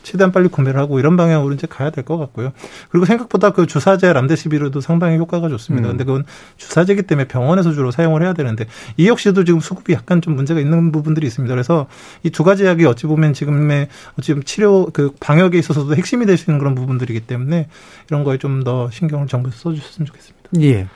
최대한 0.03 0.31
빨리 0.31 0.47
구매를 0.47 0.79
하고 0.79 0.99
이런 0.99 1.15
방향으로 1.17 1.53
이제 1.53 1.67
가야 1.67 1.89
될 1.89 2.03
것 2.03 2.17
같고요. 2.17 2.51
그리고 2.89 3.05
생각보다 3.05 3.51
그 3.51 3.65
주사제 3.67 4.11
람데시비르도 4.11 4.81
상당히 4.81 5.17
효과가 5.17 5.49
좋습니다. 5.49 5.87
음. 5.87 5.91
근데 5.91 6.03
그건 6.03 6.25
주사제기 6.57 7.03
때문에 7.03 7.27
병원에서 7.27 7.73
주로 7.73 7.91
사용을 7.91 8.23
해야 8.23 8.33
되는데 8.33 8.65
이 8.97 9.07
역시도 9.07 9.43
지금 9.43 9.59
수급이 9.59 9.93
약간 9.93 10.21
좀 10.21 10.35
문제가 10.35 10.59
있는 10.59 10.91
부분들이 10.91 11.27
있습니다. 11.27 11.53
그래서 11.53 11.87
이 12.23 12.29
두 12.31 12.43
가지 12.43 12.65
약이 12.65 12.85
어찌 12.85 13.05
보면 13.07 13.33
지금의 13.33 13.87
보면 14.25 14.43
치료 14.45 14.87
그 14.91 15.13
방역에 15.19 15.57
있어서도 15.59 15.95
핵심이 15.95 16.25
될 16.25 16.37
수 16.37 16.49
있는 16.49 16.57
그런 16.59 16.73
부분들이기 16.75 17.21
때문에 17.21 17.67
이런 18.09 18.23
거에 18.23 18.37
좀 18.37 18.63
더 18.63 18.89
신경을 18.91 19.27
정부에서 19.27 19.57
써주셨으면 19.57 20.05
좋겠습니다. 20.07 20.49
예. 20.61 20.87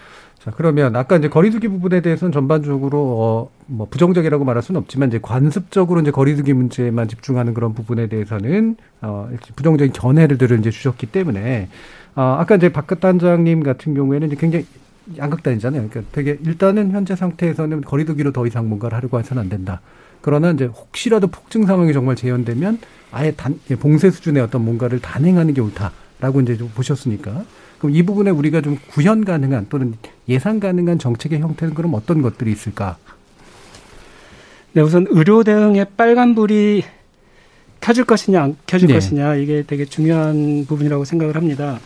자, 0.45 0.51
그러면 0.55 0.95
아까 0.95 1.17
이제 1.17 1.27
거리두기 1.27 1.67
부분에 1.69 2.01
대해서는 2.01 2.31
전반적으로 2.31 2.99
어, 2.99 3.49
뭐 3.65 3.87
부정적이라고 3.89 4.45
말할 4.45 4.61
수는 4.61 4.79
없지만 4.79 5.09
이제 5.09 5.19
관습적으로 5.19 6.01
이제 6.01 6.11
거리두기 6.11 6.53
문제만 6.53 7.07
집중하는 7.07 7.55
그런 7.55 7.73
부분에 7.73 8.05
대해서는 8.05 8.75
어, 9.01 9.27
부정적인 9.55 9.91
견해를 9.93 10.37
이제 10.59 10.69
주셨기 10.69 11.07
때문에 11.07 11.69
어, 12.15 12.37
아까 12.39 12.57
이제 12.57 12.69
박 12.69 12.85
단장님 12.87 13.63
같은 13.63 13.95
경우에는 13.95 14.27
이제 14.27 14.35
굉장히 14.35 14.67
양극단이잖아요. 15.17 15.89
그러니까 15.89 16.11
되게 16.11 16.37
일단은 16.45 16.91
현재 16.91 17.15
상태에서는 17.15 17.81
거리두기로 17.81 18.31
더 18.31 18.45
이상 18.45 18.69
뭔가를 18.69 18.95
하려고 18.95 19.17
해서는 19.17 19.41
안 19.41 19.49
된다. 19.49 19.81
그러나 20.21 20.51
이제 20.51 20.65
혹시라도 20.65 21.25
폭증 21.25 21.65
상황이 21.65 21.91
정말 21.91 22.15
재현되면 22.15 22.79
아예 23.11 23.31
단, 23.31 23.59
봉쇄 23.79 24.11
수준의 24.11 24.43
어떤 24.43 24.63
뭔가를 24.63 24.99
단행하는 24.99 25.55
게 25.55 25.61
옳다라고 25.61 26.41
이제 26.41 26.55
좀 26.55 26.69
보셨으니까 26.75 27.43
그럼 27.79 27.95
이 27.95 28.03
부분에 28.03 28.31
우리가 28.31 28.61
좀 28.61 28.77
구현 28.87 29.25
가능한 29.25 29.67
또는 29.69 29.93
예상 30.27 30.59
가능한 30.59 30.99
정책의 30.99 31.39
형태는 31.39 31.73
그럼 31.73 31.93
어떤 31.93 32.21
것들이 32.21 32.51
있을까? 32.51 32.97
네, 34.73 34.81
우선 34.81 35.07
의료 35.09 35.43
대응의 35.43 35.87
빨간불이 35.95 36.83
켜질 37.81 38.05
것이냐 38.05 38.43
안 38.43 38.57
켜질 38.65 38.87
네. 38.87 38.93
것이냐 38.95 39.35
이게 39.35 39.63
되게 39.65 39.85
중요한 39.85 40.65
부분이라고 40.67 41.05
생각을 41.05 41.35
합니다. 41.35 41.79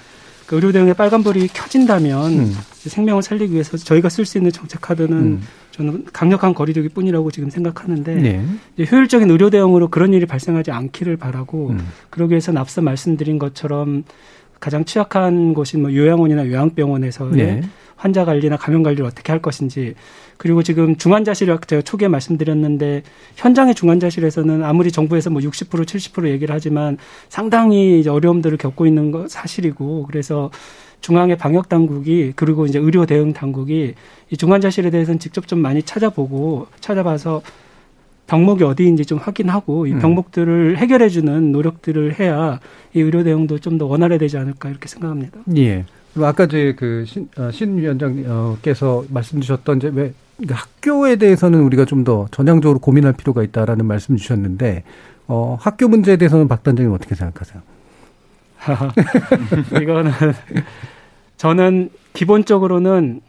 그 0.46 0.56
의료 0.56 0.72
대응의 0.72 0.96
빨간불이 0.96 1.50
켜진다면 1.50 2.32
음. 2.32 2.56
생명을 2.80 3.22
살리기 3.22 3.54
위해서 3.54 3.78
저희가 3.78 4.10
쓸 4.10 4.26
수 4.26 4.40
있는 4.40 4.52
정책 4.52 4.82
카드는 4.82 5.12
음. 5.12 5.42
저는 5.72 6.06
강력한 6.12 6.56
거리두기 6.56 6.90
뿐이라고 6.90 7.30
지금 7.30 7.52
생각하는데 7.52 8.16
네. 8.16 8.46
효율적인 8.84 9.30
의료 9.30 9.52
대응으로 9.52 9.90
그런 9.90 10.14
일이 10.14 10.26
발생하지 10.26 10.72
않기를 10.72 11.18
바라고 11.18 11.70
음. 11.70 11.88
그러기 12.10 12.32
위해서는 12.32 12.60
앞서 12.60 12.82
말씀드린 12.82 13.38
것처럼 13.38 14.04
가장 14.60 14.86
취약한 14.86 15.54
곳인 15.54 15.82
뭐 15.82 15.94
요양원이나 15.94 16.48
요양병원에서의 16.48 17.32
네. 17.34 17.62
환자 17.96 18.24
관리나 18.24 18.56
감염 18.56 18.82
관리를 18.82 19.06
어떻게 19.06 19.32
할 19.32 19.42
것인지 19.42 19.94
그리고 20.38 20.64
지금 20.64 20.96
중환자실 20.96 21.48
제가 21.68 21.82
초기에 21.82 22.08
말씀드렸는데 22.08 23.04
현장의 23.36 23.76
중환자실에서는 23.76 24.64
아무리 24.64 24.90
정부에서 24.90 25.30
뭐 25.30 25.42
60% 25.42 25.86
70% 25.86 26.30
얘기를 26.30 26.56
하지만 26.56 26.98
상당히 27.28 28.00
이제 28.00 28.10
어려움들을 28.10 28.58
겪고 28.58 28.86
있는 28.86 29.12
거 29.12 29.28
사실이고 29.28 30.06
그래서 30.08 30.50
중앙의 31.02 31.38
방역 31.38 31.68
당국이 31.68 32.34
그리고 32.38 32.66
이제 32.66 32.80
의료 32.80 33.06
대응 33.06 33.34
당국이 33.34 33.96
이 34.30 34.38
중환자실에 34.38 34.90
대해서는 34.92 35.20
직접 35.20 35.48
좀 35.48 35.60
많이 35.60 35.84
찾아보고 35.84 36.68
찾아봐서 36.80 37.42
병목이 38.30 38.64
어디인지 38.64 39.06
좀 39.06 39.18
확인하고 39.18 39.88
이 39.88 39.94
음. 39.94 40.00
병목들을 40.00 40.78
해결해주는 40.78 41.52
노력들을 41.52 42.20
해야 42.20 42.60
이 42.94 43.02
의료 43.02 43.24
대응도 43.24 43.60
좀 43.60 43.78
더 43.80 43.86
원활해되지 43.86 44.38
않을까 44.38 44.70
이렇게 44.70 44.88
생각합니다. 44.88 45.40
예. 45.58 45.86
아까 46.22 46.46
이제 46.46 46.74
그신 46.78 47.28
어, 47.38 47.50
신 47.52 47.78
위원장께서 47.78 49.06
말씀 49.10 49.40
주셨던 49.42 49.78
이제 49.78 49.92
왜 49.94 50.14
학교에 50.50 51.16
대해서는 51.18 51.62
우리가 51.62 51.86
좀 51.86 52.04
더 52.04 52.28
전향적으로 52.32 52.80
고민할 52.80 53.14
필요가 53.14 53.44
있다라는 53.44 53.86
말씀 53.86 54.16
주셨는데 54.16 54.84
어, 55.28 55.58
학교 55.60 55.88
문제에 55.88 56.18
대해서는 56.18 56.48
박 56.48 56.64
단장님 56.64 56.94
어떻게 56.94 57.14
생각하세요? 57.16 57.62
이거는 59.82 60.12
저는 61.38 61.90
기본적으로는 62.14 63.22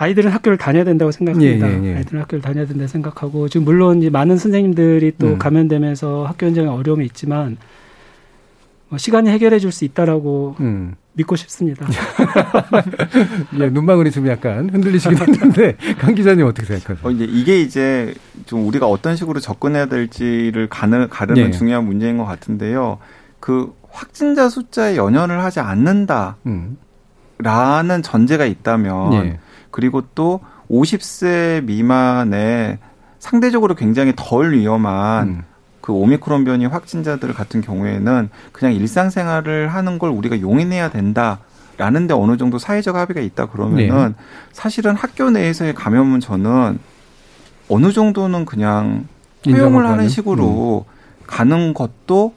아이들은 0.00 0.30
학교를 0.30 0.58
다녀야 0.58 0.84
된다고 0.84 1.10
생각합니다. 1.10 1.68
예, 1.68 1.82
예, 1.82 1.84
예. 1.84 1.96
아이들은 1.96 2.20
학교를 2.22 2.40
다녀야 2.40 2.66
된다 2.66 2.84
고 2.84 2.88
생각하고 2.88 3.48
지금 3.48 3.64
물론 3.64 3.98
이제 3.98 4.10
많은 4.10 4.38
선생님들이 4.38 5.14
또 5.18 5.26
음. 5.26 5.38
감염되면서 5.38 6.24
학교 6.24 6.46
현장에 6.46 6.68
어려움이 6.68 7.04
있지만 7.06 7.56
뭐 8.88 8.96
시간이 8.96 9.28
해결해 9.28 9.58
줄 9.58 9.72
수 9.72 9.84
있다라고 9.84 10.54
음. 10.60 10.94
믿고 11.14 11.34
싶습니다. 11.34 11.84
예, 13.58 13.68
눈망울이 13.70 14.12
좀 14.12 14.28
약간 14.28 14.70
흔들리시긴 14.70 15.18
했는데 15.18 15.76
강 15.98 16.14
기자님 16.14 16.46
어떻게 16.46 16.64
생각하세요? 16.64 16.98
어, 17.02 17.10
이제 17.10 17.24
이게 17.24 17.60
이제 17.60 18.14
좀 18.46 18.68
우리가 18.68 18.86
어떤 18.86 19.16
식으로 19.16 19.40
접근해야 19.40 19.86
될지를 19.86 20.68
가르, 20.68 21.08
가르는 21.08 21.48
예. 21.48 21.50
중요한 21.50 21.84
문제인 21.84 22.18
것 22.18 22.24
같은데요. 22.24 22.98
그 23.40 23.74
확진자 23.90 24.48
숫자에 24.48 24.96
연연을 24.96 25.42
하지 25.42 25.58
않는다. 25.58 26.36
음. 26.46 26.78
라는 27.38 28.02
전제가 28.02 28.46
있다면 28.46 29.12
예. 29.14 29.38
그리고 29.70 30.02
또 30.14 30.40
50세 30.70 31.64
미만의 31.64 32.78
상대적으로 33.18 33.74
굉장히 33.74 34.12
덜 34.16 34.52
위험한 34.52 35.28
음. 35.28 35.44
그 35.80 35.92
오미크론 35.92 36.44
변이 36.44 36.66
확진자들 36.66 37.32
같은 37.32 37.60
경우에는 37.60 38.28
그냥 38.52 38.74
일상생활을 38.74 39.68
하는 39.68 39.98
걸 39.98 40.10
우리가 40.10 40.40
용인해야 40.40 40.90
된다. 40.90 41.40
라는데 41.78 42.12
어느 42.12 42.36
정도 42.36 42.58
사회적 42.58 42.96
합의가 42.96 43.20
있다 43.20 43.46
그러면은 43.46 44.08
네. 44.08 44.24
사실은 44.52 44.96
학교 44.96 45.30
내에서의 45.30 45.74
감염은 45.74 46.18
저는 46.18 46.78
어느 47.68 47.92
정도는 47.92 48.44
그냥 48.44 49.06
허용을 49.46 49.86
하는 49.86 50.08
식으로 50.08 50.84
음. 50.88 51.22
가는 51.26 51.74
것도 51.74 52.34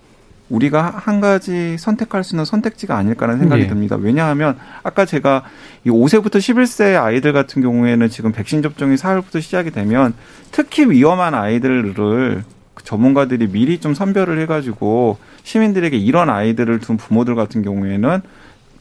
우리가 0.51 0.93
한 0.95 1.21
가지 1.21 1.77
선택할 1.77 2.23
수 2.23 2.35
있는 2.35 2.45
선택지가 2.45 2.97
아닐까라는 2.97 3.39
생각이 3.39 3.63
네. 3.63 3.67
듭니다. 3.69 3.95
왜냐하면 3.95 4.57
아까 4.83 5.05
제가 5.05 5.43
이 5.85 5.89
5세부터 5.89 6.35
11세 6.35 7.01
아이들 7.01 7.33
같은 7.33 7.61
경우에는 7.61 8.09
지금 8.09 8.31
백신 8.31 8.61
접종이 8.61 8.95
4월부터 8.95 9.41
시작이 9.41 9.71
되면 9.71 10.13
특히 10.51 10.85
위험한 10.85 11.33
아이들을 11.33 12.43
전문가들이 12.83 13.47
미리 13.47 13.79
좀 13.79 13.93
선별을 13.93 14.39
해가지고 14.41 15.17
시민들에게 15.43 15.97
이런 15.97 16.29
아이들을 16.29 16.79
둔 16.79 16.97
부모들 16.97 17.35
같은 17.35 17.61
경우에는 17.61 18.21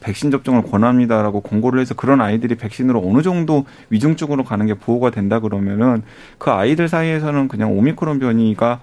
백신 0.01 0.31
접종을 0.31 0.63
권합니다라고 0.63 1.41
공고를 1.41 1.79
해서 1.79 1.93
그런 1.93 2.21
아이들이 2.21 2.55
백신으로 2.55 3.01
어느 3.05 3.21
정도 3.21 3.65
위중증으로 3.89 4.43
가는 4.43 4.65
게 4.65 4.73
보호가 4.73 5.11
된다 5.11 5.39
그러면은 5.39 6.01
그 6.37 6.49
아이들 6.49 6.89
사이에서는 6.89 7.47
그냥 7.47 7.77
오미크론 7.77 8.19
변이가 8.19 8.79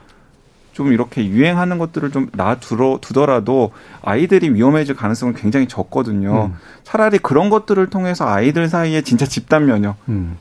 좀 0.79 0.93
이렇게 0.93 1.26
유행하는 1.26 1.76
것들을 1.79 2.12
좀 2.12 2.29
놔두러 2.37 3.01
두더라도 3.01 3.72
아이들이 4.01 4.55
위험해질 4.55 4.95
가능성은 4.95 5.35
굉장히 5.35 5.66
적거든요. 5.66 6.53
음. 6.53 6.59
차라리 6.85 7.18
그런 7.18 7.51
것들을 7.51 7.91
통해서 7.91 8.29
아이들 8.29 8.68
사이에 8.68 9.03
진짜 9.03 9.26
집단 9.26 9.66
면역을 9.66 9.97
음. 10.09 10.37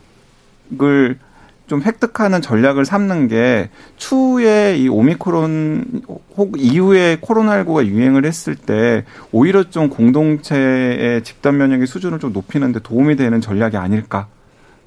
좀 1.65 1.81
획득하는 1.81 2.43
전략을 2.43 2.85
삼는 2.85 3.29
게 3.29 3.71
추후에 3.95 4.77
이 4.77 4.87
오미크론 4.89 6.03
혹 6.35 6.53
이후에 6.59 7.17
코로나19가 7.19 7.87
유행을 7.87 8.23
했을 8.23 8.55
때 8.55 9.05
오히려 9.31 9.63
좀 9.63 9.89
공동체의 9.89 11.23
집단 11.23 11.57
면역의 11.57 11.87
수준을 11.87 12.19
좀 12.19 12.31
높이는 12.31 12.71
데 12.71 12.79
도움이 12.79 13.15
되는 13.15 13.41
전략이 13.41 13.75
아닐까라는 13.75 14.27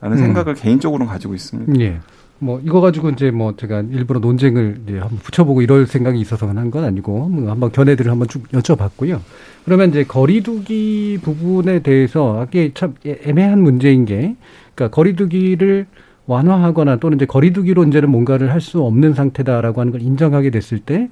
음. 0.05 0.17
생각을 0.17 0.55
개인적으로는 0.55 1.13
가지고 1.13 1.35
있습니다. 1.35 1.81
예. 1.81 1.99
뭐 2.43 2.61
이거 2.65 2.81
가지고 2.81 3.11
이제 3.11 3.31
뭐 3.31 3.55
제가 3.57 3.83
일부러 3.91 4.19
논쟁을 4.19 4.81
이제 4.87 4.99
한번 4.99 5.19
붙여보고 5.19 5.61
이럴 5.63 5.87
생각이 5.87 6.19
있어서 6.21 6.49
한건 6.49 6.85
아니고 6.85 7.29
뭐 7.29 7.51
한번 7.51 7.71
견해들을 7.71 8.11
한번 8.11 8.29
쭉 8.29 8.49
여쭤봤고요. 8.49 9.21
그러면 9.65 9.91
이제 9.91 10.05
거리두기 10.05 11.19
부분에 11.23 11.81
대해서 11.81 12.47
이게 12.49 12.73
참 12.75 12.95
애매한 13.05 13.61
문제인 13.63 14.07
게 14.07 14.37
그러니까 14.75 14.95
거리두기를 14.95 15.87
완화하거나 16.27 16.97
또는 16.97 17.17
이제 17.17 17.27
거리두기로 17.27 17.85
이제는 17.85 18.11
뭔가를 18.11 18.53
할 18.53 18.61
수 18.61 18.83
없는 18.83 19.15
상태다라고 19.15 19.81
하는 19.81 19.93
걸 19.93 20.01
인정하게 20.01 20.51
됐을 20.51 20.79
때, 20.79 21.11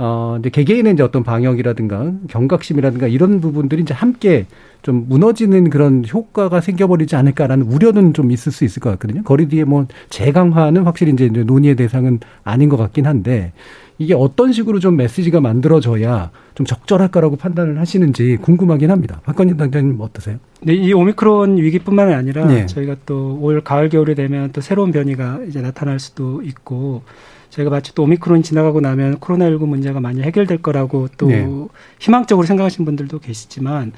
어, 0.00 0.36
이제 0.38 0.48
개개인의 0.50 0.92
이제 0.94 1.02
어떤 1.02 1.24
방역이라든가 1.24 2.12
경각심이라든가 2.28 3.08
이런 3.08 3.40
부분들이 3.40 3.82
이제 3.82 3.92
함께 3.92 4.46
좀 4.82 5.06
무너지는 5.08 5.70
그런 5.70 6.04
효과가 6.08 6.60
생겨버리지 6.60 7.16
않을까라는 7.16 7.66
우려는 7.66 8.14
좀 8.14 8.30
있을 8.30 8.52
수 8.52 8.64
있을 8.64 8.80
것 8.80 8.90
같거든요. 8.90 9.24
거리두기의 9.24 9.64
뭐 9.64 9.86
재강화는 10.08 10.84
확실히 10.84 11.12
이제 11.12 11.26
논의의 11.28 11.74
대상은 11.74 12.20
아닌 12.44 12.68
것 12.68 12.76
같긴 12.76 13.06
한데 13.06 13.52
이게 14.00 14.14
어떤 14.14 14.52
식으로 14.52 14.78
좀 14.78 14.94
메시지가 14.96 15.40
만들어져야 15.40 16.30
좀 16.54 16.64
적절할까라고 16.64 17.34
판단을 17.34 17.80
하시는지 17.80 18.36
궁금하긴 18.40 18.92
합니다. 18.92 19.20
박건희 19.24 19.56
당장님 19.56 20.00
어떠세요? 20.00 20.36
네, 20.62 20.74
이 20.74 20.92
오미크론 20.92 21.56
위기뿐만 21.56 22.12
아니라 22.12 22.46
네. 22.46 22.66
저희가 22.66 22.94
또 23.04 23.36
올 23.40 23.60
가을 23.64 23.88
겨울이 23.88 24.14
되면 24.14 24.52
또 24.52 24.60
새로운 24.60 24.92
변이가 24.92 25.40
이제 25.48 25.60
나타날 25.60 25.98
수도 25.98 26.40
있고 26.42 27.02
저희가 27.50 27.70
마치 27.70 27.94
또 27.94 28.02
오미크론이 28.04 28.42
지나가고 28.42 28.80
나면 28.80 29.18
코로나19 29.18 29.66
문제가 29.66 30.00
많이 30.00 30.22
해결될 30.22 30.58
거라고 30.58 31.08
또 31.16 31.28
네. 31.28 31.48
희망적으로 31.98 32.46
생각하시는 32.46 32.84
분들도 32.84 33.18
계시지만 33.18 33.92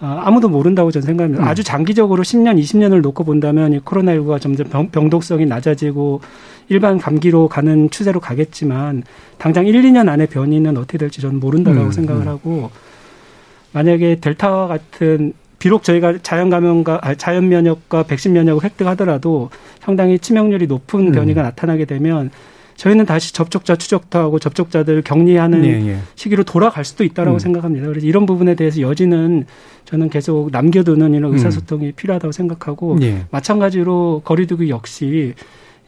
아, 0.00 0.22
아무도 0.24 0.48
모른다고 0.48 0.90
저는 0.90 1.06
생각합니다. 1.06 1.44
음. 1.44 1.48
아주 1.48 1.62
장기적으로 1.62 2.22
10년, 2.22 2.60
20년을 2.60 3.00
놓고 3.00 3.24
본다면 3.24 3.72
이 3.72 3.80
코로나19가 3.80 4.40
점점 4.40 4.68
병, 4.68 4.88
병독성이 4.90 5.46
낮아지고 5.46 6.20
일반 6.68 6.98
감기로 6.98 7.48
가는 7.48 7.88
추세로 7.90 8.20
가겠지만 8.20 9.04
당장 9.38 9.66
1, 9.66 9.82
2년 9.82 10.08
안에 10.08 10.26
변이는 10.26 10.76
어떻게 10.76 10.98
될지 10.98 11.20
저는 11.20 11.38
모른다라고 11.38 11.86
음. 11.86 11.92
생각을 11.92 12.22
음. 12.22 12.28
하고 12.28 12.70
만약에 13.72 14.20
델타와 14.20 14.66
같은 14.66 15.32
비록 15.58 15.82
저희가 15.84 16.18
자연 16.22 16.50
감염과 16.50 17.00
아, 17.02 17.14
자연 17.14 17.48
면역과 17.48 18.02
백신 18.02 18.32
면역을 18.32 18.64
획득하더라도 18.64 19.50
상당히 19.80 20.18
치명률이 20.18 20.66
높은 20.66 21.08
음. 21.08 21.12
변이가 21.12 21.42
나타나게 21.42 21.84
되면 21.84 22.30
저희는 22.76 23.06
다시 23.06 23.32
접촉자 23.32 23.76
추적도 23.76 24.18
하고 24.18 24.38
접촉자들 24.38 25.02
격리하는 25.02 25.62
네, 25.62 25.88
예. 25.88 25.98
시기로 26.14 26.44
돌아갈 26.44 26.84
수도 26.84 27.04
있다라고 27.04 27.36
음. 27.36 27.38
생각합니다. 27.38 27.86
그래서 27.86 28.06
이런 28.06 28.26
부분에 28.26 28.54
대해서 28.54 28.80
여지는 28.80 29.46
저는 29.84 30.10
계속 30.10 30.50
남겨두는 30.50 31.14
이런 31.14 31.30
음. 31.30 31.34
의사소통이 31.34 31.86
음. 31.86 31.92
필요하다고 31.94 32.32
생각하고 32.32 32.98
예. 33.02 33.26
마찬가지로 33.30 34.22
거리두기 34.24 34.70
역시 34.70 35.34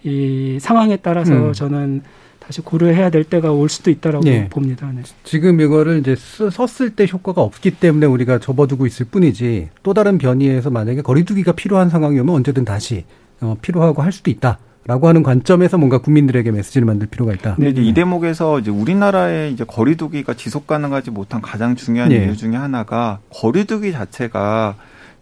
이 0.05 0.59
상황에 0.61 0.97
따라서 0.97 1.33
음. 1.33 1.53
저는 1.53 2.03
다시 2.39 2.61
고려해야 2.61 3.11
될 3.11 3.25
때가 3.25 3.51
올 3.51 3.69
수도 3.69 3.91
있다라고 3.91 4.25
네. 4.25 4.49
봅니다. 4.49 4.89
네. 4.95 5.03
지금 5.25 5.61
이거를 5.61 5.99
이제 5.99 6.15
썼을 6.17 6.91
때 6.91 7.07
효과가 7.13 7.43
없기 7.43 7.73
때문에 7.73 8.07
우리가 8.07 8.39
접어두고 8.39 8.87
있을 8.87 9.07
뿐이지 9.07 9.71
또 9.83 9.95
다른 9.95 10.17
변이에서 10.17 10.71
만약에 10.71 11.03
거리두기가 11.03 11.53
필요한 11.53 11.91
상황이 11.91 12.21
오면 12.21 12.37
언제든 12.37 12.65
다시 12.65 13.05
어, 13.41 13.57
필요하고 13.61 14.01
할 14.01 14.13
수도 14.13 14.31
있다. 14.31 14.61
라고 14.87 15.09
하는 15.09 15.23
관점에서 15.23 15.79
뭔가 15.79 15.99
국민들에게 15.99 16.51
메시지를 16.53 16.87
만들 16.87 17.09
필요가 17.09 17.33
있다. 17.33 17.57
네, 17.59 17.73
이 17.75 17.93
대목에서 17.93 18.61
이제 18.61 18.71
우리나라의 18.71 19.53
이제 19.53 19.65
거리두기가 19.65 20.35
지속 20.35 20.67
가능하지 20.67 21.11
못한 21.11 21.43
가장 21.43 21.75
중요한 21.75 22.11
네. 22.11 22.25
이유 22.25 22.37
중에 22.37 22.55
하나가 22.55 23.19
거리두기 23.31 23.93
자체가 23.93 24.77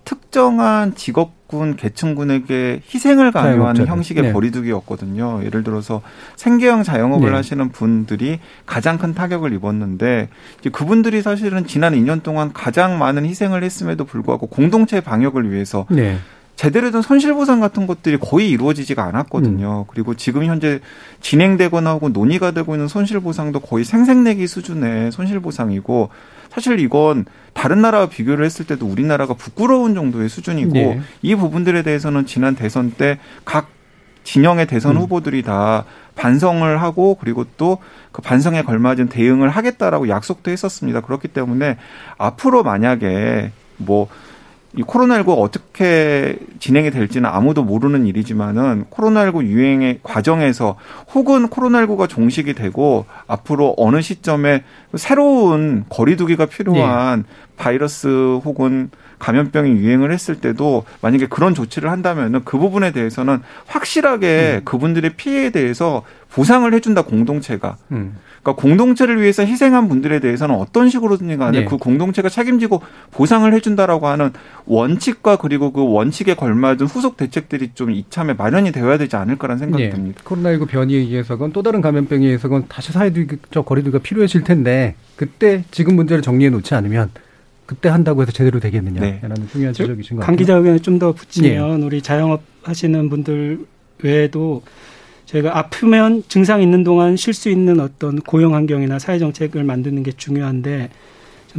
특정한 0.04 0.94
직업군 0.94 1.76
계층군에게 1.76 2.82
희생을 2.92 3.32
강요하는 3.32 3.86
형식의 3.86 4.22
네. 4.24 4.32
거리두기였거든요. 4.32 5.40
예를 5.44 5.64
들어서 5.64 6.02
생계형 6.36 6.82
자영업을 6.82 7.30
네. 7.30 7.36
하시는 7.36 7.70
분들이 7.70 8.40
가장 8.66 8.98
큰 8.98 9.14
타격을 9.14 9.54
입었는데 9.54 10.28
이제 10.60 10.68
그분들이 10.68 11.22
사실은 11.22 11.66
지난 11.66 11.94
2년 11.94 12.22
동안 12.22 12.52
가장 12.52 12.98
많은 12.98 13.24
희생을 13.24 13.64
했음에도 13.64 14.04
불구하고 14.04 14.46
공동체 14.46 15.00
방역을 15.00 15.50
위해서 15.50 15.86
네. 15.88 16.18
제대로 16.56 16.90
된 16.90 17.02
손실보상 17.02 17.60
같은 17.60 17.86
것들이 17.86 18.16
거의 18.18 18.50
이루어지지가 18.50 19.02
않았거든요. 19.04 19.86
음. 19.86 19.90
그리고 19.92 20.14
지금 20.14 20.44
현재 20.44 20.80
진행되거나 21.20 21.90
하고 21.90 22.08
논의가 22.08 22.52
되고 22.52 22.74
있는 22.74 22.86
손실보상도 22.88 23.60
거의 23.60 23.84
생색내기 23.84 24.46
수준의 24.46 25.12
손실보상이고 25.12 26.10
사실 26.50 26.78
이건 26.78 27.24
다른 27.52 27.82
나라와 27.82 28.08
비교를 28.08 28.44
했을 28.44 28.66
때도 28.66 28.86
우리나라가 28.86 29.34
부끄러운 29.34 29.94
정도의 29.94 30.28
수준이고 30.28 30.72
네. 30.72 31.00
이 31.22 31.34
부분들에 31.34 31.82
대해서는 31.82 32.26
지난 32.26 32.54
대선 32.54 32.92
때 32.92 33.18
각 33.44 33.68
진영의 34.24 34.66
대선 34.68 34.96
음. 34.96 35.02
후보들이 35.02 35.42
다 35.42 35.84
반성을 36.14 36.80
하고 36.80 37.16
그리고 37.16 37.44
또 37.56 37.78
그 38.14 38.22
반성에 38.22 38.62
걸맞은 38.62 39.08
대응을 39.08 39.48
하겠다라고 39.50 40.08
약속도 40.08 40.52
했었습니다. 40.52 41.00
그렇기 41.00 41.26
때문에 41.26 41.78
앞으로 42.16 42.62
만약에 42.62 43.50
뭐 43.76 44.06
이 44.76 44.82
코로나19가 44.82 45.38
어떻게 45.38 46.36
진행이 46.58 46.90
될지는 46.90 47.30
아무도 47.30 47.62
모르는 47.62 48.06
일이지만은 48.06 48.86
코로나19 48.90 49.44
유행의 49.44 50.00
과정에서 50.02 50.76
혹은 51.14 51.48
코로나19가 51.48 52.08
종식이 52.08 52.54
되고 52.54 53.06
앞으로 53.26 53.74
어느 53.76 54.00
시점에 54.02 54.64
새로운 54.96 55.84
거리두기가 55.88 56.46
필요한 56.46 57.22
네. 57.22 57.28
바이러스 57.56 58.08
혹은 58.44 58.90
감염병이 59.24 59.70
유행을 59.70 60.12
했을 60.12 60.34
때도 60.34 60.84
만약에 61.00 61.28
그런 61.28 61.54
조치를 61.54 61.90
한다면은 61.90 62.42
그 62.44 62.58
부분에 62.58 62.92
대해서는 62.92 63.40
확실하게 63.64 64.60
음. 64.60 64.64
그분들의 64.66 65.14
피해에 65.16 65.48
대해서 65.48 66.02
보상을 66.30 66.70
해준다 66.74 67.02
공동체가. 67.02 67.78
음. 67.92 68.16
그러니까 68.42 68.60
공동체를 68.60 69.22
위해서 69.22 69.42
희생한 69.42 69.88
분들에 69.88 70.20
대해서는 70.20 70.54
어떤 70.54 70.90
식으로든지 70.90 71.38
간에 71.38 71.60
네. 71.60 71.64
그 71.64 71.78
공동체가 71.78 72.28
책임지고 72.28 72.82
보상을 73.12 73.50
해준다라고 73.50 74.08
하는 74.08 74.30
원칙과 74.66 75.36
그리고 75.36 75.72
그 75.72 75.82
원칙에 75.82 76.34
걸맞은 76.34 76.82
후속 76.82 77.16
대책들이 77.16 77.70
좀 77.74 77.92
이참에 77.92 78.34
마련이 78.34 78.72
되어야 78.72 78.98
되지 78.98 79.16
않을까라는 79.16 79.58
생각이 79.58 79.84
네. 79.84 79.90
듭니다. 79.90 80.20
코로나19 80.24 80.68
변이에 80.68 80.98
의해서건 80.98 81.52
또 81.52 81.62
다른 81.62 81.80
감염병에 81.80 82.26
의해서건 82.26 82.66
다시 82.68 82.92
사회적 82.92 83.64
거리두기가 83.64 84.02
필요해질 84.02 84.44
텐데 84.44 84.96
그때 85.16 85.64
지금 85.70 85.96
문제를 85.96 86.20
정리해 86.20 86.50
놓지 86.50 86.74
않으면 86.74 87.10
그때 87.66 87.88
한다고 87.88 88.22
해서 88.22 88.32
제대로 88.32 88.60
되겠느냐라는 88.60 89.34
네. 89.34 89.46
중요한 89.50 89.74
지적이신 89.74 90.16
것 90.16 90.20
같아요. 90.20 90.26
강 90.26 90.36
기자 90.36 90.54
의견을 90.56 90.80
좀더 90.80 91.12
붙이면 91.12 91.80
네. 91.80 91.86
우리 91.86 92.02
자영업 92.02 92.42
하시는 92.62 93.08
분들 93.08 93.64
외에도 94.02 94.62
저희가 95.26 95.56
아프면 95.58 96.22
증상 96.28 96.60
있는 96.62 96.84
동안 96.84 97.16
쉴 97.16 97.32
수 97.32 97.48
있는 97.48 97.80
어떤 97.80 98.20
고용 98.20 98.54
환경이나 98.54 98.98
사회 98.98 99.18
정책을 99.18 99.64
만드는 99.64 100.02
게 100.02 100.12
중요한데 100.12 100.90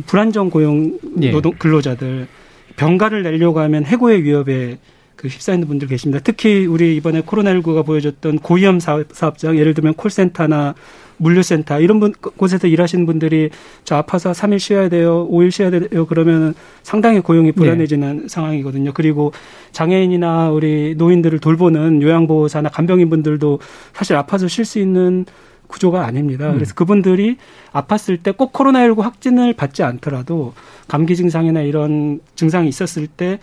불안정 0.05 0.49
고용 0.49 0.99
예. 1.21 1.31
노동 1.31 1.53
근로자들 1.57 2.27
병가를 2.75 3.23
내려고 3.23 3.59
하면 3.61 3.85
해고의 3.85 4.23
위협에 4.23 4.77
그 5.15 5.27
휩싸이는 5.27 5.67
분들 5.67 5.87
계십니다. 5.87 6.21
특히 6.23 6.65
우리 6.65 6.95
이번에 6.95 7.21
코로나19가 7.21 7.85
보여줬던 7.85 8.39
고위험 8.39 8.79
사업장 8.79 9.57
예를 9.57 9.73
들면 9.73 9.93
콜센터나 9.95 10.75
물류센터 11.17 11.79
이런 11.79 11.99
분, 11.99 12.11
곳에서 12.11 12.67
일하시는 12.67 13.05
분들이 13.05 13.49
저 13.85 13.95
아파서 13.95 14.31
3일 14.31 14.59
쉬어야 14.59 14.89
돼요, 14.89 15.27
5일 15.31 15.51
쉬어야 15.51 15.69
돼요 15.71 16.05
그러면 16.05 16.53
상당히 16.83 17.21
고용이 17.21 17.47
네. 17.47 17.51
불안해지는 17.53 18.21
네. 18.23 18.27
상황이거든요. 18.27 18.91
그리고 18.93 19.31
장애인이나 19.71 20.51
우리 20.51 20.95
노인들을 20.97 21.39
돌보는 21.39 22.01
요양보호사나 22.01 22.69
간병인 22.69 23.09
분들도 23.09 23.59
사실 23.93 24.15
아파서 24.17 24.47
쉴 24.47 24.65
수 24.65 24.79
있는 24.79 25.25
구조가 25.67 26.05
아닙니다. 26.05 26.49
음. 26.49 26.55
그래서 26.55 26.73
그분들이 26.75 27.37
아팠을 27.71 28.21
때 28.21 28.31
꼭 28.31 28.51
코로나19 28.53 29.01
확진을 29.01 29.53
받지 29.53 29.83
않더라도 29.83 30.53
감기 30.87 31.15
증상이나 31.15 31.61
이런 31.61 32.19
증상이 32.35 32.67
있었을 32.67 33.07
때 33.07 33.39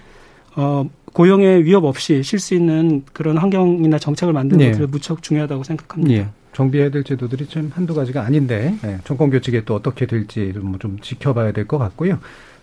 어, 0.55 0.85
고용의 1.13 1.65
위협 1.65 1.85
없이 1.85 2.23
쉴 2.23 2.39
수 2.39 2.55
있는 2.55 3.03
그런 3.13 3.37
환경이나 3.39 3.99
정책을 3.99 4.33
만드는 4.33 4.65
네. 4.65 4.71
것이 4.73 4.83
무척 4.91 5.23
중요하다고 5.23 5.63
생각합니다. 5.65 6.23
네. 6.25 6.29
정비해야 6.55 6.91
될 6.91 7.03
제도들이 7.03 7.47
좀 7.47 7.71
한두 7.75 7.95
가지가 7.95 8.23
아닌데 8.23 8.75
네, 8.83 8.99
정권 9.05 9.31
교체가 9.31 9.63
또 9.65 9.75
어떻게 9.75 10.05
될지 10.07 10.53
좀, 10.53 10.79
좀 10.79 10.99
지켜봐야 11.01 11.53
될 11.53 11.67
것 11.67 11.79
같고요. 11.79 12.19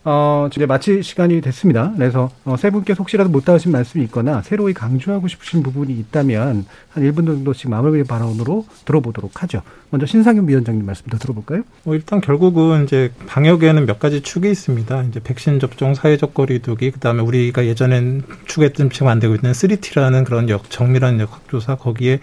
어, 0.05 0.47
이제 0.51 0.65
마칠 0.65 1.03
시간이 1.03 1.41
됐습니다. 1.41 1.91
그래서 1.95 2.29
어, 2.45 2.55
세 2.57 2.69
분께 2.69 2.93
혹시라도 2.93 3.29
못 3.29 3.43
닿으신 3.43 3.71
말씀이 3.71 4.03
있거나 4.05 4.41
새로이 4.41 4.73
강조하고 4.73 5.27
싶으신 5.27 5.61
부분이 5.61 5.93
있다면 5.93 6.65
한 6.89 7.03
1분 7.03 7.25
정도씩 7.25 7.69
마무리 7.69 8.03
발언으로 8.03 8.65
들어보도록 8.85 9.43
하죠. 9.43 9.61
먼저 9.89 10.05
신상윤 10.05 10.47
위원장님 10.47 10.85
말씀 10.85 11.05
더 11.07 11.17
들어볼까요? 11.17 11.63
어, 11.85 11.93
일단 11.93 12.21
결국은 12.21 12.85
이제 12.85 13.11
방역에는 13.27 13.85
몇 13.85 13.99
가지 13.99 14.21
축이 14.21 14.49
있습니다. 14.49 15.03
이제 15.03 15.19
백신 15.19 15.59
접종, 15.59 15.93
사회적 15.93 16.33
거리두기, 16.33 16.91
그다음에 16.91 17.21
우리가 17.21 17.65
예전엔 17.65 18.23
축했던 18.45 18.91
지금 18.91 19.07
안 19.07 19.19
되고 19.19 19.35
있는 19.35 19.51
3T라는 19.51 20.25
그런 20.25 20.49
역, 20.49 20.69
정밀한 20.69 21.19
역학조사 21.19 21.75
거기에 21.75 22.19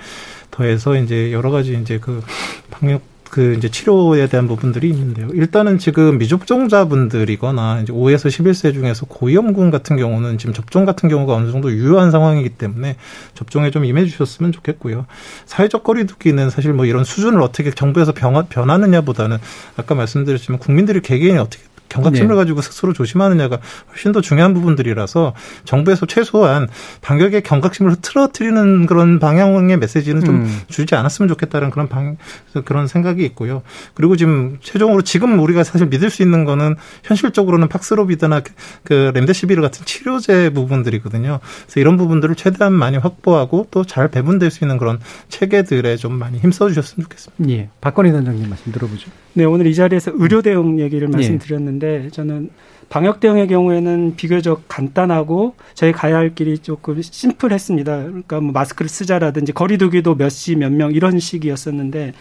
더해서 0.50 0.96
이제 0.96 1.32
여러 1.32 1.50
가지 1.50 1.78
이제 1.78 1.98
그 1.98 2.22
방역 2.70 3.15
그 3.30 3.54
이제 3.54 3.68
치료에 3.68 4.28
대한 4.28 4.48
부분들이 4.48 4.88
있는데요. 4.88 5.28
일단은 5.32 5.78
지금 5.78 6.18
미접종자분들이거나 6.18 7.80
이제 7.82 7.92
5에서 7.92 8.28
11세 8.28 8.72
중에서 8.72 9.06
고위험군 9.06 9.70
같은 9.70 9.96
경우는 9.96 10.38
지금 10.38 10.54
접종 10.54 10.84
같은 10.84 11.08
경우가 11.08 11.34
어느 11.34 11.50
정도 11.50 11.70
유효한 11.70 12.10
상황이기 12.10 12.50
때문에 12.50 12.96
접종에 13.34 13.70
좀 13.70 13.84
임해 13.84 14.06
주셨으면 14.06 14.52
좋겠고요. 14.52 15.06
사회적 15.44 15.84
거리두기는 15.84 16.50
사실 16.50 16.72
뭐 16.72 16.86
이런 16.86 17.04
수준을 17.04 17.40
어떻게 17.42 17.70
정부에서 17.70 18.12
변하느냐보다는 18.48 19.38
아까 19.76 19.94
말씀드렸지만 19.94 20.58
국민들이 20.58 21.00
개개인이 21.00 21.38
어떻게 21.38 21.62
경각심을 21.88 22.28
네. 22.28 22.34
가지고 22.34 22.60
스스로 22.60 22.92
조심하느냐가 22.92 23.58
훨씬 23.90 24.12
더 24.12 24.20
중요한 24.20 24.54
부분들이라서 24.54 25.34
정부에서 25.64 26.06
최소한 26.06 26.68
방역의 27.00 27.42
경각심을 27.42 27.92
흐트러뜨리는 27.92 28.86
그런 28.86 29.18
방향의 29.18 29.78
메시지는 29.78 30.24
좀 30.24 30.36
음. 30.36 30.60
주지 30.68 30.94
않았으면 30.94 31.28
좋겠다는 31.28 31.70
그런 31.70 31.88
방 31.88 32.16
그런 32.64 32.86
생각이 32.86 33.24
있고요. 33.24 33.62
그리고 33.94 34.16
지금 34.16 34.58
최종으로 34.60 35.02
지금 35.02 35.38
우리가 35.38 35.64
사실 35.64 35.86
믿을 35.86 36.10
수 36.10 36.22
있는 36.22 36.44
거는 36.44 36.76
현실적으로는 37.04 37.68
팍스로비드나 37.68 38.40
그, 38.40 38.52
그 38.84 39.10
렘데시비르 39.14 39.62
같은 39.62 39.84
치료제 39.86 40.50
부분들이거든요. 40.50 41.40
그래서 41.64 41.80
이런 41.80 41.96
부분들을 41.96 42.34
최대한 42.34 42.72
많이 42.74 42.98
확보하고 42.98 43.68
또 43.70 43.86
잘 43.86 44.08
배분될 44.08 44.50
수 44.50 44.64
있는 44.64 44.76
그런 44.76 44.98
체계들에 45.28 45.96
좀 45.96 46.12
많이 46.18 46.38
힘써 46.38 46.68
주셨으면 46.68 47.04
좋겠습니다. 47.04 47.50
예. 47.50 47.70
박건희 47.80 48.12
단장님 48.12 48.48
말씀 48.48 48.72
들어보죠. 48.72 49.10
네, 49.32 49.44
오늘 49.44 49.66
이 49.66 49.74
자리에서 49.74 50.12
의료 50.14 50.42
대응 50.42 50.80
얘기를 50.80 51.08
예. 51.08 51.12
말씀드렸는데 51.12 51.75
있는데 51.76 52.08
저는 52.10 52.50
방역 52.88 53.20
대응의 53.20 53.48
경우에는 53.48 54.14
비교적 54.16 54.64
간단하고 54.68 55.54
저희 55.74 55.92
가야 55.92 56.16
할 56.16 56.34
길이 56.34 56.58
조금 56.58 57.00
심플했습니다. 57.02 58.02
그러니까 58.04 58.40
뭐 58.40 58.52
마스크를 58.52 58.88
쓰자라든지 58.88 59.52
거리두기도 59.52 60.14
몇 60.14 60.28
시 60.30 60.56
몇 60.56 60.70
명 60.72 60.92
이런 60.92 61.18
식이었었는데 61.18 62.12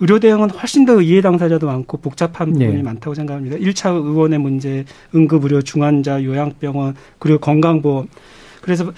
의료 0.00 0.20
대응은 0.20 0.50
훨씬 0.50 0.84
더 0.84 1.00
이해 1.00 1.20
당사자도 1.20 1.66
많고 1.66 1.98
복잡한 1.98 2.52
부분이 2.52 2.76
네. 2.76 2.82
많다고 2.82 3.14
생각합니다. 3.14 3.56
1차 3.56 3.92
의원의 3.94 4.38
문제, 4.38 4.84
응급 5.14 5.44
의료, 5.44 5.60
중환자, 5.60 6.22
요양병원, 6.22 6.94
그리고 7.18 7.38
건강보험. 7.40 8.06
그래서 8.60 8.92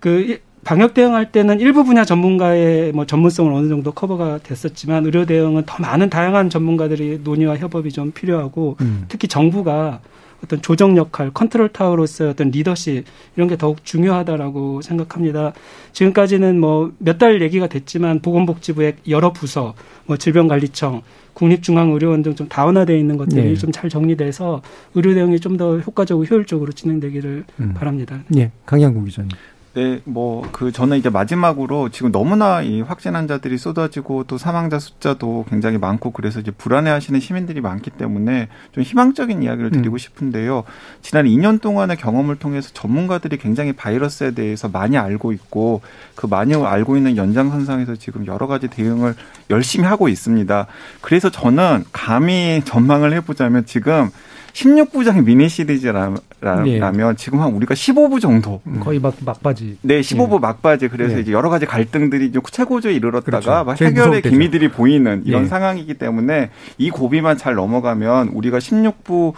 그 0.00 0.38
방역 0.64 0.94
대응할 0.94 1.32
때는 1.32 1.58
일부 1.60 1.84
분야 1.84 2.04
전문가의 2.04 2.92
뭐 2.92 3.04
전문성을 3.04 3.52
어느 3.52 3.68
정도 3.68 3.90
커버가 3.92 4.38
됐었지만 4.38 5.04
의료 5.04 5.26
대응은 5.26 5.64
더 5.66 5.76
많은 5.82 6.08
다양한 6.08 6.50
전문가들이 6.50 7.20
논의와 7.24 7.56
협업이 7.56 7.90
좀 7.90 8.12
필요하고 8.12 8.76
음. 8.80 9.04
특히 9.08 9.26
정부가 9.26 10.00
어떤 10.44 10.60
조정 10.60 10.96
역할, 10.96 11.30
컨트롤 11.32 11.68
타워로서의 11.68 12.30
어떤 12.30 12.50
리더십 12.50 13.04
이런 13.36 13.48
게 13.48 13.56
더욱 13.56 13.84
중요하다라고 13.84 14.82
생각합니다. 14.82 15.52
지금까지는 15.92 16.58
뭐 16.58 16.90
몇 16.98 17.18
달 17.18 17.40
얘기가 17.42 17.68
됐지만 17.68 18.20
보건복지부의 18.20 18.94
여러 19.08 19.32
부서, 19.32 19.74
뭐 20.06 20.16
질병관리청, 20.16 21.02
국립중앙의료원 21.34 22.22
등 22.22 22.34
좀 22.34 22.48
다원화되어 22.48 22.96
있는 22.96 23.16
것들이 23.18 23.50
네. 23.50 23.54
좀잘 23.54 23.88
정리돼서 23.88 24.62
의료 24.94 25.14
대응이 25.14 25.38
좀 25.38 25.56
더 25.56 25.78
효과적으로 25.78 26.26
효율적으로 26.26 26.72
진행되기를 26.72 27.44
음. 27.60 27.74
바랍니다. 27.74 28.20
네, 28.28 28.50
강양국 28.66 29.04
기자님. 29.04 29.30
네, 29.74 30.00
뭐 30.04 30.42
그 30.52 30.70
저는 30.70 30.98
이제 30.98 31.10
마지막으로 31.10 31.88
지금 31.88 32.12
너무나 32.12 32.62
이 32.62 32.82
확진 32.82 33.14
환자들이 33.16 33.58
쏟아지고 33.58 34.24
또 34.24 34.38
사망자 34.38 34.78
숫자도 34.78 35.46
굉장히 35.48 35.78
많고 35.78 36.10
그래서 36.10 36.40
이제 36.40 36.50
불안해 36.50 36.90
하시는 36.90 37.18
시민들이 37.18 37.60
많기 37.60 37.90
때문에 37.90 38.48
좀 38.72 38.84
희망적인 38.84 39.42
이야기를 39.42 39.70
음. 39.70 39.72
드리고 39.72 39.96
음. 39.96 39.98
싶은데요. 39.98 40.64
지난 41.00 41.26
2년 41.26 41.60
동안의 41.60 41.96
경험을 41.96 42.36
통해서 42.36 42.70
전문가들이 42.72 43.38
굉장히 43.38 43.72
바이러스에 43.72 44.32
대해서 44.32 44.68
많이 44.68 44.96
알고 44.96 45.32
있고 45.32 45.80
그 46.14 46.26
많이 46.26 46.54
알고 46.54 46.96
있는 46.96 47.16
연장선상에서 47.16 47.96
지금 47.96 48.26
여러 48.26 48.46
가지 48.46 48.68
대응을 48.68 49.14
열심히 49.50 49.86
하고 49.86 50.08
있습니다. 50.08 50.66
그래서 51.00 51.30
저는 51.30 51.84
감히 51.92 52.62
전망을 52.66 53.12
해보자면 53.14 53.64
지금 53.66 54.10
16부작 54.52 55.24
미니 55.24 55.48
시리즈라면 55.48 56.18
네. 56.64 56.80
지금 57.16 57.40
한 57.40 57.52
우리가 57.52 57.74
15부 57.74 58.20
정도 58.20 58.60
음. 58.66 58.80
거의 58.80 58.98
막 58.98 59.14
막바지. 59.24 59.78
네, 59.82 60.00
15부 60.00 60.32
네. 60.32 60.38
막바지. 60.40 60.88
그래서 60.88 61.16
네. 61.16 61.22
이제 61.22 61.32
여러 61.32 61.48
가지 61.48 61.66
갈등들이 61.66 62.26
이제 62.26 62.40
최고조에 62.50 62.92
이르렀다가 62.92 63.40
그렇죠. 63.40 63.64
막 63.64 63.80
해결의 63.80 64.22
기미들이 64.22 64.70
보이는 64.70 65.22
이런 65.24 65.42
네. 65.42 65.48
상황이기 65.48 65.94
때문에 65.94 66.50
이 66.78 66.90
고비만 66.90 67.38
잘 67.38 67.54
넘어가면 67.54 68.28
우리가 68.28 68.58
16부 68.58 69.34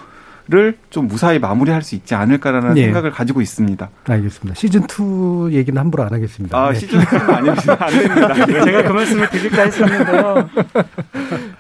를좀 0.47 1.09
무사히 1.09 1.39
마무리할 1.39 1.81
수 1.81 1.95
있지 1.95 2.15
않을까라는 2.15 2.75
네. 2.75 2.85
생각을 2.85 3.11
가지고 3.11 3.41
있습니다. 3.41 3.89
알겠습니다. 4.05 4.55
시즌 4.55 4.83
2 4.83 5.55
얘기는 5.55 5.81
함부로 5.81 6.03
안 6.03 6.13
하겠습니다. 6.13 6.59
아, 6.59 6.71
네. 6.71 6.79
시즌 6.79 7.01
2는 7.01 7.31
아닙니다. 7.31 7.77
안 7.81 7.91
됩니다. 7.91 8.47
네. 8.47 8.65
제가 8.65 8.83
그 8.83 8.93
말씀을 8.93 9.31
드릴까 9.31 9.63
했었는데요. 9.63 10.51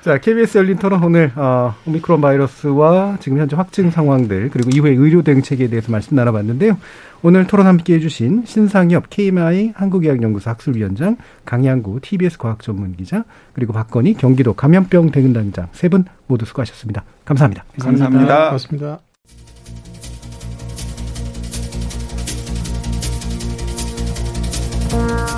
자, 0.04 0.18
KBS 0.18 0.58
열린 0.58 0.76
토론 0.76 1.02
오늘 1.02 1.32
어, 1.34 1.74
오미크론 1.86 2.20
바이러스와 2.20 3.16
지금 3.20 3.38
현재 3.38 3.56
확진 3.56 3.90
상황들 3.90 4.50
그리고 4.50 4.68
이후의 4.68 4.96
의료 4.96 5.22
대응책에 5.22 5.68
대해서 5.68 5.90
말씀 5.90 6.14
나눠봤는데요. 6.14 6.76
오늘 7.22 7.46
토론 7.46 7.66
함께해 7.66 8.00
주신 8.00 8.42
신상엽 8.44 9.08
KMI 9.08 9.72
한국의학연구소 9.74 10.50
학술위원장, 10.50 11.16
강양구 11.46 12.00
TBS 12.02 12.36
과학전문기자, 12.36 13.24
그리고 13.54 13.72
박건희 13.72 14.12
경기도 14.12 14.52
감염병 14.52 15.10
대응단장 15.10 15.68
세 15.72 15.88
분 15.88 16.04
모두 16.26 16.44
수고하셨습니다. 16.44 17.02
감사합니다. 17.24 17.64
감사합니다. 17.80 18.50
고맙습니다. 18.50 19.00
고맙습니다. 24.90 25.33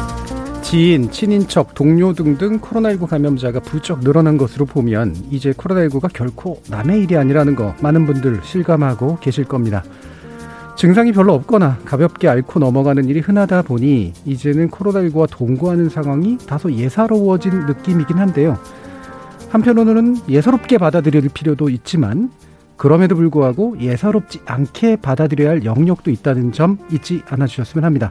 지인, 0.67 1.13
친인척, 1.13 1.77
동료 1.77 2.13
등등 2.13 2.59
코로나19 2.59 3.07
감염자가 3.07 3.61
부쩍 3.61 4.01
늘어난 4.01 4.37
것으로 4.37 4.67
보면 4.67 5.15
이제 5.31 5.53
코로나19가 5.53 6.13
결코 6.13 6.61
남의 6.69 7.03
일이 7.03 7.17
아니라는 7.17 7.55
거 7.55 7.73
많은 7.81 8.05
분들 8.05 8.41
실감하고 8.43 9.19
계실 9.21 9.45
겁니다. 9.45 9.85
증상이 10.75 11.13
별로 11.13 11.35
없거나 11.35 11.79
가볍게 11.85 12.27
앓고 12.27 12.59
넘어가는 12.59 13.05
일이 13.05 13.21
흔하다 13.21 13.63
보니 13.63 14.13
이제는 14.25 14.69
코로나19와 14.71 15.29
동거하는 15.31 15.89
상황이 15.89 16.37
다소 16.37 16.73
예사로워진 16.73 17.67
느낌이긴 17.67 18.19
한데요. 18.19 18.59
한편으로는 19.51 20.17
예사롭게 20.29 20.79
받아들일 20.79 21.29
필요도 21.33 21.69
있지만 21.69 22.33
그럼에도 22.77 23.15
불구하고 23.15 23.81
예사롭지 23.81 24.41
않게 24.45 24.97
받아들여야 24.97 25.49
할 25.49 25.65
영역도 25.65 26.11
있다는 26.11 26.51
점 26.51 26.79
잊지 26.91 27.23
않아 27.29 27.47
주셨으면 27.47 27.85
합니다. 27.85 28.11